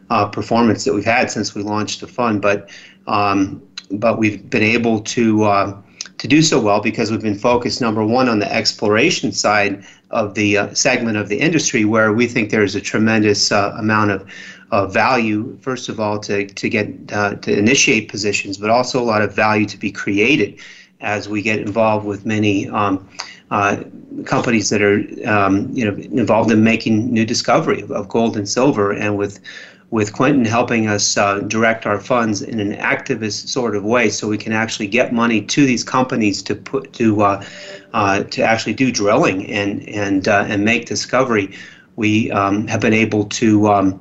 uh, 0.09 0.27
performance 0.27 0.83
that 0.85 0.93
we've 0.93 1.05
had 1.05 1.31
since 1.31 1.55
we 1.55 1.63
launched 1.63 2.01
the 2.01 2.07
fund. 2.07 2.41
But 2.41 2.69
um, 3.07 3.61
but 3.91 4.17
we've 4.17 4.49
been 4.49 4.63
able 4.63 5.01
to 5.01 5.43
uh, 5.43 5.81
to 6.17 6.27
do 6.27 6.41
so 6.41 6.59
well 6.59 6.81
because 6.81 7.11
we've 7.11 7.21
been 7.21 7.37
focused 7.37 7.81
number 7.81 8.05
one 8.05 8.29
on 8.29 8.39
the 8.39 8.51
exploration 8.51 9.31
side 9.31 9.83
of 10.11 10.35
the 10.35 10.57
uh, 10.57 10.73
segment 10.73 11.17
of 11.17 11.27
the 11.27 11.39
industry 11.39 11.85
where 11.85 12.13
we 12.13 12.27
think 12.27 12.49
there's 12.49 12.75
a 12.75 12.81
tremendous 12.81 13.51
uh, 13.51 13.75
amount 13.77 14.11
of 14.11 14.25
uh, 14.73 14.87
value, 14.87 15.55
first 15.61 15.87
of 15.87 15.99
all, 15.99 16.17
to, 16.17 16.47
to 16.47 16.67
get 16.67 16.87
uh, 17.13 17.35
to 17.35 17.55
initiate 17.55 18.09
positions, 18.09 18.57
but 18.57 18.71
also 18.71 18.99
a 18.99 19.05
lot 19.05 19.21
of 19.21 19.31
value 19.31 19.67
to 19.67 19.77
be 19.77 19.91
created 19.91 20.59
as 20.99 21.29
we 21.29 21.43
get 21.43 21.59
involved 21.59 22.07
with 22.07 22.25
many 22.25 22.67
um, 22.69 23.07
uh, 23.51 23.83
companies 24.25 24.69
that 24.71 24.81
are 24.81 24.99
um, 25.27 25.69
you 25.71 25.85
know 25.85 25.95
involved 26.21 26.49
in 26.49 26.63
making 26.63 27.13
new 27.13 27.23
discovery 27.23 27.81
of, 27.81 27.91
of, 27.91 28.09
gold 28.09 28.35
and 28.35 28.49
silver, 28.49 28.91
and 28.91 29.15
with 29.15 29.39
with 29.91 30.11
Quinton 30.11 30.43
helping 30.43 30.87
us 30.87 31.17
uh, 31.17 31.41
direct 31.41 31.85
our 31.85 31.99
funds 31.99 32.41
in 32.41 32.59
an 32.59 32.73
activist 32.77 33.49
sort 33.49 33.75
of 33.75 33.83
way, 33.83 34.09
so 34.09 34.27
we 34.27 34.39
can 34.39 34.53
actually 34.53 34.87
get 34.87 35.13
money 35.13 35.39
to 35.39 35.67
these 35.67 35.83
companies 35.83 36.41
to 36.41 36.55
put 36.55 36.93
to 36.93 37.21
uh, 37.21 37.45
uh, 37.93 38.23
to 38.23 38.41
actually 38.41 38.73
do 38.73 38.91
drilling 38.91 39.45
and 39.51 39.87
and 39.87 40.27
and 40.27 40.65
make 40.65 40.87
discovery. 40.87 41.55
We 41.95 42.31
um, 42.31 42.65
have 42.69 42.81
been 42.81 42.99
able 43.05 43.25
to 43.25 43.67
um, 43.67 43.99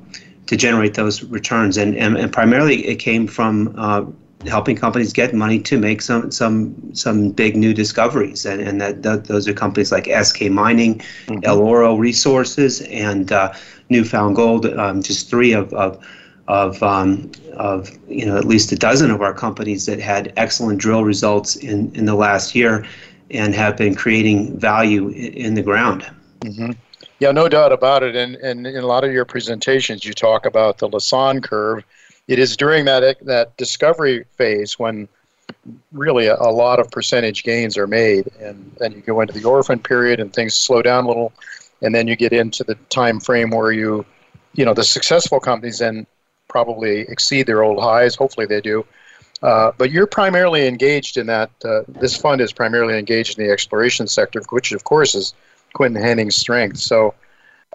to 0.53 0.57
generate 0.57 0.93
those 0.93 1.23
returns, 1.23 1.77
and, 1.77 1.95
and, 1.97 2.15
and 2.15 2.31
primarily 2.31 2.85
it 2.85 2.97
came 2.97 3.25
from 3.27 3.73
uh, 3.77 4.05
helping 4.47 4.75
companies 4.75 5.11
get 5.11 5.33
money 5.33 5.59
to 5.59 5.79
make 5.79 6.01
some 6.01 6.29
some 6.31 6.75
some 6.93 7.31
big 7.31 7.55
new 7.55 7.73
discoveries, 7.73 8.45
and 8.45 8.61
and 8.61 8.79
that, 8.79 9.01
that 9.01 9.25
those 9.25 9.47
are 9.47 9.53
companies 9.53 9.91
like 9.91 10.05
Eskay 10.05 10.51
Mining, 10.51 10.99
mm-hmm. 10.99 11.39
Eloro 11.39 11.97
Resources, 11.97 12.81
and 12.81 13.31
uh, 13.31 13.51
New 13.89 14.03
Found 14.03 14.35
Gold. 14.35 14.65
Um, 14.65 15.01
just 15.01 15.29
three 15.29 15.53
of 15.53 15.73
of 15.73 16.05
of, 16.47 16.83
um, 16.83 17.31
of 17.53 17.89
you 18.07 18.25
know 18.25 18.37
at 18.37 18.45
least 18.45 18.71
a 18.71 18.75
dozen 18.75 19.09
of 19.09 19.21
our 19.21 19.33
companies 19.33 19.85
that 19.87 19.99
had 19.99 20.33
excellent 20.37 20.79
drill 20.79 21.03
results 21.03 21.55
in 21.55 21.93
in 21.95 22.05
the 22.05 22.15
last 22.15 22.53
year, 22.53 22.85
and 23.31 23.55
have 23.55 23.75
been 23.75 23.95
creating 23.95 24.59
value 24.59 25.07
in, 25.09 25.33
in 25.33 25.53
the 25.55 25.63
ground. 25.63 26.05
Mm-hmm. 26.41 26.71
Yeah, 27.19 27.31
no 27.31 27.47
doubt 27.47 27.71
about 27.71 28.03
it. 28.03 28.15
And, 28.15 28.35
and 28.35 28.67
in 28.67 28.83
a 28.83 28.87
lot 28.87 29.03
of 29.03 29.11
your 29.11 29.25
presentations, 29.25 30.03
you 30.03 30.13
talk 30.13 30.45
about 30.45 30.77
the 30.77 30.89
Lassonde 30.89 31.43
curve 31.43 31.83
it 32.27 32.39
is 32.39 32.55
during 32.55 32.85
that 32.85 33.17
that 33.25 33.55
discovery 33.57 34.25
phase 34.37 34.79
when 34.79 35.07
really 35.91 36.27
a, 36.27 36.35
a, 36.35 36.51
lot 36.51 36.79
of 36.79 36.89
percentage 36.89 37.43
gains 37.43 37.77
are 37.77 37.87
made, 37.87 38.29
and 38.39 38.71
then 38.79 38.93
you 38.93 39.01
go 39.01 39.21
into 39.21 39.33
the 39.33 39.43
orphan 39.43 39.79
period 39.79 40.19
and 40.19 40.33
things 40.33 40.53
slow 40.53 40.81
down 40.81 41.05
a 41.05 41.07
little, 41.07 41.33
and 41.81 41.93
then 41.93 42.07
you 42.07 42.15
get 42.15 42.33
into 42.33 42.63
the 42.63 42.75
time 42.89 43.19
frame 43.19 43.49
where 43.49 43.71
you, 43.71 44.05
you 44.53 44.63
know, 44.63 44.73
the 44.73 44.83
successful 44.83 45.39
companies 45.39 45.79
then 45.79 46.07
probably 46.47 47.01
exceed 47.01 47.45
their 47.45 47.63
old 47.63 47.79
highs. 47.79 48.15
Hopefully 48.15 48.45
they 48.45 48.61
do. 48.61 48.85
Uh, 49.41 49.71
but 49.77 49.91
you're 49.91 50.07
primarily 50.07 50.67
engaged 50.67 51.17
in 51.17 51.27
that. 51.27 51.51
Uh, 51.65 51.81
this 51.87 52.15
fund 52.15 52.39
is 52.39 52.53
primarily 52.53 52.97
engaged 52.97 53.37
in 53.37 53.45
the 53.45 53.51
exploration 53.51 54.07
sector, 54.07 54.41
which 54.49 54.71
of 54.71 54.85
course 54.85 55.15
is 55.15 55.33
Quinton 55.73 56.01
Hennigh's 56.01 56.35
strength. 56.35 56.77
So 56.77 57.13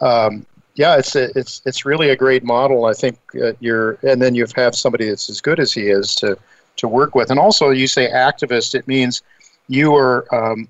um, 0.00 0.46
yeah, 0.78 0.96
it's 0.96 1.16
a, 1.16 1.36
it's 1.36 1.60
it's 1.66 1.84
really 1.84 2.10
a 2.10 2.16
great 2.16 2.44
model. 2.44 2.84
I 2.84 2.92
think 2.92 3.18
uh, 3.42 3.52
you're, 3.58 3.98
and 4.04 4.22
then 4.22 4.36
you 4.36 4.46
have 4.54 4.76
somebody 4.76 5.08
that's 5.08 5.28
as 5.28 5.40
good 5.40 5.58
as 5.58 5.72
he 5.72 5.88
is 5.88 6.14
to 6.16 6.38
to 6.76 6.86
work 6.86 7.16
with. 7.16 7.30
And 7.30 7.40
also, 7.40 7.70
you 7.70 7.88
say 7.88 8.08
activist, 8.08 8.76
it 8.76 8.86
means 8.86 9.22
you 9.66 9.96
are 9.96 10.32
um, 10.32 10.68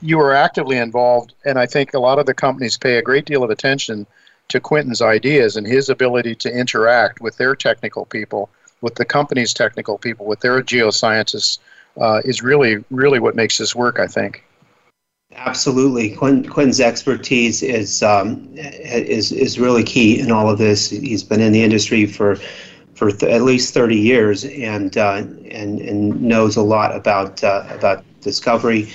you 0.00 0.20
are 0.20 0.32
actively 0.32 0.78
involved. 0.78 1.34
And 1.44 1.58
I 1.58 1.66
think 1.66 1.92
a 1.92 1.98
lot 1.98 2.20
of 2.20 2.26
the 2.26 2.34
companies 2.34 2.78
pay 2.78 2.98
a 2.98 3.02
great 3.02 3.24
deal 3.24 3.42
of 3.42 3.50
attention 3.50 4.06
to 4.48 4.60
Quinton's 4.60 5.02
ideas 5.02 5.56
and 5.56 5.66
his 5.66 5.88
ability 5.88 6.36
to 6.36 6.48
interact 6.48 7.20
with 7.20 7.36
their 7.36 7.56
technical 7.56 8.04
people, 8.04 8.48
with 8.80 8.94
the 8.94 9.04
company's 9.04 9.52
technical 9.52 9.98
people, 9.98 10.24
with 10.26 10.40
their 10.40 10.62
geoscientists. 10.62 11.58
Uh, 12.00 12.22
is 12.24 12.42
really 12.42 12.82
really 12.90 13.18
what 13.18 13.34
makes 13.34 13.58
this 13.58 13.74
work. 13.74 13.98
I 13.98 14.06
think. 14.06 14.44
Absolutely, 15.36 16.10
Quinn, 16.10 16.44
Quinn's 16.48 16.80
expertise 16.80 17.62
is 17.62 18.02
um, 18.02 18.48
is 18.56 19.32
is 19.32 19.58
really 19.58 19.82
key 19.82 20.18
in 20.20 20.30
all 20.30 20.48
of 20.50 20.58
this. 20.58 20.90
He's 20.90 21.22
been 21.22 21.40
in 21.40 21.52
the 21.52 21.62
industry 21.62 22.06
for 22.06 22.36
for 22.94 23.10
th- 23.10 23.32
at 23.32 23.42
least 23.42 23.72
30 23.74 23.96
years 23.96 24.44
and 24.44 24.96
uh, 24.96 25.22
and 25.50 25.80
and 25.80 26.20
knows 26.20 26.56
a 26.56 26.62
lot 26.62 26.94
about 26.94 27.42
uh, 27.42 27.64
about 27.70 28.04
discovery. 28.20 28.88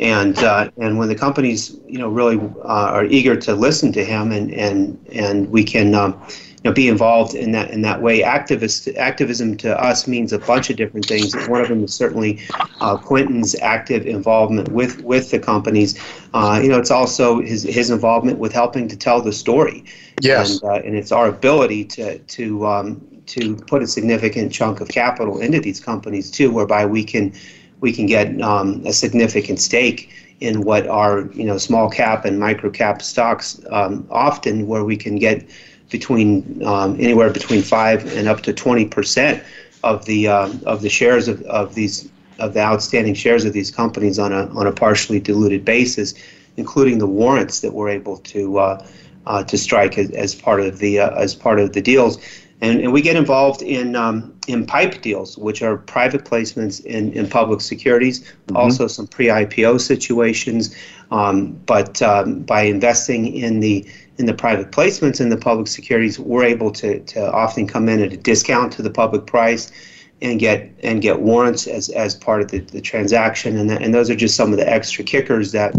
And 0.00 0.38
uh, 0.38 0.70
and 0.78 0.98
when 0.98 1.08
the 1.08 1.14
companies 1.14 1.76
you 1.86 1.98
know 1.98 2.08
really 2.08 2.38
uh, 2.64 2.90
are 2.96 3.04
eager 3.04 3.36
to 3.36 3.54
listen 3.54 3.92
to 3.92 4.04
him 4.04 4.32
and 4.32 4.52
and 4.52 4.98
and 5.12 5.50
we 5.50 5.62
can 5.64 5.94
um, 5.94 6.14
you 6.62 6.70
know, 6.70 6.74
be 6.74 6.88
involved 6.88 7.34
in 7.34 7.50
that 7.52 7.70
in 7.70 7.82
that 7.82 8.00
way. 8.00 8.20
Activist 8.20 8.94
activism 8.96 9.56
to 9.58 9.80
us 9.82 10.06
means 10.06 10.32
a 10.32 10.38
bunch 10.38 10.70
of 10.70 10.76
different 10.76 11.06
things. 11.06 11.34
One 11.48 11.60
of 11.60 11.68
them 11.68 11.82
is 11.82 11.92
certainly 11.92 12.40
uh, 12.80 12.96
Quinton's 12.96 13.56
active 13.56 14.06
involvement 14.06 14.68
with 14.68 15.02
with 15.02 15.30
the 15.30 15.40
companies. 15.40 15.98
Uh, 16.34 16.60
you 16.62 16.68
know, 16.68 16.78
it's 16.78 16.92
also 16.92 17.40
his 17.40 17.64
his 17.64 17.90
involvement 17.90 18.38
with 18.38 18.52
helping 18.52 18.86
to 18.88 18.96
tell 18.96 19.20
the 19.20 19.32
story. 19.32 19.84
Yes, 20.20 20.62
and, 20.62 20.70
uh, 20.70 20.74
and 20.84 20.94
it's 20.94 21.10
our 21.10 21.28
ability 21.28 21.84
to 21.86 22.18
to 22.18 22.66
um, 22.66 23.22
to 23.26 23.56
put 23.56 23.82
a 23.82 23.86
significant 23.86 24.52
chunk 24.52 24.80
of 24.80 24.88
capital 24.88 25.40
into 25.40 25.58
these 25.58 25.80
companies 25.80 26.30
too, 26.30 26.52
whereby 26.52 26.86
we 26.86 27.02
can 27.02 27.32
we 27.80 27.92
can 27.92 28.06
get 28.06 28.40
um, 28.40 28.82
a 28.86 28.92
significant 28.92 29.58
stake 29.58 30.10
in 30.38 30.62
what 30.62 30.86
are 30.86 31.28
you 31.32 31.44
know 31.44 31.58
small 31.58 31.90
cap 31.90 32.24
and 32.24 32.38
micro 32.38 32.70
cap 32.70 33.02
stocks 33.02 33.60
um, 33.70 34.06
often 34.10 34.66
where 34.68 34.84
we 34.84 34.96
can 34.96 35.16
get 35.16 35.44
between 35.92 36.64
um, 36.64 36.96
anywhere 36.98 37.30
between 37.30 37.62
five 37.62 38.04
and 38.16 38.26
up 38.26 38.40
to 38.40 38.52
20 38.52 38.86
percent 38.86 39.44
of 39.84 40.04
the 40.06 40.26
um, 40.26 40.60
of 40.66 40.82
the 40.82 40.88
shares 40.88 41.28
of, 41.28 41.40
of 41.42 41.74
these 41.74 42.10
of 42.38 42.54
the 42.54 42.60
outstanding 42.60 43.14
shares 43.14 43.44
of 43.44 43.52
these 43.52 43.70
companies 43.70 44.18
on 44.18 44.32
a 44.32 44.48
on 44.48 44.66
a 44.66 44.72
partially 44.72 45.20
diluted 45.20 45.64
basis, 45.64 46.14
including 46.56 46.98
the 46.98 47.06
warrants 47.06 47.60
that 47.60 47.72
we're 47.72 47.90
able 47.90 48.16
to 48.18 48.58
uh, 48.58 48.86
uh, 49.26 49.44
to 49.44 49.56
strike 49.56 49.98
as, 49.98 50.10
as 50.10 50.34
part 50.34 50.60
of 50.60 50.78
the 50.78 50.98
uh, 50.98 51.10
as 51.10 51.34
part 51.34 51.60
of 51.60 51.72
the 51.72 51.80
deals. 51.80 52.18
And, 52.60 52.80
and 52.80 52.92
we 52.92 53.02
get 53.02 53.16
involved 53.16 53.60
in 53.62 53.96
um, 53.96 54.32
in 54.46 54.66
pipe 54.66 55.02
deals, 55.02 55.36
which 55.36 55.62
are 55.62 55.76
private 55.76 56.24
placements 56.24 56.84
in, 56.84 57.12
in 57.12 57.28
public 57.28 57.60
securities, 57.60 58.20
mm-hmm. 58.20 58.56
also 58.56 58.86
some 58.86 59.06
pre-IPO 59.06 59.80
situations. 59.80 60.74
Um, 61.10 61.52
but 61.66 62.00
um, 62.00 62.40
by 62.42 62.62
investing 62.62 63.34
in 63.34 63.60
the 63.60 63.86
in 64.18 64.26
the 64.26 64.34
private 64.34 64.70
placements 64.70 65.20
in 65.20 65.30
the 65.30 65.36
public 65.36 65.66
securities, 65.66 66.18
we're 66.18 66.44
able 66.44 66.70
to, 66.72 67.00
to 67.00 67.32
often 67.32 67.66
come 67.66 67.88
in 67.88 68.02
at 68.02 68.12
a 68.12 68.16
discount 68.16 68.72
to 68.74 68.82
the 68.82 68.90
public 68.90 69.26
price 69.26 69.72
and 70.20 70.38
get 70.38 70.70
and 70.82 71.02
get 71.02 71.20
warrants 71.20 71.66
as, 71.66 71.88
as 71.90 72.14
part 72.14 72.42
of 72.42 72.50
the, 72.50 72.60
the 72.60 72.80
transaction. 72.80 73.56
And, 73.56 73.70
and 73.70 73.92
those 73.92 74.08
are 74.08 74.14
just 74.14 74.36
some 74.36 74.52
of 74.52 74.58
the 74.58 74.68
extra 74.68 75.04
kickers 75.04 75.52
that 75.52 75.74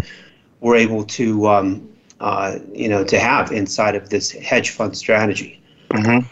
we're 0.59 0.75
able 0.75 1.03
to 1.03 1.47
um, 1.47 1.89
uh, 2.19 2.59
you 2.73 2.89
know 2.89 3.03
to 3.03 3.19
have 3.19 3.51
inside 3.51 3.95
of 3.95 4.09
this 4.09 4.31
hedge 4.31 4.71
fund 4.71 4.97
strategy. 4.97 5.61
Mm-hmm. 5.89 6.27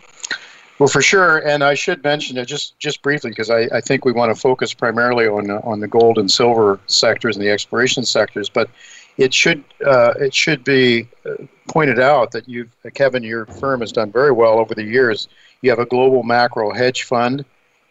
Well, 0.79 0.87
for 0.87 1.03
sure, 1.03 1.37
and 1.47 1.63
I 1.63 1.75
should 1.75 2.03
mention 2.03 2.37
it 2.37 2.45
just 2.45 2.77
just 2.79 3.01
briefly 3.03 3.29
because 3.29 3.51
I, 3.51 3.67
I 3.71 3.81
think 3.81 4.03
we 4.03 4.11
want 4.11 4.33
to 4.33 4.41
focus 4.41 4.73
primarily 4.73 5.27
on 5.27 5.51
on 5.51 5.79
the 5.79 5.87
gold 5.87 6.17
and 6.17 6.29
silver 6.29 6.79
sectors 6.87 7.35
and 7.37 7.45
the 7.45 7.51
exploration 7.51 8.03
sectors, 8.03 8.49
but 8.49 8.69
it 9.17 9.33
should 9.33 9.63
uh, 9.85 10.13
it 10.19 10.33
should 10.33 10.63
be 10.63 11.07
uh, 11.25 11.45
pointed 11.67 11.99
out 11.99 12.31
that 12.31 12.47
you, 12.47 12.69
Kevin, 12.93 13.23
your 13.23 13.45
firm 13.45 13.81
has 13.81 13.91
done 13.91 14.11
very 14.11 14.31
well 14.31 14.59
over 14.59 14.73
the 14.73 14.83
years. 14.83 15.27
You 15.61 15.69
have 15.69 15.79
a 15.79 15.85
global 15.85 16.23
macro 16.23 16.71
hedge 16.71 17.03
fund, 17.03 17.45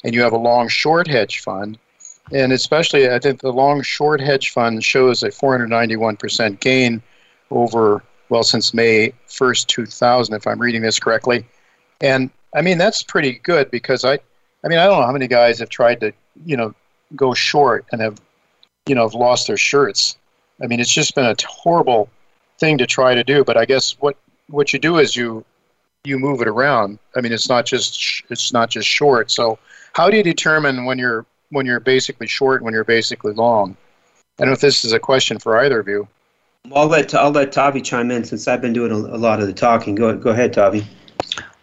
and 0.05 0.15
you 0.15 0.23
have 0.23 0.33
a 0.33 0.39
long 0.39 0.69
short 0.69 1.07
hedge 1.07 1.41
fund, 1.41 1.79
and 2.33 2.53
especially 2.53 3.09
I 3.11 3.19
think 3.19 3.41
the 3.41 3.53
long 3.53 3.83
short 3.83 4.21
hedge 4.21 4.51
fund 4.51 4.83
shows 4.83 5.23
a 5.23 5.29
491% 5.29 6.61
gain 6.61 7.03
over 7.51 8.03
well 8.29 8.45
since 8.45 8.73
May 8.73 9.13
1st, 9.29 9.67
2000, 9.67 10.35
if 10.35 10.47
I'm 10.47 10.61
reading 10.61 10.83
this 10.83 10.99
correctly, 10.99 11.45
and 12.01 12.31
I 12.55 12.63
mean 12.63 12.79
that's 12.79 13.03
pretty 13.03 13.35
good 13.43 13.71
because 13.71 14.05
I, 14.05 14.19
I 14.65 14.69
mean 14.69 14.79
I 14.79 14.87
don't 14.87 15.01
know 15.01 15.07
how 15.07 15.13
many 15.13 15.29
guys 15.29 15.59
have 15.59 15.69
tried 15.69 16.01
to 16.01 16.13
you 16.45 16.57
know 16.57 16.75
go 17.17 17.35
short 17.35 17.87
and 17.93 18.01
have 18.01 18.19
you 18.87 18.95
know 18.95 19.03
have 19.03 19.15
lost 19.15 19.47
their 19.47 19.57
shirts 19.57 20.17
I 20.63 20.67
mean, 20.67 20.81
it's 20.81 20.93
just 20.93 21.15
been 21.15 21.27
a 21.27 21.35
horrible 21.47 22.09
thing 22.59 22.79
to 22.79 22.87
try 22.87 23.15
to 23.15 23.25
do. 23.25 23.45
But 23.45 23.57
I 23.57 23.65
guess 23.65 23.97
what 24.01 24.17
what 24.49 24.73
you 24.73 24.79
do 24.79 24.99
is 24.99 25.17
you 25.17 25.45
you 26.05 26.19
move 26.19 26.41
it 26.41 26.49
around. 26.49 26.99
I 27.17 27.21
mean, 27.21 27.33
it's 27.33 27.49
not 27.49 27.67
just 27.67 28.23
it's 28.31 28.53
not 28.53 28.71
just 28.71 28.89
short. 28.89 29.31
So, 29.31 29.59
how 29.95 30.11
do 30.11 30.17
you 30.17 30.23
determine 30.23 30.85
when 30.85 30.99
you're 30.99 31.27
when 31.51 31.67
you're 31.67 31.81
basically 31.81 32.27
short 32.27 32.61
and 32.61 32.65
when 32.65 32.75
you're 32.75 32.85
basically 32.85 33.33
long? 33.33 33.77
I 34.39 34.45
don't 34.45 34.49
know 34.49 34.55
if 34.55 34.61
this 34.61 34.85
is 34.85 34.93
a 34.93 34.99
question 34.99 35.39
for 35.39 35.59
either 35.61 35.81
of 35.81 35.89
you. 35.89 36.07
I'll 36.75 36.87
let 36.87 37.15
I'll 37.15 37.31
let 37.31 37.53
Tavi 37.53 37.81
chime 37.81 38.11
in 38.11 38.25
since 38.25 38.47
I've 38.47 38.61
been 38.61 38.73
doing 38.73 38.93
a, 38.93 38.97
a 38.97 39.19
lot 39.19 39.41
of 39.41 39.47
the 39.47 39.53
talking. 39.53 39.95
Go 39.95 40.17
go 40.17 40.31
ahead, 40.31 40.53
Tavi. 40.53 40.87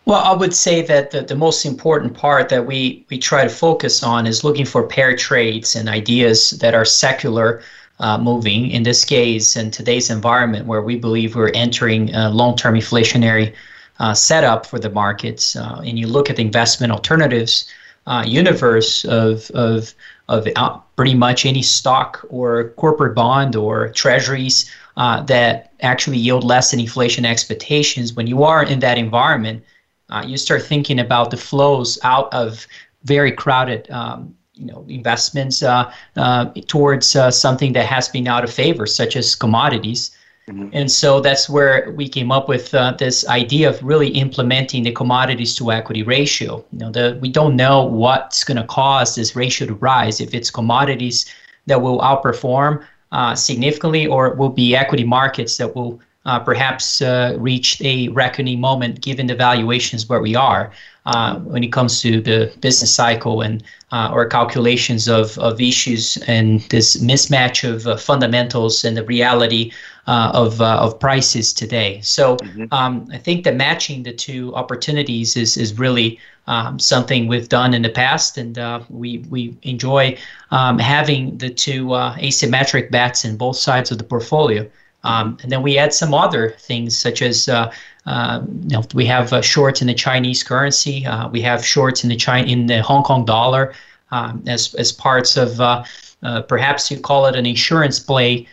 Well, 0.05 0.23
I 0.23 0.33
would 0.33 0.55
say 0.55 0.81
that 0.83 1.11
the, 1.11 1.21
the 1.21 1.35
most 1.35 1.65
important 1.65 2.13
part 2.13 2.47
that 2.47 2.65
we, 2.65 3.05
we 3.09 3.17
try 3.17 3.43
to 3.43 3.49
focus 3.49 4.03
on 4.03 4.25
is 4.25 4.41
looking 4.41 4.63
for 4.63 4.87
pair 4.87 5.13
trades 5.17 5.75
and 5.75 5.89
ideas 5.89 6.51
that 6.51 6.73
are 6.73 6.85
secular 6.85 7.61
uh, 7.99 8.17
moving. 8.17 8.71
In 8.71 8.83
this 8.83 9.03
case, 9.03 9.55
in 9.55 9.71
today's 9.71 10.09
environment 10.09 10.65
where 10.65 10.81
we 10.81 10.97
believe 10.97 11.35
we're 11.35 11.51
entering 11.53 12.13
a 12.13 12.29
long 12.29 12.55
term 12.55 12.75
inflationary 12.75 13.53
uh, 13.99 14.13
setup 14.13 14.65
for 14.65 14.79
the 14.79 14.89
markets, 14.89 15.55
uh, 15.55 15.81
and 15.85 15.97
you 15.97 16.07
look 16.07 16.29
at 16.29 16.35
the 16.35 16.43
investment 16.43 16.91
alternatives 16.91 17.67
uh, 18.07 18.23
universe 18.25 19.03
of, 19.05 19.51
of, 19.51 19.93
of 20.29 20.47
pretty 20.95 21.13
much 21.13 21.45
any 21.45 21.61
stock 21.61 22.25
or 22.29 22.69
corporate 22.77 23.13
bond 23.13 23.55
or 23.55 23.89
treasuries 23.89 24.71
uh, 24.95 25.21
that 25.23 25.73
actually 25.81 26.17
yield 26.17 26.43
less 26.43 26.71
than 26.71 26.79
inflation 26.79 27.25
expectations, 27.25 28.13
when 28.13 28.25
you 28.25 28.43
are 28.43 28.63
in 28.63 28.79
that 28.79 28.97
environment, 28.97 29.63
uh, 30.09 30.23
you 30.25 30.37
start 30.37 30.63
thinking 30.63 30.99
about 30.99 31.31
the 31.31 31.37
flows 31.37 31.99
out 32.03 32.33
of 32.33 32.65
very 33.03 33.31
crowded 33.31 33.89
um, 33.91 34.33
you 34.57 34.65
know 34.65 34.85
investments 34.87 35.63
uh, 35.63 35.91
uh, 36.15 36.45
towards 36.67 37.15
uh, 37.15 37.31
something 37.31 37.73
that 37.73 37.85
has 37.85 38.09
been 38.09 38.27
out 38.27 38.43
of 38.43 38.51
favor 38.51 38.85
such 38.85 39.15
as 39.15 39.35
commodities 39.35 40.11
mm-hmm. 40.47 40.69
and 40.73 40.91
so 40.91 41.19
that's 41.21 41.49
where 41.49 41.91
we 41.95 42.07
came 42.07 42.31
up 42.31 42.47
with 42.49 42.73
uh, 42.73 42.91
this 42.97 43.27
idea 43.27 43.69
of 43.69 43.81
really 43.83 44.09
implementing 44.09 44.83
the 44.83 44.91
commodities 44.91 45.55
to 45.55 45.71
equity 45.71 46.03
ratio 46.03 46.63
you 46.71 46.79
know 46.79 46.91
the, 46.91 47.17
we 47.21 47.29
don't 47.29 47.55
know 47.55 47.85
what's 47.85 48.43
going 48.43 48.57
to 48.57 48.67
cause 48.67 49.15
this 49.15 49.35
ratio 49.35 49.67
to 49.67 49.75
rise 49.75 50.19
if 50.19 50.33
it's 50.33 50.49
commodities 50.49 51.25
that 51.67 51.81
will 51.81 51.99
outperform 51.99 52.83
uh, 53.11 53.35
significantly 53.35 54.07
or 54.07 54.27
it 54.27 54.37
will 54.37 54.49
be 54.49 54.75
equity 54.75 55.03
markets 55.03 55.57
that 55.57 55.75
will 55.75 55.99
uh, 56.27 56.39
perhaps 56.39 57.01
uh, 57.01 57.35
reached 57.39 57.81
a 57.81 58.09
reckoning 58.09 58.59
moment 58.59 59.01
given 59.01 59.27
the 59.27 59.35
valuations 59.35 60.09
where 60.09 60.19
we 60.19 60.35
are 60.35 60.71
uh, 61.05 61.39
when 61.39 61.63
it 61.63 61.71
comes 61.71 62.01
to 62.01 62.19
the 62.19 62.53
business 62.59 62.93
cycle 62.93 63.41
and 63.41 63.63
uh, 63.93 64.11
or 64.13 64.25
calculations 64.25 65.07
of, 65.07 65.37
of 65.37 65.61
issues 65.61 66.17
and 66.27 66.59
this 66.63 66.97
mismatch 66.97 67.63
of 67.67 67.87
uh, 67.87 67.95
fundamentals 67.95 68.83
and 68.83 68.97
the 68.97 69.05
reality 69.05 69.71
uh, 70.07 70.31
of, 70.33 70.61
of 70.61 70.99
prices 70.99 71.53
today. 71.53 72.01
So 72.01 72.35
mm-hmm. 72.35 72.65
um, 72.73 73.07
I 73.13 73.17
think 73.17 73.45
that 73.45 73.55
matching 73.55 74.03
the 74.03 74.11
two 74.11 74.53
opportunities 74.53 75.37
is, 75.37 75.55
is 75.55 75.79
really 75.79 76.19
um, 76.47 76.77
something 76.77 77.27
we've 77.27 77.47
done 77.47 77.73
in 77.73 77.83
the 77.83 77.89
past, 77.89 78.37
and 78.37 78.57
we, 78.89 79.19
we 79.29 79.57
enjoy 79.63 80.17
um, 80.51 80.77
having 80.77 81.37
the 81.37 81.49
two 81.49 81.87
asymmetric 81.87 82.91
bets 82.91 83.23
in 83.23 83.37
both 83.37 83.55
sides 83.55 83.91
of 83.91 83.97
the 83.97 84.03
portfolio. 84.03 84.69
Um, 85.07 85.37
and 85.41 85.51
then 85.51 85.63
we 85.63 85.77
add 85.77 85.93
some 85.93 86.13
other 86.13 86.49
things 86.59 86.97
such 86.97 87.21
as 87.21 87.47
uh, 87.47 87.71
uh, 88.05 88.41
you 88.63 88.69
know, 88.69 88.83
we 88.93 89.05
have 89.05 89.33
uh, 89.33 89.41
shorts 89.41 89.81
in 89.81 89.87
the 89.87 89.93
Chinese 89.93 90.43
currency. 90.43 91.05
Uh, 91.05 91.29
we 91.29 91.41
have 91.41 91.65
shorts 91.65 92.03
in 92.03 92.09
the 92.09 92.15
China 92.15 92.47
in 92.47 92.67
the 92.67 92.81
Hong 92.81 93.03
Kong 93.03 93.25
dollar 93.25 93.73
um, 94.11 94.43
as 94.47 94.73
as 94.75 94.91
parts 94.91 95.37
of 95.37 95.59
uh, 95.59 95.83
uh, 96.23 96.41
perhaps 96.41 96.89
you 96.91 96.99
call 96.99 97.25
it 97.25 97.35
an 97.35 97.45
insurance 97.45 97.99
play. 97.99 98.47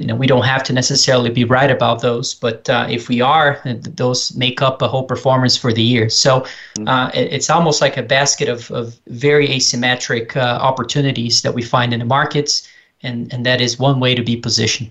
you 0.00 0.06
know, 0.06 0.14
we 0.14 0.26
don't 0.26 0.44
have 0.44 0.62
to 0.62 0.72
necessarily 0.72 1.30
be 1.30 1.44
right 1.44 1.70
about 1.70 2.00
those, 2.00 2.34
but 2.34 2.68
if 2.88 3.08
we 3.08 3.20
are, 3.20 3.60
those 4.02 4.34
make 4.36 4.60
up 4.62 4.82
a 4.82 4.88
whole 4.88 5.04
performance 5.04 5.56
for 5.56 5.72
the 5.72 5.82
year. 5.82 6.08
So 6.08 6.40
mm-hmm. 6.78 7.18
it, 7.18 7.32
it's 7.32 7.50
almost 7.50 7.80
like 7.80 7.96
a 7.96 8.02
basket 8.02 8.48
of, 8.48 8.70
of 8.70 9.00
very 9.08 9.48
asymmetric 9.48 10.36
opportunities 10.36 11.42
that 11.42 11.54
we 11.54 11.62
find 11.62 11.92
in 11.92 12.00
the 12.00 12.06
markets, 12.06 12.68
and, 13.02 13.32
and 13.32 13.44
that 13.46 13.60
is 13.60 13.78
one 13.78 13.98
way 13.98 14.14
to 14.14 14.22
be 14.22 14.36
positioned. 14.36 14.90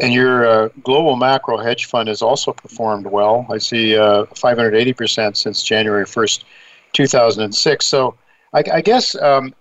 And 0.00 0.12
your 0.14 0.46
uh, 0.46 0.68
global 0.84 1.16
macro 1.16 1.58
hedge 1.58 1.86
fund 1.86 2.08
has 2.08 2.22
also 2.22 2.52
performed 2.52 3.06
well. 3.06 3.46
I 3.50 3.58
see 3.58 3.96
uh, 3.96 4.24
580% 4.26 5.36
since 5.36 5.62
January 5.62 6.04
1st, 6.04 6.44
2006. 6.92 7.86
So 7.86 8.14
I, 8.54 8.62
I 8.74 8.80
guess 8.80 9.16
um, 9.16 9.52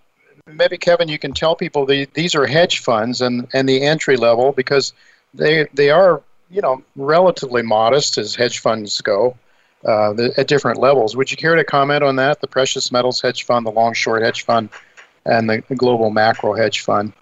maybe, 0.46 0.78
Kevin, 0.78 1.08
you 1.08 1.18
can 1.18 1.34
tell 1.34 1.56
people 1.56 1.86
the, 1.86 2.08
these 2.14 2.36
are 2.36 2.46
hedge 2.46 2.80
funds 2.80 3.22
and, 3.22 3.48
and 3.54 3.68
the 3.68 3.82
entry 3.82 4.16
level 4.16 4.52
because 4.52 4.94
they, 5.34 5.68
they 5.74 5.90
are, 5.90 6.22
you 6.52 6.62
know, 6.62 6.84
relatively 6.96 7.64
modest 7.64 8.18
as 8.18 8.36
hedge 8.36 8.60
funds 8.60 9.02
go 9.02 9.36
uh, 9.86 10.14
the, 10.14 10.34
at 10.38 10.48
different 10.48 10.80
levels. 10.80 11.16
Would 11.16 11.32
you 11.32 11.38
care 11.38 11.56
to 11.56 11.64
comment 11.64 12.04
on 12.04 12.16
that? 12.18 12.42
The 12.42 12.48
precious 12.48 12.92
metals 12.92 13.22
hedge 13.22 13.44
fund, 13.44 13.66
the 13.66 13.72
long 13.72 13.94
short 13.94 14.22
hedge 14.22 14.44
fund, 14.44 14.70
and 15.26 15.50
the, 15.50 15.64
the 15.68 15.76
global 15.76 16.10
macro 16.10 16.54
hedge 16.54 16.82
fund? 16.82 17.14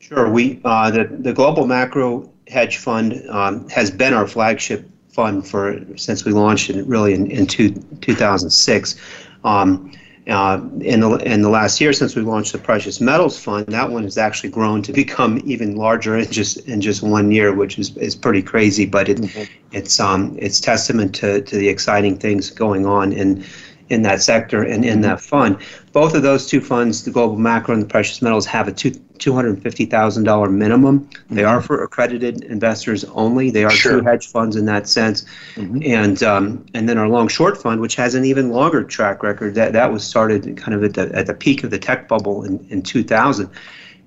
Sure. 0.00 0.30
We 0.30 0.60
uh, 0.64 0.90
the 0.90 1.04
the 1.04 1.32
global 1.32 1.66
macro 1.66 2.30
hedge 2.46 2.76
fund 2.76 3.22
um, 3.28 3.68
has 3.68 3.90
been 3.90 4.14
our 4.14 4.26
flagship 4.26 4.88
fund 5.08 5.46
for 5.46 5.84
since 5.96 6.24
we 6.24 6.32
launched 6.32 6.70
it 6.70 6.86
really 6.86 7.12
in, 7.14 7.30
in 7.30 7.46
two, 7.46 7.70
2006. 8.00 8.96
Um, 9.44 9.92
uh, 10.28 10.60
in 10.80 11.00
the 11.00 11.16
in 11.24 11.42
the 11.42 11.48
last 11.48 11.80
year 11.80 11.92
since 11.92 12.14
we 12.14 12.22
launched 12.22 12.52
the 12.52 12.58
precious 12.58 13.00
metals 13.00 13.42
fund, 13.42 13.66
that 13.66 13.90
one 13.90 14.04
has 14.04 14.18
actually 14.18 14.50
grown 14.50 14.82
to 14.82 14.92
become 14.92 15.40
even 15.44 15.74
larger 15.74 16.16
in 16.16 16.30
just 16.30 16.58
in 16.68 16.80
just 16.80 17.02
one 17.02 17.32
year, 17.32 17.52
which 17.54 17.78
is, 17.78 17.96
is 17.96 18.14
pretty 18.14 18.42
crazy. 18.42 18.86
But 18.86 19.08
it, 19.08 19.18
mm-hmm. 19.18 19.52
it's 19.72 19.98
um 19.98 20.36
it's 20.38 20.60
testament 20.60 21.14
to, 21.16 21.40
to 21.42 21.56
the 21.56 21.68
exciting 21.68 22.18
things 22.18 22.50
going 22.50 22.86
on 22.86 23.12
in 23.12 23.44
in 23.88 24.02
that 24.02 24.22
sector 24.22 24.62
and 24.62 24.84
in 24.84 25.00
that 25.00 25.20
fund. 25.20 25.56
Both 25.98 26.14
of 26.14 26.22
those 26.22 26.46
two 26.46 26.60
funds, 26.60 27.02
the 27.02 27.10
global 27.10 27.36
macro 27.36 27.74
and 27.74 27.82
the 27.82 27.86
precious 27.88 28.22
metals, 28.22 28.46
have 28.46 28.68
a 28.68 28.72
two 28.72 28.92
$250,000 28.92 30.52
minimum. 30.52 31.10
They 31.28 31.42
are 31.42 31.60
for 31.60 31.82
accredited 31.82 32.44
investors 32.44 33.02
only. 33.06 33.50
They 33.50 33.64
are 33.64 33.70
sure. 33.70 33.94
true 33.94 34.02
hedge 34.02 34.28
funds 34.28 34.54
in 34.54 34.64
that 34.66 34.86
sense. 34.86 35.24
Mm-hmm. 35.56 35.82
And 35.84 36.22
um, 36.22 36.64
and 36.72 36.88
then 36.88 36.98
our 36.98 37.08
long 37.08 37.26
short 37.26 37.60
fund, 37.60 37.80
which 37.80 37.96
has 37.96 38.14
an 38.14 38.24
even 38.24 38.50
longer 38.50 38.84
track 38.84 39.24
record, 39.24 39.56
that, 39.56 39.72
that 39.72 39.92
was 39.92 40.04
started 40.04 40.56
kind 40.56 40.72
of 40.72 40.84
at 40.84 40.94
the, 40.94 41.12
at 41.18 41.26
the 41.26 41.34
peak 41.34 41.64
of 41.64 41.70
the 41.70 41.80
tech 41.80 42.06
bubble 42.06 42.44
in, 42.44 42.64
in 42.70 42.80
2000 42.80 43.50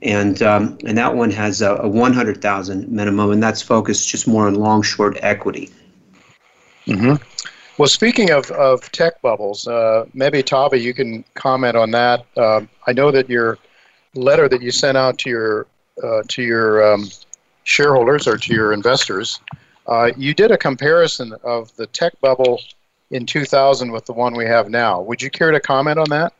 and 0.01 0.41
um, 0.41 0.77
and 0.85 0.97
that 0.97 1.13
one 1.13 1.29
has 1.29 1.61
a, 1.61 1.75
a 1.75 1.89
100,000 1.89 2.87
minimum, 2.87 3.31
and 3.31 3.43
that's 3.43 3.61
focused 3.61 4.07
just 4.07 4.29
more 4.29 4.47
on 4.47 4.55
long 4.55 4.81
short 4.81 5.17
equity. 5.21 5.69
Mm-hmm. 6.87 7.21
Well, 7.77 7.87
speaking 7.87 8.31
of, 8.31 8.51
of 8.51 8.91
tech 8.91 9.21
bubbles, 9.21 9.67
uh, 9.67 10.05
maybe 10.13 10.43
Tavi, 10.43 10.79
you 10.79 10.93
can 10.93 11.23
comment 11.35 11.75
on 11.75 11.91
that. 11.91 12.25
Uh, 12.35 12.61
I 12.85 12.93
know 12.93 13.11
that 13.11 13.29
your 13.29 13.57
letter 14.13 14.49
that 14.49 14.61
you 14.61 14.71
sent 14.71 14.97
out 14.97 15.17
to 15.19 15.29
your 15.29 15.67
uh, 16.03 16.23
to 16.27 16.41
your 16.41 16.93
um, 16.93 17.09
shareholders 17.63 18.27
or 18.27 18.37
to 18.37 18.53
your 18.53 18.73
investors, 18.73 19.39
uh, 19.87 20.11
you 20.17 20.33
did 20.33 20.51
a 20.51 20.57
comparison 20.57 21.33
of 21.43 21.75
the 21.75 21.85
tech 21.87 22.19
bubble 22.21 22.59
in 23.11 23.25
2000 23.25 23.91
with 23.91 24.05
the 24.05 24.13
one 24.13 24.33
we 24.35 24.45
have 24.45 24.69
now. 24.69 25.01
Would 25.01 25.21
you 25.21 25.29
care 25.29 25.51
to 25.51 25.59
comment 25.59 25.99
on 25.99 26.09
that? 26.09 26.33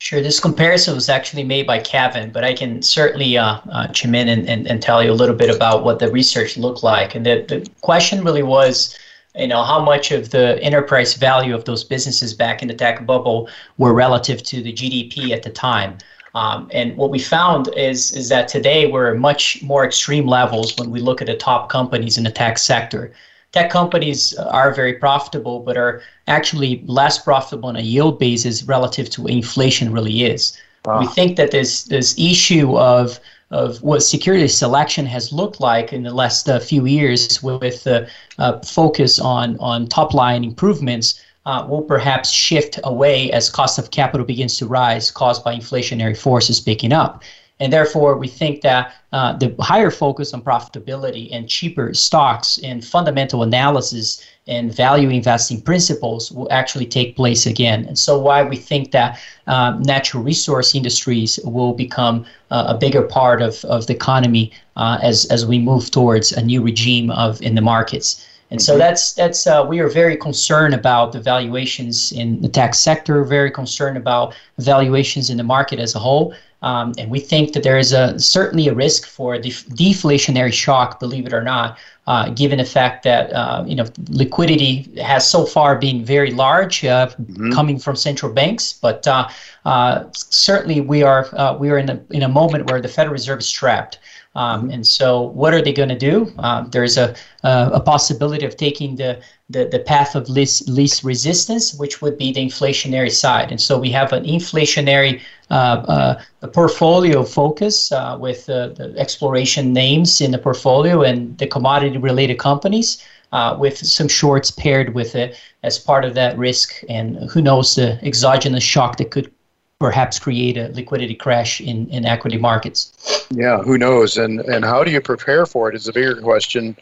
Sure. 0.00 0.20
This 0.20 0.38
comparison 0.38 0.94
was 0.94 1.08
actually 1.08 1.42
made 1.42 1.66
by 1.66 1.80
Kevin, 1.80 2.30
but 2.30 2.44
I 2.44 2.52
can 2.52 2.82
certainly 2.82 3.36
uh, 3.36 3.58
uh, 3.72 3.88
chime 3.88 4.14
in 4.14 4.28
and, 4.28 4.48
and, 4.48 4.66
and, 4.68 4.80
tell 4.80 5.02
you 5.02 5.10
a 5.10 5.14
little 5.14 5.34
bit 5.34 5.52
about 5.52 5.82
what 5.82 5.98
the 5.98 6.08
research 6.12 6.56
looked 6.56 6.84
like. 6.84 7.16
And 7.16 7.26
the, 7.26 7.44
the 7.48 7.68
question 7.80 8.22
really 8.22 8.44
was 8.44 8.96
you 9.34 9.46
know 9.46 9.62
how 9.62 9.82
much 9.82 10.10
of 10.10 10.30
the 10.30 10.62
enterprise 10.62 11.14
value 11.14 11.54
of 11.54 11.64
those 11.64 11.84
businesses 11.84 12.34
back 12.34 12.62
in 12.62 12.68
the 12.68 12.74
tech 12.74 13.06
bubble 13.06 13.48
were 13.76 13.92
relative 13.92 14.42
to 14.44 14.62
the 14.62 14.72
GDP 14.72 15.30
at 15.30 15.42
the 15.42 15.50
time. 15.50 15.98
Um, 16.34 16.68
and 16.72 16.96
what 16.96 17.10
we 17.10 17.18
found 17.18 17.68
is 17.76 18.12
is 18.12 18.28
that 18.28 18.48
today 18.48 18.90
we're 18.90 19.12
at 19.12 19.18
much 19.18 19.62
more 19.62 19.84
extreme 19.84 20.26
levels 20.26 20.76
when 20.76 20.90
we 20.90 21.00
look 21.00 21.20
at 21.20 21.26
the 21.26 21.36
top 21.36 21.68
companies 21.68 22.18
in 22.18 22.24
the 22.24 22.30
tech 22.30 22.58
sector. 22.58 23.12
Tech 23.52 23.70
companies 23.70 24.34
are 24.34 24.74
very 24.74 24.94
profitable, 24.94 25.60
but 25.60 25.78
are 25.78 26.02
actually 26.26 26.82
less 26.86 27.18
profitable 27.18 27.70
on 27.70 27.76
a 27.76 27.80
yield 27.80 28.18
basis 28.18 28.62
relative 28.64 29.08
to 29.10 29.22
what 29.22 29.32
inflation 29.32 29.90
really 29.90 30.24
is. 30.24 30.58
Wow. 30.84 31.00
We 31.00 31.06
think 31.06 31.36
that 31.36 31.50
this 31.50 31.84
this 31.84 32.14
issue 32.18 32.76
of 32.76 33.18
of 33.50 33.82
what 33.82 34.02
security 34.02 34.48
selection 34.48 35.06
has 35.06 35.32
looked 35.32 35.60
like 35.60 35.92
in 35.92 36.02
the 36.02 36.12
last 36.12 36.48
uh, 36.48 36.58
few 36.58 36.86
years 36.86 37.42
with 37.42 37.82
the 37.84 38.08
uh, 38.38 38.58
focus 38.60 39.18
on, 39.18 39.56
on 39.58 39.86
top 39.86 40.12
line 40.12 40.44
improvements 40.44 41.22
uh, 41.46 41.66
will 41.66 41.82
perhaps 41.82 42.30
shift 42.30 42.78
away 42.84 43.32
as 43.32 43.48
cost 43.48 43.78
of 43.78 43.90
capital 43.90 44.26
begins 44.26 44.58
to 44.58 44.66
rise 44.66 45.10
caused 45.10 45.42
by 45.42 45.54
inflationary 45.54 46.16
forces 46.16 46.60
picking 46.60 46.92
up. 46.92 47.22
And 47.60 47.72
therefore, 47.72 48.16
we 48.16 48.28
think 48.28 48.60
that 48.62 48.94
uh, 49.12 49.32
the 49.32 49.54
higher 49.58 49.90
focus 49.90 50.32
on 50.34 50.42
profitability 50.42 51.30
and 51.32 51.48
cheaper 51.48 51.92
stocks 51.94 52.58
and 52.62 52.84
fundamental 52.84 53.42
analysis 53.42 54.24
and 54.48 54.74
value 54.74 55.10
investing 55.10 55.60
principles 55.60 56.32
will 56.32 56.48
actually 56.50 56.86
take 56.86 57.14
place 57.14 57.46
again. 57.46 57.84
And 57.84 57.98
so, 57.98 58.18
why 58.18 58.42
we 58.42 58.56
think 58.56 58.90
that 58.92 59.20
um, 59.46 59.82
natural 59.82 60.22
resource 60.22 60.74
industries 60.74 61.38
will 61.44 61.74
become 61.74 62.24
uh, 62.50 62.64
a 62.68 62.74
bigger 62.74 63.02
part 63.02 63.42
of, 63.42 63.64
of 63.66 63.86
the 63.86 63.94
economy 63.94 64.52
uh, 64.76 64.98
as, 65.02 65.26
as 65.26 65.46
we 65.46 65.58
move 65.58 65.90
towards 65.90 66.32
a 66.32 66.42
new 66.42 66.62
regime 66.62 67.10
of 67.10 67.40
in 67.42 67.54
the 67.54 67.60
markets. 67.60 68.26
And 68.50 68.62
so 68.62 68.78
that's 68.78 69.12
that's 69.12 69.46
uh, 69.46 69.64
we 69.68 69.80
are 69.80 69.88
very 69.88 70.16
concerned 70.16 70.74
about 70.74 71.12
the 71.12 71.20
valuations 71.20 72.12
in 72.12 72.40
the 72.40 72.48
tax 72.48 72.78
sector, 72.78 73.22
very 73.24 73.50
concerned 73.50 73.98
about 73.98 74.34
valuations 74.58 75.28
in 75.28 75.36
the 75.36 75.44
market 75.44 75.78
as 75.78 75.94
a 75.94 75.98
whole. 75.98 76.34
Um, 76.62 76.92
and 76.98 77.10
we 77.10 77.20
think 77.20 77.52
that 77.52 77.62
there 77.62 77.78
is 77.78 77.92
a 77.92 78.18
certainly 78.18 78.66
a 78.68 78.74
risk 78.74 79.06
for 79.06 79.38
def- 79.38 79.66
deflationary 79.66 80.52
shock, 80.52 80.98
believe 80.98 81.26
it 81.26 81.32
or 81.32 81.42
not, 81.42 81.78
uh, 82.08 82.30
given 82.30 82.56
the 82.56 82.64
fact 82.64 83.02
that 83.02 83.30
uh, 83.34 83.62
you 83.66 83.76
know 83.76 83.84
liquidity 84.08 84.90
has 84.96 85.28
so 85.28 85.44
far 85.44 85.76
been 85.76 86.02
very 86.02 86.30
large 86.30 86.82
uh, 86.84 87.06
mm-hmm. 87.06 87.52
coming 87.52 87.78
from 87.78 87.94
central 87.94 88.32
banks, 88.32 88.72
but 88.72 89.06
uh, 89.06 89.28
uh, 89.66 90.04
certainly 90.14 90.80
we 90.80 91.02
are 91.02 91.28
uh, 91.34 91.54
we 91.60 91.68
are 91.68 91.76
in 91.76 91.90
a 91.90 92.00
in 92.10 92.22
a 92.22 92.28
moment 92.28 92.70
where 92.70 92.80
the 92.80 92.88
Federal 92.88 93.12
Reserve 93.12 93.40
is 93.40 93.50
trapped. 93.50 93.98
Um, 94.34 94.62
mm-hmm. 94.62 94.70
and 94.70 94.86
so, 94.86 95.20
what 95.20 95.52
are 95.52 95.60
they 95.60 95.72
going 95.72 95.88
to 95.90 95.98
do? 95.98 96.32
Um, 96.38 96.70
there's 96.70 96.96
a, 96.96 97.14
a, 97.42 97.70
a 97.74 97.80
possibility 97.80 98.46
of 98.46 98.56
taking 98.56 98.96
the, 98.96 99.20
the, 99.50 99.64
the 99.64 99.80
path 99.80 100.14
of 100.14 100.28
least, 100.28 100.68
least 100.68 101.02
resistance, 101.02 101.74
which 101.74 102.00
would 102.00 102.16
be 102.16 102.32
the 102.32 102.40
inflationary 102.40 103.10
side. 103.10 103.50
And 103.50 103.60
so, 103.60 103.78
we 103.78 103.90
have 103.90 104.12
an 104.12 104.24
inflationary 104.24 105.20
uh, 105.50 105.54
uh, 105.54 106.22
a 106.42 106.48
portfolio 106.48 107.24
focus 107.24 107.90
uh, 107.92 108.16
with 108.20 108.46
the 108.46 108.94
exploration 108.96 109.72
names 109.72 110.20
in 110.20 110.30
the 110.30 110.38
portfolio 110.38 111.02
and 111.02 111.36
the 111.38 111.46
commodity 111.46 111.98
related 111.98 112.38
companies. 112.38 113.02
Uh, 113.30 113.54
with 113.60 113.76
some 113.76 114.08
shorts 114.08 114.50
paired 114.50 114.94
with 114.94 115.14
it 115.14 115.38
as 115.62 115.78
part 115.78 116.02
of 116.02 116.14
that 116.14 116.38
risk. 116.38 116.82
And 116.88 117.30
who 117.30 117.42
knows 117.42 117.74
the 117.74 118.02
exogenous 118.02 118.64
shock 118.64 118.96
that 118.96 119.10
could 119.10 119.30
perhaps 119.78 120.18
create 120.18 120.56
a 120.56 120.68
liquidity 120.68 121.14
crash 121.14 121.60
in, 121.60 121.88
in 121.90 122.06
equity 122.06 122.38
markets. 122.38 123.26
Yeah, 123.30 123.58
who 123.58 123.76
knows? 123.76 124.16
And, 124.16 124.40
and 124.40 124.64
how 124.64 124.82
do 124.82 124.90
you 124.90 125.02
prepare 125.02 125.44
for 125.44 125.68
it 125.68 125.74
is 125.74 125.88
a 125.88 125.92
bigger 125.92 126.20
question. 126.22 126.74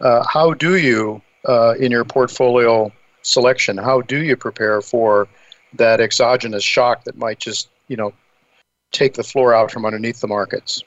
Uh, 0.00 0.24
how 0.28 0.54
do 0.54 0.76
you, 0.76 1.22
uh, 1.48 1.74
in 1.78 1.92
your 1.92 2.04
portfolio 2.04 2.92
selection, 3.22 3.78
how 3.78 4.00
do 4.00 4.18
you 4.18 4.36
prepare 4.36 4.80
for 4.80 5.28
that 5.74 6.00
exogenous 6.00 6.64
shock 6.64 7.04
that 7.04 7.16
might 7.16 7.38
just 7.38 7.68
you 7.92 7.96
know, 7.98 8.12
take 8.90 9.12
the 9.12 9.22
floor 9.22 9.54
out 9.54 9.70
from 9.70 9.84
underneath 9.84 10.20
the 10.20 10.26
markets? 10.26 10.82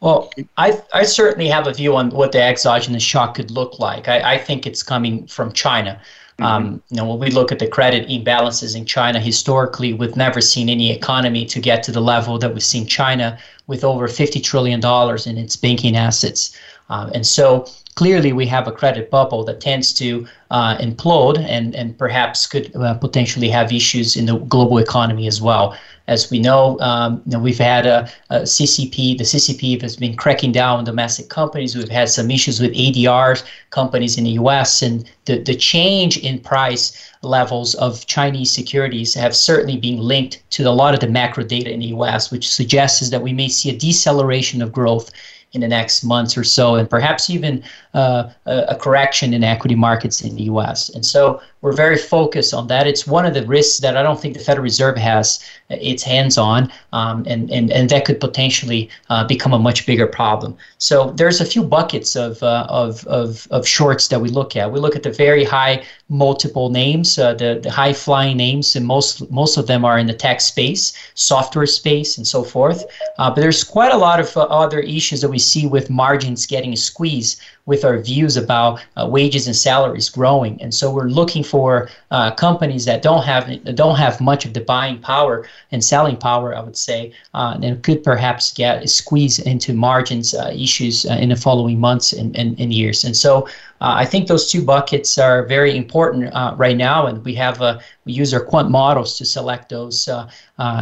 Well, 0.00 0.30
I, 0.58 0.78
I 0.92 1.04
certainly 1.04 1.48
have 1.48 1.66
a 1.66 1.72
view 1.72 1.96
on 1.96 2.10
what 2.10 2.32
the 2.32 2.42
exogenous 2.42 3.02
shock 3.02 3.36
could 3.36 3.50
look 3.50 3.78
like. 3.78 4.08
I, 4.08 4.34
I 4.34 4.38
think 4.38 4.66
it's 4.66 4.82
coming 4.82 5.26
from 5.26 5.52
China. 5.52 5.98
Mm-hmm. 6.38 6.44
Um, 6.44 6.82
you 6.90 6.96
know, 6.98 7.08
when 7.08 7.18
we 7.18 7.30
look 7.30 7.50
at 7.50 7.60
the 7.60 7.68
credit 7.68 8.08
imbalances 8.08 8.76
in 8.76 8.84
China, 8.84 9.20
historically, 9.20 9.94
we've 9.94 10.16
never 10.16 10.40
seen 10.42 10.68
any 10.68 10.90
economy 10.92 11.46
to 11.46 11.60
get 11.60 11.82
to 11.84 11.92
the 11.92 12.00
level 12.00 12.38
that 12.38 12.52
we've 12.52 12.62
seen 12.62 12.86
China 12.86 13.38
with 13.68 13.84
over 13.84 14.06
$50 14.06 14.42
trillion 14.42 14.80
in 15.26 15.42
its 15.42 15.56
banking 15.56 15.96
assets. 15.96 16.58
Uh, 16.90 17.10
and 17.14 17.26
so 17.26 17.66
clearly 17.94 18.32
we 18.32 18.46
have 18.46 18.66
a 18.66 18.72
credit 18.72 19.10
bubble 19.10 19.44
that 19.44 19.60
tends 19.60 19.92
to 19.92 20.26
uh, 20.50 20.76
implode 20.78 21.38
and, 21.38 21.74
and 21.74 21.96
perhaps 21.98 22.46
could 22.46 22.74
uh, 22.76 22.94
potentially 22.94 23.48
have 23.48 23.72
issues 23.72 24.16
in 24.16 24.26
the 24.26 24.38
global 24.38 24.78
economy 24.78 25.26
as 25.26 25.42
well. 25.42 25.76
As 26.08 26.30
we 26.30 26.40
know, 26.40 26.78
um, 26.80 27.22
you 27.26 27.32
know 27.32 27.38
we've 27.38 27.58
had 27.58 27.86
a, 27.86 28.10
a, 28.30 28.40
CCP, 28.40 29.18
the 29.18 29.24
CCP 29.24 29.80
has 29.82 29.94
been 29.96 30.16
cracking 30.16 30.50
down 30.50 30.78
on 30.78 30.84
domestic 30.84 31.28
companies. 31.28 31.76
We've 31.76 31.88
had 31.88 32.08
some 32.08 32.30
issues 32.30 32.60
with 32.60 32.72
ADRs 32.72 33.44
companies 33.70 34.18
in 34.18 34.24
the 34.24 34.30
US, 34.30 34.82
and 34.82 35.08
the, 35.26 35.38
the 35.38 35.54
change 35.54 36.16
in 36.18 36.40
price 36.40 37.10
levels 37.22 37.74
of 37.76 38.04
Chinese 38.06 38.50
securities 38.50 39.14
have 39.14 39.36
certainly 39.36 39.76
been 39.76 39.98
linked 39.98 40.42
to 40.50 40.64
a 40.64 40.70
lot 40.70 40.92
of 40.92 41.00
the 41.00 41.08
macro 41.08 41.44
data 41.44 41.70
in 41.70 41.80
the 41.80 41.94
US, 41.98 42.32
which 42.32 42.50
suggests 42.50 43.08
that 43.10 43.22
we 43.22 43.32
may 43.32 43.48
see 43.48 43.70
a 43.70 43.78
deceleration 43.78 44.60
of 44.60 44.72
growth 44.72 45.12
in 45.52 45.60
the 45.60 45.68
next 45.68 46.02
months 46.02 46.36
or 46.36 46.44
so, 46.44 46.76
and 46.76 46.88
perhaps 46.88 47.28
even 47.28 47.62
uh, 47.94 48.30
a, 48.46 48.74
correction 48.76 49.34
in 49.34 49.44
equity 49.44 49.74
markets 49.74 50.22
in 50.22 50.34
the 50.36 50.44
U.S. 50.44 50.88
And 50.88 51.04
so 51.04 51.42
we're 51.60 51.74
very 51.74 51.98
focused 51.98 52.54
on 52.54 52.66
that. 52.68 52.86
It's 52.86 53.06
one 53.06 53.26
of 53.26 53.34
the 53.34 53.46
risks 53.46 53.78
that 53.80 53.96
I 53.96 54.02
don't 54.02 54.18
think 54.18 54.34
the 54.34 54.42
Federal 54.42 54.64
Reserve 54.64 54.96
has 54.96 55.44
uh, 55.70 55.76
its 55.78 56.02
hands 56.02 56.38
on, 56.38 56.72
um, 56.92 57.24
and, 57.26 57.50
and, 57.50 57.70
and 57.70 57.90
that 57.90 58.04
could 58.06 58.18
potentially 58.18 58.88
uh, 59.10 59.26
become 59.26 59.52
a 59.52 59.58
much 59.58 59.84
bigger 59.84 60.06
problem. 60.06 60.56
So 60.78 61.10
there's 61.10 61.40
a 61.40 61.44
few 61.44 61.62
buckets 61.62 62.16
of, 62.16 62.42
uh, 62.42 62.66
of, 62.68 63.06
of, 63.06 63.46
of 63.50 63.68
shorts 63.68 64.08
that 64.08 64.20
we 64.20 64.30
look 64.30 64.56
at. 64.56 64.72
We 64.72 64.80
look 64.80 64.96
at 64.96 65.02
the 65.02 65.12
very 65.12 65.44
high 65.44 65.84
multiple 66.08 66.70
names, 66.70 67.18
uh, 67.18 67.34
the, 67.34 67.60
the 67.62 67.70
high 67.70 67.92
flying 67.92 68.38
names, 68.38 68.74
and 68.74 68.86
most, 68.86 69.30
most 69.30 69.58
of 69.58 69.66
them 69.66 69.84
are 69.84 69.98
in 69.98 70.06
the 70.06 70.14
tech 70.14 70.40
space, 70.40 70.94
software 71.14 71.66
space, 71.66 72.16
and 72.16 72.26
so 72.26 72.42
forth. 72.42 72.84
Uh, 73.18 73.28
but 73.30 73.40
there's 73.42 73.62
quite 73.62 73.92
a 73.92 73.96
lot 73.96 74.18
of 74.18 74.34
other 74.36 74.80
issues 74.80 75.20
that 75.20 75.28
we 75.28 75.38
see 75.38 75.66
with 75.66 75.90
margins 75.90 76.46
getting 76.46 76.74
squeezed 76.74 77.40
with 77.66 77.84
our 77.84 77.98
views 77.98 78.36
about 78.36 78.84
uh, 78.96 79.06
wages 79.06 79.46
and 79.46 79.54
salaries 79.54 80.08
growing. 80.08 80.60
And 80.60 80.74
so 80.74 80.90
we're 80.90 81.08
looking 81.08 81.44
for 81.44 81.88
uh, 82.10 82.32
companies 82.32 82.84
that 82.86 83.02
don't 83.02 83.22
have 83.22 83.44
don't 83.76 83.96
have 83.96 84.20
much 84.20 84.44
of 84.44 84.52
the 84.52 84.60
buying 84.60 84.98
power 84.98 85.46
and 85.70 85.82
selling 85.84 86.16
power, 86.16 86.56
I 86.56 86.60
would 86.60 86.76
say, 86.76 87.12
uh, 87.34 87.58
and 87.62 87.82
could 87.82 88.02
perhaps 88.02 88.52
get 88.52 88.88
squeezed 88.88 89.46
into 89.46 89.74
margins 89.74 90.34
uh, 90.34 90.50
issues 90.54 91.06
uh, 91.06 91.14
in 91.14 91.28
the 91.28 91.36
following 91.36 91.78
months 91.78 92.12
and, 92.12 92.36
and, 92.36 92.58
and 92.58 92.72
years. 92.72 93.04
And 93.04 93.16
so 93.16 93.46
uh, 93.80 93.94
I 94.02 94.04
think 94.04 94.26
those 94.26 94.50
two 94.50 94.64
buckets 94.64 95.16
are 95.18 95.44
very 95.46 95.76
important 95.76 96.32
right 96.56 96.76
now, 96.76 97.06
and 97.06 97.24
we 97.24 97.34
have 97.34 97.60
we 98.04 98.12
use 98.12 98.34
our 98.34 98.44
quant 98.44 98.70
models 98.70 99.16
to 99.18 99.24
select 99.24 99.68
those 99.68 100.08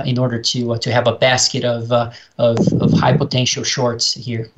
in 0.06 0.18
order 0.18 0.40
to 0.40 0.78
to 0.78 0.92
have 0.92 1.06
a 1.06 1.16
basket 1.16 1.64
of, 1.64 1.92
of, 1.92 2.58
of 2.80 2.92
high 2.92 3.16
potential 3.16 3.64
shorts 3.64 4.14
here. 4.14 4.50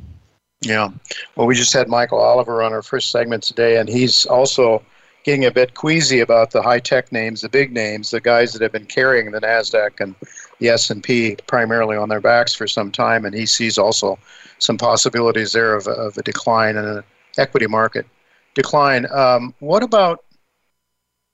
Yeah. 0.62 0.90
Well, 1.36 1.46
we 1.46 1.54
just 1.54 1.72
had 1.72 1.88
Michael 1.88 2.20
Oliver 2.20 2.62
on 2.62 2.72
our 2.72 2.82
first 2.82 3.10
segment 3.10 3.42
today, 3.42 3.78
and 3.78 3.88
he's 3.88 4.26
also 4.26 4.82
getting 5.24 5.44
a 5.44 5.50
bit 5.50 5.74
queasy 5.74 6.20
about 6.20 6.50
the 6.50 6.62
high 6.62 6.80
tech 6.80 7.12
names, 7.12 7.40
the 7.40 7.48
big 7.48 7.72
names, 7.72 8.10
the 8.10 8.20
guys 8.20 8.52
that 8.52 8.62
have 8.62 8.72
been 8.72 8.86
carrying 8.86 9.30
the 9.30 9.40
Nasdaq 9.40 10.00
and 10.00 10.14
the 10.58 10.68
S 10.68 10.90
and 10.90 11.02
P 11.02 11.36
primarily 11.46 11.96
on 11.96 12.08
their 12.08 12.20
backs 12.20 12.54
for 12.54 12.66
some 12.66 12.90
time, 12.90 13.24
and 13.24 13.34
he 13.34 13.46
sees 13.46 13.78
also 13.78 14.18
some 14.58 14.78
possibilities 14.78 15.52
there 15.52 15.74
of, 15.74 15.88
of 15.88 16.16
a 16.16 16.22
decline 16.22 16.76
in 16.76 16.84
an 16.84 17.02
equity 17.38 17.66
market 17.66 18.06
decline. 18.54 19.06
Um, 19.12 19.54
what 19.58 19.82
about 19.82 20.24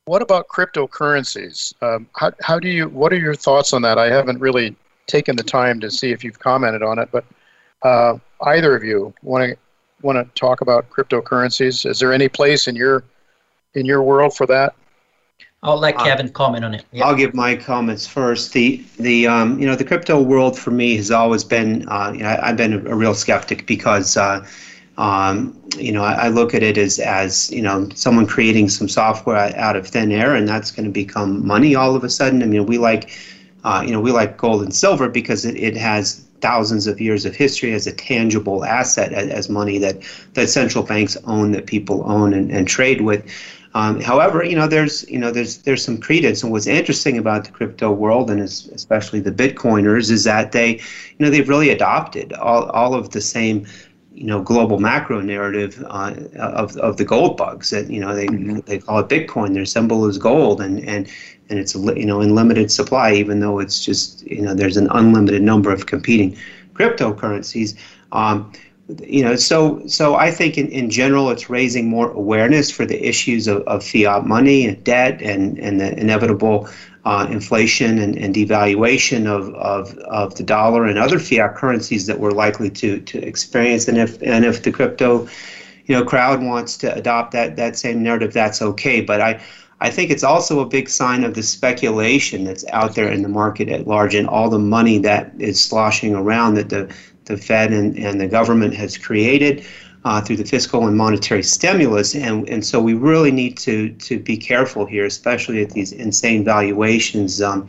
what 0.06 0.22
about 0.22 0.48
cryptocurrencies? 0.48 1.74
Um, 1.82 2.08
how, 2.16 2.32
how 2.40 2.58
do 2.58 2.68
you? 2.68 2.88
What 2.88 3.12
are 3.12 3.18
your 3.18 3.34
thoughts 3.34 3.74
on 3.74 3.82
that? 3.82 3.98
I 3.98 4.06
haven't 4.06 4.40
really 4.40 4.74
taken 5.06 5.36
the 5.36 5.42
time 5.42 5.80
to 5.80 5.90
see 5.90 6.12
if 6.12 6.24
you've 6.24 6.38
commented 6.38 6.82
on 6.82 6.98
it, 6.98 7.10
but 7.12 7.24
uh, 7.82 8.16
either 8.42 8.74
of 8.76 8.84
you 8.84 9.14
want 9.22 9.50
to 9.50 9.56
want 10.02 10.16
to 10.16 10.40
talk 10.40 10.60
about 10.60 10.88
cryptocurrencies? 10.90 11.88
Is 11.88 11.98
there 11.98 12.12
any 12.12 12.28
place 12.28 12.68
in 12.68 12.76
your 12.76 13.04
in 13.74 13.84
your 13.84 14.02
world 14.02 14.36
for 14.36 14.46
that? 14.46 14.74
I'll 15.62 15.78
let 15.78 15.98
uh, 15.98 16.04
Kevin 16.04 16.28
uh, 16.28 16.32
comment 16.32 16.64
on 16.64 16.74
it. 16.74 16.84
Yep. 16.92 17.06
I'll 17.06 17.16
give 17.16 17.34
my 17.34 17.56
comments 17.56 18.06
first. 18.06 18.52
The 18.52 18.84
the 18.98 19.26
um, 19.26 19.58
you 19.58 19.66
know 19.66 19.74
the 19.74 19.84
crypto 19.84 20.20
world 20.20 20.58
for 20.58 20.70
me 20.70 20.96
has 20.96 21.10
always 21.10 21.42
been 21.42 21.88
uh, 21.88 22.12
you 22.14 22.22
know, 22.22 22.28
I, 22.28 22.48
have 22.48 22.56
been 22.56 22.74
a, 22.74 22.90
a, 22.90 22.94
real 22.94 23.14
skeptic 23.14 23.66
because 23.66 24.16
uh, 24.16 24.46
um, 24.98 25.60
you 25.76 25.90
know 25.90 26.04
I, 26.04 26.12
I, 26.12 26.28
look 26.28 26.54
at 26.54 26.62
it 26.62 26.78
as 26.78 27.00
as 27.00 27.50
you 27.50 27.62
know 27.62 27.88
someone 27.94 28.26
creating 28.26 28.68
some 28.68 28.88
software 28.88 29.36
out 29.36 29.74
of 29.74 29.88
thin 29.88 30.12
air 30.12 30.36
and 30.36 30.48
that's 30.48 30.70
going 30.70 30.86
to 30.86 30.92
become 30.92 31.44
money 31.44 31.74
all 31.74 31.96
of 31.96 32.04
a 32.04 32.10
sudden. 32.10 32.42
I 32.42 32.46
mean 32.46 32.66
we 32.66 32.78
like 32.78 33.10
uh, 33.64 33.82
you 33.84 33.90
know 33.90 34.00
we 34.00 34.12
like 34.12 34.36
gold 34.36 34.62
and 34.62 34.72
silver 34.72 35.08
because 35.08 35.44
it, 35.44 35.56
it 35.56 35.76
has 35.76 36.27
thousands 36.40 36.86
of 36.86 37.00
years 37.00 37.24
of 37.24 37.34
history 37.34 37.72
as 37.72 37.86
a 37.86 37.92
tangible 37.92 38.64
asset 38.64 39.12
as, 39.12 39.28
as 39.30 39.48
money 39.48 39.78
that, 39.78 39.96
that 40.34 40.48
central 40.48 40.84
banks 40.84 41.16
own 41.24 41.52
that 41.52 41.66
people 41.66 42.02
own 42.10 42.32
and, 42.32 42.50
and 42.50 42.68
trade 42.68 43.00
with. 43.00 43.24
Um, 43.74 44.00
however 44.00 44.42
you 44.42 44.56
know 44.56 44.66
there's 44.66 45.08
you 45.10 45.18
know 45.18 45.30
there's 45.30 45.58
there's 45.58 45.84
some 45.84 45.98
credence. 45.98 46.42
And 46.42 46.50
what's 46.50 46.66
interesting 46.66 47.18
about 47.18 47.44
the 47.44 47.50
crypto 47.50 47.92
world 47.92 48.30
and 48.30 48.40
especially 48.40 49.20
the 49.20 49.30
bitcoiners 49.30 50.10
is 50.10 50.24
that 50.24 50.52
they 50.52 50.76
you 50.76 51.18
know 51.18 51.30
they've 51.30 51.48
really 51.48 51.70
adopted 51.70 52.32
all, 52.32 52.64
all 52.70 52.94
of 52.94 53.10
the 53.10 53.20
same 53.20 53.66
you 54.18 54.24
know 54.24 54.42
global 54.42 54.80
macro 54.80 55.20
narrative 55.20 55.84
uh, 55.88 56.12
of, 56.36 56.76
of 56.78 56.96
the 56.96 57.04
gold 57.04 57.36
bugs 57.36 57.70
that 57.70 57.88
you 57.88 58.00
know 58.00 58.14
they 58.14 58.26
mm-hmm. 58.26 58.58
they 58.66 58.78
call 58.78 58.98
it 58.98 59.08
bitcoin. 59.08 59.54
Their 59.54 59.64
symbol 59.64 60.06
is 60.06 60.18
gold. 60.18 60.60
And 60.60 60.80
and 60.80 61.08
and 61.50 61.58
it's 61.58 61.74
you 61.74 62.06
know 62.06 62.20
in 62.20 62.34
limited 62.34 62.70
supply, 62.70 63.12
even 63.12 63.40
though 63.40 63.58
it's 63.58 63.84
just 63.84 64.22
you 64.22 64.42
know 64.42 64.54
there's 64.54 64.76
an 64.76 64.88
unlimited 64.90 65.42
number 65.42 65.70
of 65.70 65.86
competing 65.86 66.36
cryptocurrencies. 66.74 67.74
Um, 68.12 68.52
you 69.06 69.22
know, 69.22 69.36
so 69.36 69.82
so 69.86 70.14
I 70.14 70.30
think 70.30 70.56
in, 70.56 70.68
in 70.70 70.88
general 70.88 71.30
it's 71.30 71.50
raising 71.50 71.88
more 71.88 72.10
awareness 72.10 72.70
for 72.70 72.86
the 72.86 73.06
issues 73.06 73.46
of, 73.46 73.62
of 73.62 73.84
fiat 73.84 74.24
money 74.24 74.66
and 74.66 74.82
debt 74.84 75.20
and, 75.20 75.58
and 75.58 75.78
the 75.78 75.98
inevitable 75.98 76.68
uh, 77.04 77.26
inflation 77.30 77.98
and, 77.98 78.16
and 78.16 78.34
devaluation 78.34 79.26
of, 79.26 79.54
of, 79.54 79.96
of 79.98 80.34
the 80.36 80.42
dollar 80.42 80.84
and 80.86 80.98
other 80.98 81.18
fiat 81.18 81.54
currencies 81.54 82.06
that 82.06 82.18
we're 82.18 82.30
likely 82.30 82.70
to, 82.70 83.00
to 83.00 83.18
experience. 83.26 83.88
And 83.88 83.98
if 83.98 84.20
and 84.22 84.44
if 84.44 84.62
the 84.62 84.72
crypto, 84.72 85.28
you 85.84 85.94
know, 85.94 86.04
crowd 86.04 86.42
wants 86.42 86.76
to 86.78 86.94
adopt 86.94 87.32
that 87.32 87.56
that 87.56 87.76
same 87.76 88.02
narrative, 88.02 88.32
that's 88.32 88.62
okay. 88.62 89.02
But 89.02 89.20
I 89.20 89.40
I 89.80 89.90
think 89.90 90.10
it's 90.10 90.24
also 90.24 90.60
a 90.60 90.66
big 90.66 90.88
sign 90.88 91.22
of 91.22 91.34
the 91.34 91.42
speculation 91.42 92.44
that's 92.44 92.64
out 92.72 92.94
there 92.94 93.12
in 93.12 93.22
the 93.22 93.28
market 93.28 93.68
at 93.68 93.86
large 93.86 94.14
and 94.14 94.26
all 94.26 94.50
the 94.50 94.58
money 94.58 94.98
that 94.98 95.32
is 95.38 95.64
sloshing 95.64 96.14
around 96.14 96.54
that 96.54 96.68
the 96.68 96.92
the 97.28 97.36
Fed 97.36 97.72
and, 97.72 97.96
and 97.98 98.20
the 98.20 98.26
government 98.26 98.74
has 98.74 98.98
created 98.98 99.64
uh, 100.04 100.20
through 100.20 100.36
the 100.36 100.44
fiscal 100.44 100.86
and 100.86 100.96
monetary 100.96 101.42
stimulus. 101.42 102.14
And, 102.14 102.48
and 102.48 102.64
so 102.64 102.80
we 102.80 102.94
really 102.94 103.30
need 103.30 103.58
to, 103.58 103.90
to 103.90 104.18
be 104.18 104.36
careful 104.36 104.86
here, 104.86 105.04
especially 105.04 105.62
at 105.62 105.70
these 105.70 105.92
insane 105.92 106.44
valuations. 106.44 107.42
Um, 107.42 107.68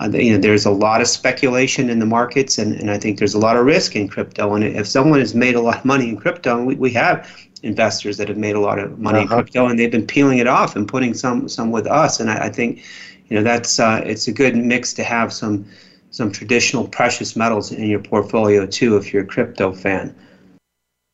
uh, 0.00 0.08
you 0.08 0.32
know, 0.32 0.38
there's 0.38 0.64
a 0.64 0.70
lot 0.70 1.00
of 1.00 1.06
speculation 1.06 1.88
in 1.88 2.00
the 2.00 2.06
markets, 2.06 2.58
and, 2.58 2.74
and 2.74 2.90
I 2.90 2.98
think 2.98 3.18
there's 3.18 3.34
a 3.34 3.38
lot 3.38 3.56
of 3.56 3.64
risk 3.64 3.94
in 3.94 4.08
crypto. 4.08 4.54
And 4.54 4.64
if 4.64 4.88
someone 4.88 5.20
has 5.20 5.34
made 5.34 5.54
a 5.54 5.60
lot 5.60 5.78
of 5.78 5.84
money 5.84 6.08
in 6.08 6.16
crypto, 6.16 6.56
and 6.56 6.66
we, 6.66 6.74
we 6.74 6.90
have 6.92 7.30
investors 7.64 8.16
that 8.18 8.28
have 8.28 8.36
made 8.36 8.54
a 8.54 8.60
lot 8.60 8.78
of 8.78 8.98
money 8.98 9.20
uh-huh. 9.20 9.22
in 9.22 9.28
crypto, 9.42 9.66
and 9.66 9.78
they've 9.78 9.90
been 9.90 10.06
peeling 10.06 10.38
it 10.38 10.46
off 10.46 10.76
and 10.76 10.86
putting 10.86 11.14
some 11.14 11.48
some 11.48 11.70
with 11.70 11.86
us. 11.86 12.20
And 12.20 12.30
I, 12.30 12.46
I 12.46 12.48
think, 12.50 12.82
you 13.28 13.36
know, 13.36 13.42
that's 13.42 13.80
uh, 13.80 14.02
it's 14.04 14.28
a 14.28 14.32
good 14.32 14.56
mix 14.56 14.92
to 14.94 15.04
have 15.04 15.32
some 15.32 15.66
some 16.10 16.30
traditional 16.30 16.86
precious 16.86 17.34
metals 17.34 17.72
in 17.72 17.88
your 17.88 18.00
portfolio 18.00 18.66
too, 18.66 18.96
if 18.96 19.12
you're 19.12 19.24
a 19.24 19.26
crypto 19.26 19.72
fan. 19.72 20.14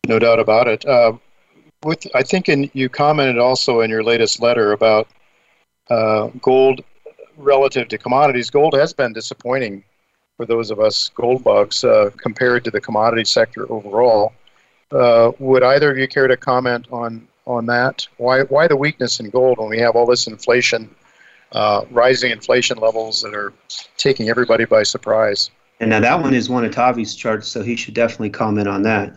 No 0.07 0.19
doubt 0.19 0.41
about 0.41 0.69
it. 0.69 0.85
Uh, 0.85 1.13
with 1.85 2.07
I 2.15 2.23
think 2.23 2.49
in, 2.49 2.71
you 2.75 2.89
commented 2.89 3.39
also 3.39 3.81
in 3.81 3.91
your 3.91 4.03
latest 4.03 4.43
letter 4.43 4.73
about 4.73 5.09
uh, 5.89 6.29
gold 6.43 6.83
relative 7.37 7.89
to 7.89 7.99
commodities. 7.99 8.51
Gold 8.51 8.75
has 8.75 8.93
been 8.93 9.13
disappointing 9.13 9.85
for 10.37 10.47
those 10.47 10.71
of 10.71 10.81
us 10.81 11.11
gold 11.15 11.45
bugs 11.45 11.85
uh, 11.85 12.11
compared 12.17 12.65
to 12.65 12.71
the 12.71 12.81
commodity 12.81 13.25
sector 13.25 13.71
overall. 13.73 14.33
Uh, 14.93 15.33
would 15.39 15.63
either 15.63 15.91
of 15.91 15.99
you 15.99 16.09
care 16.09 16.27
to 16.27 16.37
comment 16.37 16.87
on 16.91 17.27
on 17.47 17.67
that? 17.67 18.07
Why 18.17 18.43
why 18.43 18.69
the 18.69 18.77
weakness 18.77 19.21
in 19.21 19.31
gold 19.31 19.59
when 19.59 19.69
we 19.69 19.79
have 19.79 19.97
all 19.97 20.07
this 20.07 20.27
inflation, 20.27 20.95
uh, 21.53 21.85
rising 21.91 22.31
inflation 22.31 22.79
levels 22.79 23.23
that 23.23 23.35
are 23.35 23.53
taking 23.97 24.29
everybody 24.29 24.65
by 24.65 24.83
surprise? 24.83 25.51
And 25.81 25.91
now 25.91 26.01
that 26.01 26.21
one 26.21 26.35
is 26.35 26.51
one 26.51 26.65
of 26.65 26.75
Tavi's 26.75 27.15
charts, 27.15 27.49
so 27.49 27.63
he 27.63 27.75
should 27.75 27.95
definitely 27.95 28.31
comment 28.31 28.69
on 28.69 28.83
that. 28.83 29.15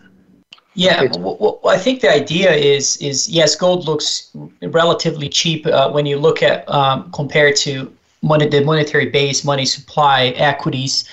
Yeah, 0.75 1.05
well, 1.19 1.59
I 1.65 1.77
think 1.77 2.01
the 2.01 2.11
idea 2.11 2.51
is 2.51 2.97
is 2.97 3.29
yes, 3.29 3.55
gold 3.55 3.85
looks 3.85 4.31
relatively 4.61 5.29
cheap 5.29 5.67
uh, 5.67 5.91
when 5.91 6.05
you 6.05 6.17
look 6.17 6.41
at 6.41 6.67
um, 6.69 7.11
compared 7.11 7.55
to 7.57 7.93
money, 8.23 8.47
the 8.47 8.63
monetary 8.63 9.07
base, 9.07 9.43
money 9.43 9.65
supply, 9.65 10.27
equities. 10.37 11.07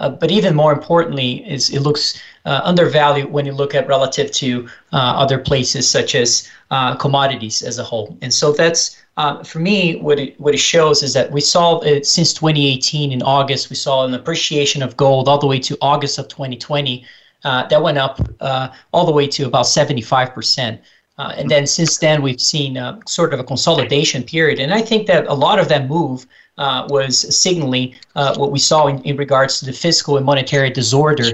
Uh, 0.00 0.08
but 0.08 0.30
even 0.32 0.56
more 0.56 0.72
importantly, 0.72 1.48
is 1.48 1.70
it 1.70 1.80
looks 1.80 2.20
uh, 2.44 2.60
undervalued 2.64 3.30
when 3.30 3.46
you 3.46 3.52
look 3.52 3.74
at 3.74 3.86
relative 3.88 4.30
to 4.32 4.68
uh, 4.92 4.96
other 4.96 5.38
places 5.38 5.88
such 5.88 6.14
as 6.14 6.48
uh, 6.70 6.94
commodities 6.96 7.62
as 7.62 7.78
a 7.78 7.84
whole. 7.84 8.16
And 8.20 8.32
so 8.32 8.52
that's 8.52 9.00
uh, 9.16 9.42
for 9.44 9.60
me 9.60 9.96
what 9.96 10.18
it 10.18 10.38
what 10.40 10.54
it 10.54 10.58
shows 10.58 11.02
is 11.02 11.12
that 11.14 11.30
we 11.30 11.40
saw 11.40 11.78
it 11.80 12.04
since 12.06 12.34
2018 12.34 13.12
in 13.12 13.22
August 13.22 13.70
we 13.70 13.76
saw 13.76 14.04
an 14.04 14.12
appreciation 14.12 14.82
of 14.82 14.96
gold 14.96 15.28
all 15.28 15.38
the 15.38 15.46
way 15.46 15.60
to 15.60 15.78
August 15.80 16.18
of 16.18 16.26
2020 16.26 17.04
uh, 17.44 17.66
that 17.68 17.82
went 17.82 17.98
up 17.98 18.20
uh, 18.40 18.68
all 18.92 19.04
the 19.06 19.12
way 19.12 19.26
to 19.28 19.46
about 19.46 19.66
75%. 19.66 20.78
Uh, 21.16 21.32
and 21.36 21.48
then 21.48 21.66
since 21.66 21.98
then, 21.98 22.22
we've 22.22 22.40
seen 22.40 22.76
uh, 22.76 22.98
sort 23.06 23.32
of 23.32 23.38
a 23.38 23.44
consolidation 23.44 24.22
period. 24.22 24.58
And 24.58 24.74
I 24.74 24.82
think 24.82 25.06
that 25.06 25.26
a 25.26 25.34
lot 25.34 25.58
of 25.58 25.68
that 25.68 25.86
move 25.86 26.26
uh, 26.58 26.86
was 26.88 27.36
signaling 27.36 27.94
uh, 28.14 28.34
what 28.36 28.52
we 28.52 28.58
saw 28.58 28.86
in, 28.86 29.02
in 29.02 29.16
regards 29.16 29.58
to 29.58 29.66
the 29.66 29.72
fiscal 29.72 30.16
and 30.16 30.26
monetary 30.26 30.70
disorder 30.70 31.30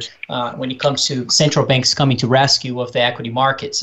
when 0.56 0.70
it 0.70 0.80
comes 0.80 1.06
to 1.06 1.28
central 1.28 1.66
banks 1.66 1.94
coming 1.94 2.16
to 2.16 2.26
rescue 2.26 2.80
of 2.80 2.92
the 2.92 3.00
equity 3.00 3.30
markets. 3.30 3.82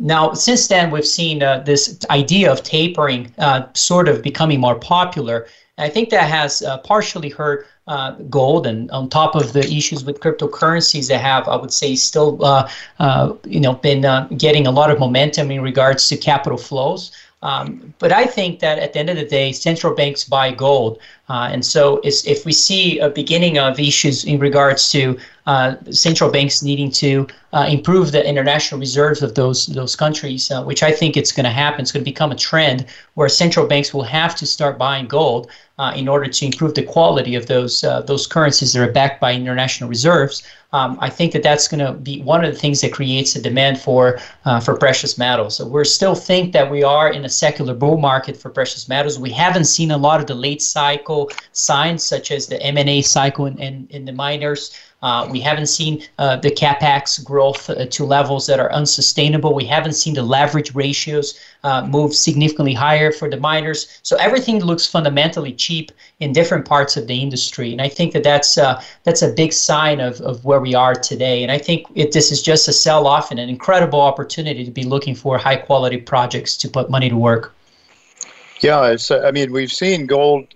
Now, 0.00 0.32
since 0.32 0.66
then, 0.66 0.90
we've 0.90 1.06
seen 1.06 1.42
uh, 1.42 1.58
this 1.58 1.98
idea 2.08 2.50
of 2.50 2.62
tapering 2.62 3.34
uh, 3.36 3.66
sort 3.74 4.08
of 4.08 4.22
becoming 4.22 4.58
more 4.58 4.74
popular. 4.74 5.46
I 5.76 5.90
think 5.90 6.08
that 6.08 6.28
has 6.28 6.62
uh, 6.62 6.78
partially 6.78 7.28
hurt 7.28 7.66
uh, 7.86 8.12
gold, 8.30 8.66
and 8.66 8.90
on 8.92 9.10
top 9.10 9.34
of 9.34 9.52
the 9.52 9.60
issues 9.60 10.02
with 10.02 10.20
cryptocurrencies 10.20 11.08
that 11.08 11.20
have, 11.20 11.48
I 11.48 11.56
would 11.56 11.72
say, 11.72 11.96
still, 11.96 12.42
uh, 12.42 12.70
uh, 12.98 13.34
you 13.44 13.60
know, 13.60 13.74
been 13.74 14.02
getting 14.38 14.66
a 14.66 14.70
lot 14.70 14.90
of 14.90 14.98
momentum 14.98 15.50
in 15.50 15.60
regards 15.60 16.08
to 16.08 16.16
capital 16.16 16.56
flows. 16.56 17.12
Um, 17.42 17.94
but 17.98 18.12
I 18.12 18.26
think 18.26 18.60
that 18.60 18.78
at 18.78 18.92
the 18.92 18.98
end 18.98 19.08
of 19.10 19.16
the 19.16 19.24
day, 19.24 19.52
central 19.52 19.94
banks 19.94 20.24
buy 20.24 20.52
gold. 20.52 20.98
Uh, 21.28 21.48
and 21.50 21.64
so 21.64 22.00
if 22.04 22.44
we 22.44 22.52
see 22.52 22.98
a 22.98 23.08
beginning 23.08 23.58
of 23.58 23.80
issues 23.80 24.24
in 24.24 24.38
regards 24.38 24.90
to 24.92 25.18
uh, 25.46 25.76
central 25.90 26.30
banks 26.30 26.62
needing 26.62 26.90
to 26.90 27.26
uh, 27.52 27.66
improve 27.68 28.12
the 28.12 28.26
international 28.26 28.80
reserves 28.80 29.22
of 29.22 29.34
those 29.34 29.66
those 29.66 29.96
countries, 29.96 30.50
uh, 30.50 30.62
which 30.62 30.82
I 30.82 30.92
think 30.92 31.16
it's 31.16 31.32
going 31.32 31.44
to 31.44 31.50
happen, 31.50 31.80
it's 31.80 31.92
going 31.92 32.04
to 32.04 32.10
become 32.10 32.32
a 32.32 32.36
trend 32.36 32.86
where 33.14 33.28
central 33.28 33.66
banks 33.66 33.92
will 33.92 34.04
have 34.04 34.34
to 34.36 34.46
start 34.46 34.78
buying 34.78 35.06
gold 35.06 35.50
uh, 35.78 35.92
in 35.96 36.08
order 36.08 36.28
to 36.30 36.46
improve 36.46 36.74
the 36.74 36.82
quality 36.82 37.34
of 37.34 37.46
those 37.46 37.84
uh, 37.84 38.02
those 38.02 38.26
currencies 38.26 38.72
that 38.72 38.88
are 38.88 38.92
backed 38.92 39.20
by 39.20 39.34
international 39.34 39.88
reserves 39.88 40.42
um, 40.72 40.98
I 41.00 41.10
think 41.10 41.32
that 41.32 41.42
that's 41.42 41.66
going 41.66 41.84
to 41.84 41.92
be 41.92 42.22
one 42.22 42.44
of 42.44 42.52
the 42.52 42.58
things 42.58 42.80
that 42.82 42.92
creates 42.92 43.34
a 43.34 43.42
demand 43.42 43.80
for 43.80 44.20
uh, 44.44 44.60
for 44.60 44.76
precious 44.76 45.18
metals. 45.18 45.56
So 45.56 45.66
we 45.66 45.84
still 45.84 46.14
think 46.14 46.52
that 46.52 46.70
we 46.70 46.82
are 46.84 47.12
in 47.12 47.24
a 47.24 47.28
secular 47.28 47.74
bull 47.74 47.96
market 47.96 48.36
for 48.36 48.50
precious 48.50 48.88
metals. 48.88 49.18
We 49.18 49.30
haven't 49.30 49.64
seen 49.64 49.90
a 49.90 49.96
lot 49.96 50.20
of 50.20 50.26
the 50.26 50.34
late 50.34 50.62
cycle 50.62 51.30
signs, 51.52 52.04
such 52.04 52.30
as 52.30 52.46
the 52.46 52.62
M&A 52.62 53.02
cycle 53.02 53.46
in, 53.46 53.58
in, 53.58 53.88
in 53.90 54.04
the 54.04 54.12
miners. 54.12 54.70
Uh, 55.02 55.26
we 55.30 55.40
haven't 55.40 55.66
seen 55.66 56.02
uh, 56.18 56.36
the 56.36 56.50
capex 56.50 57.24
growth 57.24 57.70
uh, 57.70 57.86
to 57.86 58.04
levels 58.04 58.46
that 58.46 58.60
are 58.60 58.70
unsustainable. 58.72 59.54
We 59.54 59.64
haven't 59.64 59.94
seen 59.94 60.14
the 60.14 60.22
leverage 60.22 60.74
ratios 60.74 61.40
uh, 61.64 61.86
move 61.86 62.14
significantly 62.14 62.74
higher 62.74 63.10
for 63.10 63.30
the 63.30 63.38
miners. 63.38 63.98
So 64.02 64.16
everything 64.16 64.62
looks 64.62 64.86
fundamentally 64.86 65.54
cheap 65.54 65.90
in 66.18 66.32
different 66.34 66.66
parts 66.66 66.98
of 66.98 67.06
the 67.06 67.14
industry, 67.14 67.72
and 67.72 67.80
I 67.80 67.88
think 67.88 68.12
that 68.12 68.22
that's 68.22 68.58
uh, 68.58 68.82
that's 69.04 69.22
a 69.22 69.32
big 69.32 69.54
sign 69.54 70.00
of, 70.00 70.20
of 70.20 70.44
where 70.44 70.60
we 70.60 70.74
are 70.74 70.94
today. 70.94 71.42
And 71.42 71.50
I 71.50 71.56
think 71.56 71.86
it, 71.94 72.12
this 72.12 72.30
is 72.30 72.42
just 72.42 72.68
a 72.68 72.72
sell-off 72.72 73.30
and 73.30 73.40
an 73.40 73.48
incredible 73.48 74.00
opportunity 74.00 74.64
to 74.64 74.70
be 74.70 74.82
looking 74.82 75.14
for 75.14 75.38
high-quality 75.38 75.98
projects 75.98 76.58
to 76.58 76.68
put 76.68 76.90
money 76.90 77.08
to 77.08 77.16
work. 77.16 77.54
Yeah, 78.60 78.96
I 79.10 79.30
mean, 79.30 79.50
we've 79.52 79.72
seen 79.72 80.04
gold 80.04 80.46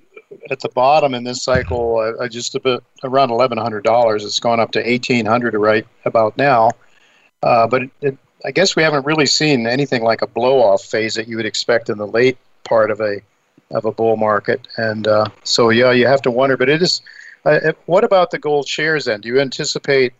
at 0.51 0.61
the 0.61 0.69
bottom 0.69 1.15
in 1.15 1.25
this 1.25 1.43
cycle, 1.43 1.99
uh, 2.21 2.29
just 2.29 2.55
a 2.55 2.61
bit 2.61 2.83
around 3.03 3.31
eleven 3.31 3.59
hundred 3.59 3.85
dollars. 3.85 4.25
It's 4.25 4.41
gone 4.41 4.61
up 4.61 4.73
to 4.73 4.89
eighteen 4.89 5.27
hundred 5.27 5.55
right 5.55 5.87
about 6.05 6.37
now. 6.37 6.71
Uh, 7.43 7.67
but 7.67 7.83
it, 7.83 7.91
it, 8.01 8.19
I 8.45 8.51
guess 8.51 8.77
we 8.77 8.83
haven't 8.83 9.07
really 9.07 9.27
seen 9.27 9.67
anything 9.67 10.03
like 10.03 10.23
a 10.23 10.27
blow 10.27 10.61
off 10.61 10.83
phase 10.85 11.15
that 11.15 11.29
you 11.29 11.37
would 11.37 11.47
expect 11.47 11.89
in 11.89 11.99
the 11.99 12.07
late 12.07 12.39
part 12.65 12.91
of 12.91 13.01
a 13.01 13.21
of 13.71 13.85
a 13.85 13.93
bull 13.93 14.17
market. 14.17 14.67
And 14.77 15.07
uh, 15.07 15.27
so 15.43 15.71
yeah, 15.71 15.93
you 15.93 16.07
have 16.07 16.23
to 16.23 16.31
wonder. 16.31 16.57
But 16.57 16.69
it 16.69 16.83
is. 16.83 17.03
Uh, 17.45 17.73
what 17.87 18.05
about 18.05 18.31
the 18.31 18.39
gold 18.39 18.67
shares 18.67 19.05
then? 19.05 19.21
Do 19.21 19.29
you 19.29 19.39
anticipate 19.39 20.15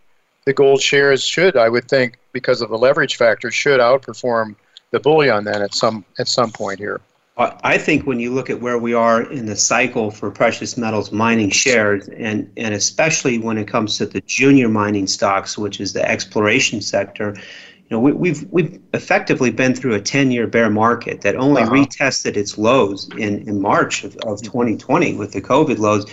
the 0.45 0.53
gold 0.53 0.83
shares 0.83 1.25
should, 1.25 1.57
I 1.57 1.71
would 1.71 1.89
think, 1.89 2.19
because 2.33 2.61
of 2.61 2.69
the 2.69 2.77
leverage 2.77 3.17
factor, 3.17 3.51
should 3.51 3.81
outperform 3.81 4.57
the 4.91 5.01
bullion 5.01 5.45
then 5.45 5.63
at 5.63 5.75
some 5.75 6.05
at 6.19 6.29
some 6.29 6.51
point 6.51 6.79
here? 6.79 7.01
I 7.37 7.79
think 7.79 8.07
when 8.07 8.21
you 8.21 8.33
look 8.33 8.49
at 8.49 8.61
where 8.61 8.79
we 8.79 8.95
are 8.95 9.23
in 9.23 9.47
the 9.47 9.57
cycle 9.57 10.13
for 10.13 10.31
precious 10.31 10.77
metals 10.77 11.11
mining 11.11 11.51
shares, 11.51 12.09
and, 12.09 12.49
and 12.57 12.75
especially 12.75 13.39
when 13.39 13.59
it 13.59 13.67
comes 13.67 13.99
to 13.99 14.07
the 14.07 14.21
junior 14.21 14.69
mining 14.69 15.09
stocks, 15.09 15.59
which 15.59 15.81
is 15.81 15.93
the 15.93 16.09
exploration 16.09 16.81
sector, 16.81 17.35
you 17.37 17.87
know, 17.91 17.99
we, 17.99 18.13
have 18.13 18.21
we've, 18.21 18.53
we've 18.53 18.81
effectively 18.95 19.51
been 19.51 19.75
through 19.75 19.95
a 19.95 20.01
10-year 20.01 20.47
bear 20.47 20.71
market 20.71 21.23
that 21.23 21.35
only 21.35 21.63
uh-huh. 21.63 21.73
retested 21.73 22.37
its 22.37 22.57
lows 22.57 23.09
in, 23.19 23.47
in 23.49 23.61
March 23.61 24.05
of, 24.05 24.17
of 24.19 24.41
2020 24.41 25.15
with 25.17 25.33
the 25.33 25.43
COVID 25.43 25.79
lows. 25.79 26.07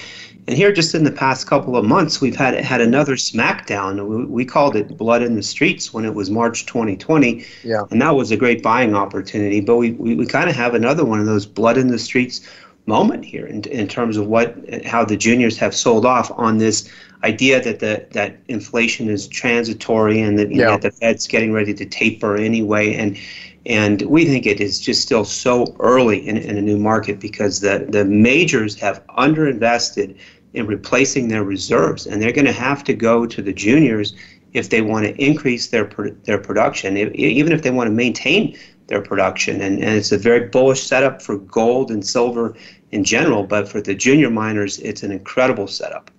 And 0.48 0.58
here, 0.58 0.72
just 0.72 0.96
in 0.96 1.04
the 1.04 1.12
past 1.12 1.48
couple 1.48 1.78
of 1.78 1.86
months, 1.86 2.20
we've 2.20 2.36
had 2.36 2.56
had 2.56 2.82
another 2.82 3.16
smackdown. 3.16 4.08
We, 4.08 4.26
we 4.26 4.46
called 4.46 4.76
it 4.76 4.98
blood 4.98 5.22
in 5.22 5.36
the 5.36 5.44
streets 5.44 5.94
when 5.94 6.04
it 6.04 6.16
was 6.16 6.30
March 6.30 6.66
2020, 6.66 7.46
yeah. 7.64 7.84
and 7.92 8.02
that 8.02 8.16
was 8.16 8.32
a 8.32 8.38
great 8.38 8.64
buying 8.64 8.96
opportunity. 8.96 9.62
But 9.62 9.78
we, 9.78 9.92
we, 9.92 10.16
we 10.16 10.26
kind 10.26 10.50
of 10.50 10.56
have 10.56 10.74
another 10.74 11.06
one 11.06 11.20
of 11.20 11.28
those 11.28 11.46
blood 11.46 11.78
in 11.78 11.90
the 11.90 12.00
streets 12.00 12.42
moment 12.88 13.24
here 13.24 13.46
in, 13.46 13.64
in 13.66 13.88
terms 13.88 14.18
of 14.18 14.28
what 14.28 14.58
how 14.84 15.06
the 15.06 15.16
juniors 15.16 15.58
have 15.58 15.76
sold 15.76 16.06
off 16.06 16.32
on 16.32 16.58
this 16.58 16.90
idea 17.24 17.62
that 17.62 17.80
the 17.80 18.06
that 18.12 18.38
inflation 18.48 19.10
is 19.10 19.28
transitory 19.28 20.20
and 20.20 20.40
that, 20.40 20.52
yeah. 20.52 20.72
that 20.72 20.82
the 20.82 20.92
Fed's 20.92 21.28
getting 21.28 21.54
ready 21.54 21.74
to 21.74 21.86
taper 21.86 22.36
anyway. 22.36 22.96
And 22.96 23.18
and 23.66 24.02
we 24.04 24.26
think 24.26 24.46
it 24.46 24.60
is 24.60 24.80
just 24.80 25.02
still 25.02 25.24
so 25.24 25.76
early 25.80 26.28
in, 26.28 26.38
in 26.38 26.58
a 26.58 26.62
new 26.62 26.78
market 26.78 27.20
because 27.20 27.60
the, 27.60 27.86
the 27.90 28.04
majors 28.06 28.76
have 28.80 29.06
underinvested 29.08 30.18
in 30.54 30.66
replacing 30.66 31.28
their 31.28 31.44
reserves, 31.44 32.08
and 32.08 32.22
they're 32.22 32.32
going 32.32 32.46
to 32.46 32.52
have 32.52 32.84
to 32.84 32.94
go 32.94 33.26
to 33.26 33.42
the 33.42 33.54
juniors 33.54 34.16
if 34.54 34.70
they 34.70 34.82
want 34.82 35.06
to 35.06 35.16
increase 35.24 35.68
their 35.68 35.86
their 36.24 36.38
production, 36.38 36.98
if, 36.98 37.14
even 37.14 37.54
if 37.54 37.62
they 37.62 37.72
want 37.72 37.88
to 37.88 37.94
maintain 37.94 38.58
their 38.88 39.02
production. 39.02 39.62
And, 39.62 39.82
and 39.82 39.96
it's 39.96 40.12
a 40.12 40.18
very 40.18 40.50
bullish 40.50 40.84
setup 40.84 41.22
for 41.22 41.38
gold 41.38 41.92
and 41.92 42.06
silver 42.06 42.56
in 42.92 43.06
general, 43.06 43.44
but 43.44 43.70
for 43.70 43.80
the 43.80 43.96
junior 43.96 44.30
miners, 44.30 44.80
it's 44.80 45.04
an 45.04 45.12
incredible 45.12 45.68
setup. 45.68 46.12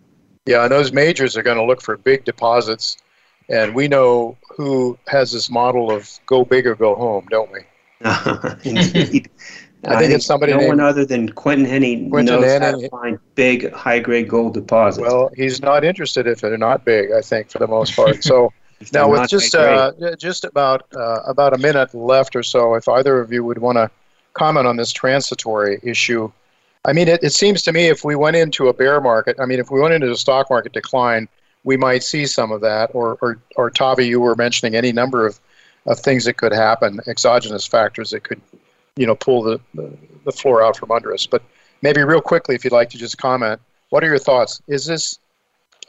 Yeah, 0.46 0.62
and 0.62 0.72
those 0.72 0.92
majors 0.92 1.36
are 1.36 1.42
going 1.42 1.58
to 1.58 1.64
look 1.64 1.82
for 1.82 1.98
big 1.98 2.24
deposits 2.24 2.96
and 3.52 3.74
we 3.74 3.86
know 3.86 4.36
who 4.56 4.98
has 5.06 5.30
this 5.30 5.50
model 5.50 5.92
of 5.92 6.10
go 6.26 6.44
big 6.44 6.66
or 6.66 6.74
go 6.74 6.94
home, 6.94 7.28
don't 7.30 7.50
we? 7.52 7.60
Indeed. 8.64 9.30
I, 9.84 9.94
I 9.94 9.98
think, 9.98 10.12
it's 10.12 10.26
somebody. 10.26 10.52
No 10.52 10.58
named, 10.58 10.68
one 10.68 10.80
other 10.80 11.04
than 11.04 11.28
Quinton 11.30 11.66
Hennigh 11.66 12.08
Quinton 12.08 12.40
knows 12.40 12.44
Hennigh. 12.44 12.60
how 12.60 12.78
to 12.78 12.88
find 12.88 13.18
big, 13.34 13.72
high-grade 13.72 14.28
gold 14.28 14.54
deposits. 14.54 15.06
Well, 15.06 15.30
he's 15.36 15.60
not 15.60 15.84
interested 15.84 16.26
if 16.26 16.40
they're 16.40 16.56
not 16.56 16.84
big. 16.84 17.10
I 17.12 17.20
think 17.20 17.50
for 17.50 17.58
the 17.58 17.66
most 17.66 17.94
part. 17.96 18.22
So 18.22 18.52
now 18.92 19.10
with 19.10 19.28
just 19.28 19.54
uh, 19.54 19.92
just 20.16 20.44
about 20.44 20.86
uh, 20.94 21.20
about 21.26 21.52
a 21.52 21.58
minute 21.58 21.94
left 21.94 22.36
or 22.36 22.44
so, 22.44 22.74
if 22.74 22.88
either 22.88 23.20
of 23.20 23.32
you 23.32 23.44
would 23.44 23.58
want 23.58 23.76
to 23.76 23.90
comment 24.34 24.66
on 24.66 24.76
this 24.76 24.92
transitory 24.92 25.80
issue. 25.82 26.30
I 26.84 26.92
mean, 26.92 27.06
it, 27.06 27.22
it 27.22 27.32
seems 27.32 27.62
to 27.62 27.72
me 27.72 27.86
if 27.86 28.04
we 28.04 28.16
went 28.16 28.34
into 28.34 28.66
a 28.66 28.72
bear 28.72 29.00
market, 29.00 29.36
I 29.38 29.46
mean, 29.46 29.60
if 29.60 29.70
we 29.70 29.78
went 29.78 29.94
into 29.94 30.10
a 30.10 30.16
stock 30.16 30.50
market 30.50 30.72
decline, 30.72 31.28
we 31.64 31.76
might 31.76 32.02
see 32.02 32.26
some 32.26 32.52
of 32.52 32.60
that. 32.62 32.90
Or, 32.94 33.18
or, 33.20 33.38
or 33.56 33.70
Tavi, 33.70 34.06
you 34.06 34.20
were 34.20 34.34
mentioning 34.34 34.74
any 34.74 34.92
number 34.92 35.26
of, 35.26 35.40
of 35.86 35.98
things 35.98 36.24
that 36.24 36.34
could 36.34 36.52
happen, 36.52 37.00
exogenous 37.06 37.66
factors 37.66 38.10
that 38.10 38.24
could, 38.24 38.40
you 38.96 39.06
know, 39.06 39.14
pull 39.14 39.42
the, 39.42 39.60
the, 39.74 39.92
the 40.24 40.32
floor 40.32 40.62
out 40.62 40.76
from 40.76 40.90
under 40.90 41.12
us. 41.12 41.26
But 41.26 41.42
maybe 41.82 42.02
real 42.02 42.20
quickly, 42.20 42.54
if 42.54 42.64
you'd 42.64 42.72
like 42.72 42.90
to 42.90 42.98
just 42.98 43.18
comment, 43.18 43.60
what 43.90 44.02
are 44.02 44.08
your 44.08 44.18
thoughts? 44.18 44.62
Is 44.68 44.86
this 44.86 45.18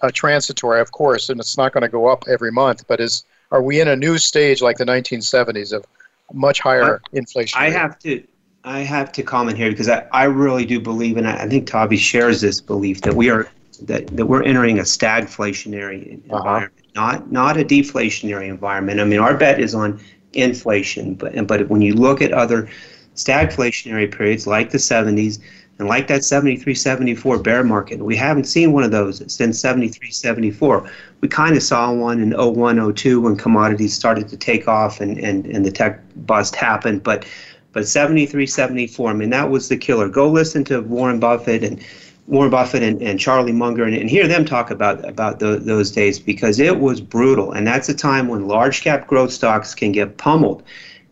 a 0.01 0.11
transitory, 0.11 0.82
of 0.82 0.91
course, 0.91 1.30
and 1.30 1.39
it's 1.39 1.57
not 1.57 1.71
going 1.71 1.84
to 1.84 1.89
go 1.89 2.07
up 2.07 2.26
every 2.28 2.51
month, 2.51 2.86
but 2.88 2.99
is 2.99 3.24
are 3.51 3.61
we 3.61 3.80
in 3.80 3.88
a 3.88 3.95
new 3.95 4.17
stage 4.17 4.61
like 4.61 4.78
the 4.78 4.86
1970s 4.86 5.74
of 5.74 5.86
much 6.34 6.59
higher 6.59 7.01
inflation? 7.13 7.57
I 7.61 7.69
have 7.69 7.99
to 7.99 8.24
I 8.63 8.80
have 8.80 9.11
to 9.13 9.24
comment 9.24 9.57
here 9.57 9.69
because 9.69 9.89
I, 9.89 10.07
I 10.11 10.24
really 10.26 10.65
do 10.65 10.80
believe, 10.80 11.17
and 11.17 11.28
I, 11.28 11.43
I 11.43 11.47
think 11.47 11.67
Tavi 11.67 11.97
shares 11.97 12.41
this 12.41 12.59
belief 12.61 13.01
that 13.01 13.13
we 13.13 13.30
are 13.30 13.49
that, 13.82 14.07
that 14.15 14.26
we're 14.26 14.43
entering 14.43 14.80
a 14.80 14.84
stagflationary 14.84 16.17
uh-huh. 16.30 16.38
environment, 16.38 16.86
not 16.95 17.32
not 17.32 17.57
a 17.57 17.63
deflationary 17.63 18.47
environment. 18.47 18.99
I 18.99 19.03
mean, 19.05 19.19
our 19.19 19.36
bet 19.36 19.59
is 19.59 19.74
on 19.76 19.99
inflation, 20.34 21.15
but 21.15 21.47
but 21.47 21.69
when 21.69 21.82
you 21.82 21.93
look 21.93 22.21
at 22.21 22.32
other 22.32 22.69
stagflationary 23.15 24.11
periods 24.11 24.47
like 24.47 24.71
the 24.71 24.78
70s 24.80 25.39
and 25.78 25.88
like 25.88 26.07
that 26.07 26.24
73 26.24 26.74
74 26.74 27.39
bear 27.39 27.63
market, 27.63 27.99
we 27.99 28.15
haven't 28.15 28.45
seen 28.45 28.74
one 28.74 28.84
of 28.84 28.91
those 28.91 29.24
since 29.32 29.59
73 29.59 30.11
74. 30.11 30.89
We 31.21 31.28
kind 31.28 31.55
of 31.55 31.63
saw 31.63 31.91
one 31.93 32.19
in 32.19 32.32
01 32.32 32.93
02 32.93 33.21
when 33.21 33.36
commodities 33.36 33.93
started 33.93 34.28
to 34.30 34.38
take 34.38 34.67
off 34.67 35.01
and, 35.01 35.17
and, 35.17 35.45
and 35.45 35.65
the 35.65 35.71
tech 35.71 35.99
bust 36.26 36.55
happened, 36.55 37.03
but 37.03 37.26
but 37.74 37.88
73, 37.88 38.45
74, 38.45 39.09
I 39.09 39.13
mean, 39.13 39.32
that 39.32 39.49
was 39.49 39.67
the 39.67 39.76
killer. 39.76 40.07
Go 40.07 40.30
listen 40.30 40.63
to 40.65 40.82
Warren 40.82 41.19
Buffett 41.19 41.63
and 41.63 41.84
Warren 42.28 42.49
Buffett 42.49 42.84
and, 42.84 43.01
and 43.01 43.19
Charlie 43.19 43.51
Munger 43.51 43.84
and, 43.84 43.95
and 43.95 44.09
hear 44.09 44.28
them 44.28 44.45
talk 44.45 44.71
about 44.71 45.07
about 45.07 45.39
the, 45.39 45.57
those 45.57 45.91
days 45.91 46.19
because 46.19 46.59
it 46.59 46.80
was 46.80 47.01
brutal. 47.01 47.51
And 47.51 47.67
that's 47.67 47.89
a 47.89 47.93
time 47.93 48.28
when 48.28 48.47
large 48.47 48.82
cap 48.82 49.07
growth 49.07 49.32
stocks 49.32 49.76
can 49.76 49.91
get 49.91 50.17
pummeled 50.17 50.63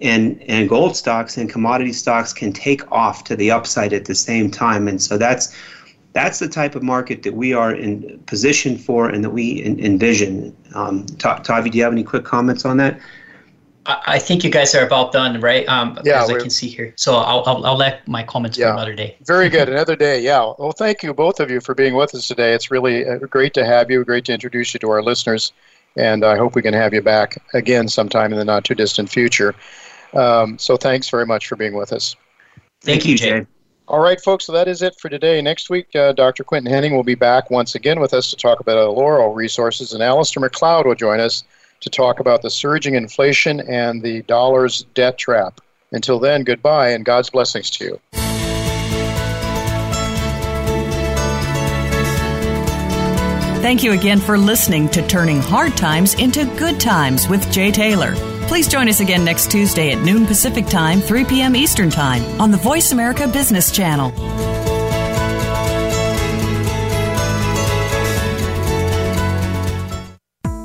and, 0.02 0.42
and 0.44 0.68
gold 0.68 0.96
stocks 0.96 1.38
and 1.38 1.50
commodity 1.50 1.94
stocks 1.94 2.34
can 2.34 2.52
take 2.52 2.90
off 2.92 3.24
to 3.26 3.36
the 3.36 3.52
upside 3.52 3.94
at 3.94 4.06
the 4.06 4.16
same 4.16 4.50
time. 4.50 4.88
And 4.88 5.02
so 5.02 5.18
that's 5.18 5.56
that's 6.14 6.40
the 6.40 6.48
type 6.50 6.76
of 6.76 6.84
market 6.84 7.24
that 7.24 7.34
we 7.34 7.54
are 7.54 7.74
in 7.74 8.20
position 8.26 8.78
for 8.78 9.08
and 9.08 9.24
that 9.24 9.30
we 9.30 9.64
envision. 9.64 10.56
Um, 10.74 11.06
Tavi, 11.06 11.70
do 11.70 11.78
you 11.78 11.84
have 11.86 11.94
any 11.94 12.04
quick 12.04 12.26
comments 12.26 12.66
on 12.66 12.76
that? 12.78 13.00
I 13.86 14.20
think 14.20 14.44
you 14.44 14.52
guys 14.52 14.76
are 14.76 14.86
about 14.86 15.12
done, 15.12 15.42
right? 15.42 15.68
Um, 15.68 15.98
yeah, 16.04 16.24
as 16.24 16.30
I 16.30 16.38
can 16.38 16.52
see 16.52 16.68
here. 16.68 16.94
So 16.98 17.16
I'll, 17.16 17.44
I'll, 17.48 17.66
I'll 17.66 17.78
let 17.78 18.08
my 18.08 18.22
comments 18.22 18.58
yeah. 18.58 18.68
for 18.68 18.74
another 18.74 18.94
day. 18.94 19.18
Very 19.26 19.50
good. 19.56 19.70
Another 19.70 19.96
day. 19.96 20.22
Yeah. 20.22 20.54
Well, 20.60 20.72
thank 20.72 21.02
you, 21.02 21.14
both 21.14 21.40
of 21.40 21.50
you, 21.50 21.60
for 21.60 21.74
being 21.74 21.96
with 21.96 22.14
us 22.14 22.28
today. 22.28 22.54
It's 22.54 22.70
really 22.70 23.08
uh, 23.08 23.18
great 23.18 23.54
to 23.56 23.66
have 23.66 23.90
you. 23.90 24.04
Great 24.06 24.26
to 24.26 24.34
introduce 24.34 24.74
you 24.74 24.80
to 24.82 24.90
our 24.90 25.02
listeners. 25.02 25.52
And 25.96 26.24
I 26.24 26.38
hope 26.38 26.56
we 26.56 26.62
can 26.62 26.74
have 26.74 26.94
you 26.94 27.02
back 27.02 27.42
again 27.54 27.88
sometime 27.88 28.32
in 28.32 28.38
the 28.38 28.46
not 28.46 28.64
too 28.64 28.76
distant 28.76 29.10
future. 29.10 29.56
Um, 30.14 30.60
so 30.60 30.78
thanks 30.78 31.10
very 31.10 31.26
much 31.26 31.48
for 31.48 31.56
being 31.56 31.74
with 31.74 31.92
us. 31.92 32.16
Thank, 32.82 33.02
thank 33.02 33.06
you, 33.06 33.18
Jay. 33.18 33.48
All 33.88 34.00
right, 34.00 34.22
folks, 34.22 34.46
so 34.46 34.54
that 34.54 34.68
is 34.68 34.82
it 34.82 34.98
for 35.00 35.10
today. 35.10 35.42
Next 35.42 35.70
week, 35.70 35.94
uh, 35.96 36.14
Dr. 36.14 36.44
Quinton 36.44 36.72
Hennigh 36.72 36.96
will 36.96 37.04
be 37.04 37.16
back 37.16 37.50
once 37.50 37.76
again 37.76 38.00
with 38.00 38.14
us 38.14 38.30
to 38.30 38.38
talk 38.38 38.60
about 38.60 38.78
Eloro 38.78 39.36
Resources, 39.36 39.92
and 39.92 40.02
Alasdair 40.02 40.40
Macleod 40.40 40.86
will 40.86 40.96
join 40.96 41.20
us 41.20 41.44
to 41.82 41.90
talk 41.90 42.20
about 42.20 42.42
the 42.42 42.50
surging 42.50 42.96
inflation 42.96 43.60
and 43.60 44.02
the 44.02 44.22
dollar's 44.24 44.84
debt 44.94 45.18
trap. 45.18 45.62
Until 45.92 46.20
then, 46.20 46.44
goodbye 46.44 46.92
and 46.92 47.04
God's 47.04 47.30
blessings 47.30 47.70
to 47.72 47.86
you. 47.86 48.00
Thank 53.62 53.84
you 53.84 53.92
again 53.92 54.20
for 54.20 54.40
listening 54.40 54.90
to 54.90 55.08
Turning 55.08 55.40
Hard 55.40 55.78
Times 55.78 56.16
into 56.16 56.46
Good 56.58 56.80
Times 56.80 57.28
with 57.28 57.52
Jay 57.52 57.72
Taylor. 57.72 58.16
Please 58.48 58.68
join 58.68 58.90
us 58.90 59.02
again 59.02 59.24
next 59.24 59.52
Tuesday 59.52 59.92
at 59.92 60.04
noon 60.04 60.26
Pacific 60.26 60.66
Time, 60.66 61.00
3 61.00 61.26
p.m. 61.26 61.56
Eastern 61.56 61.92
Time 61.92 62.24
on 62.42 62.50
the 62.50 62.58
Voice 62.58 62.92
America 62.92 63.28
Business 63.28 63.72
Channel. 63.72 64.61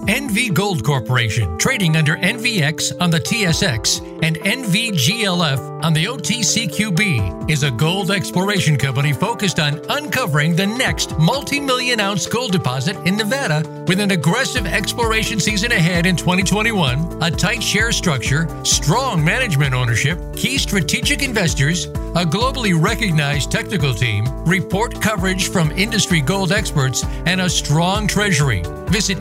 NV 0.06 0.54
Gold 0.54 0.84
Corporation, 0.84 1.58
trading 1.58 1.96
under 1.96 2.16
NVX 2.16 2.92
on 3.00 3.10
the 3.10 3.18
TSX 3.18 4.22
and 4.22 4.36
NVGLF 4.36 5.82
on 5.82 5.92
the 5.92 6.04
OTCQB, 6.04 7.50
is 7.50 7.64
a 7.64 7.72
gold 7.72 8.12
exploration 8.12 8.76
company 8.76 9.12
focused 9.12 9.58
on 9.58 9.80
uncovering 9.88 10.54
the 10.54 10.66
next 10.66 11.18
multi 11.18 11.58
million 11.58 11.98
ounce 11.98 12.24
gold 12.26 12.52
deposit 12.52 12.96
in 12.98 13.16
Nevada 13.16 13.68
with 13.88 13.98
an 13.98 14.12
aggressive 14.12 14.64
exploration 14.64 15.40
season 15.40 15.72
ahead 15.72 16.06
in 16.06 16.14
2021, 16.14 17.20
a 17.20 17.30
tight 17.30 17.62
share 17.62 17.90
structure, 17.90 18.46
strong 18.64 19.24
management 19.24 19.74
ownership, 19.74 20.20
key 20.36 20.56
strategic 20.56 21.24
investors, 21.24 21.86
a 21.86 22.24
globally 22.24 22.80
recognized 22.80 23.50
technical 23.50 23.92
team, 23.92 24.24
report 24.44 25.00
coverage 25.02 25.50
from 25.50 25.72
industry 25.72 26.20
gold 26.20 26.52
experts, 26.52 27.04
and 27.26 27.40
a 27.40 27.50
strong 27.50 28.06
treasury. 28.06 28.62
Visit 28.86 29.18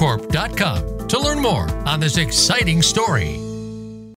NVGoldCorp.com 0.00 1.08
to 1.08 1.18
learn 1.18 1.40
more 1.40 1.68
on 1.86 2.00
this 2.00 2.16
exciting 2.16 2.82
story. 2.82 3.49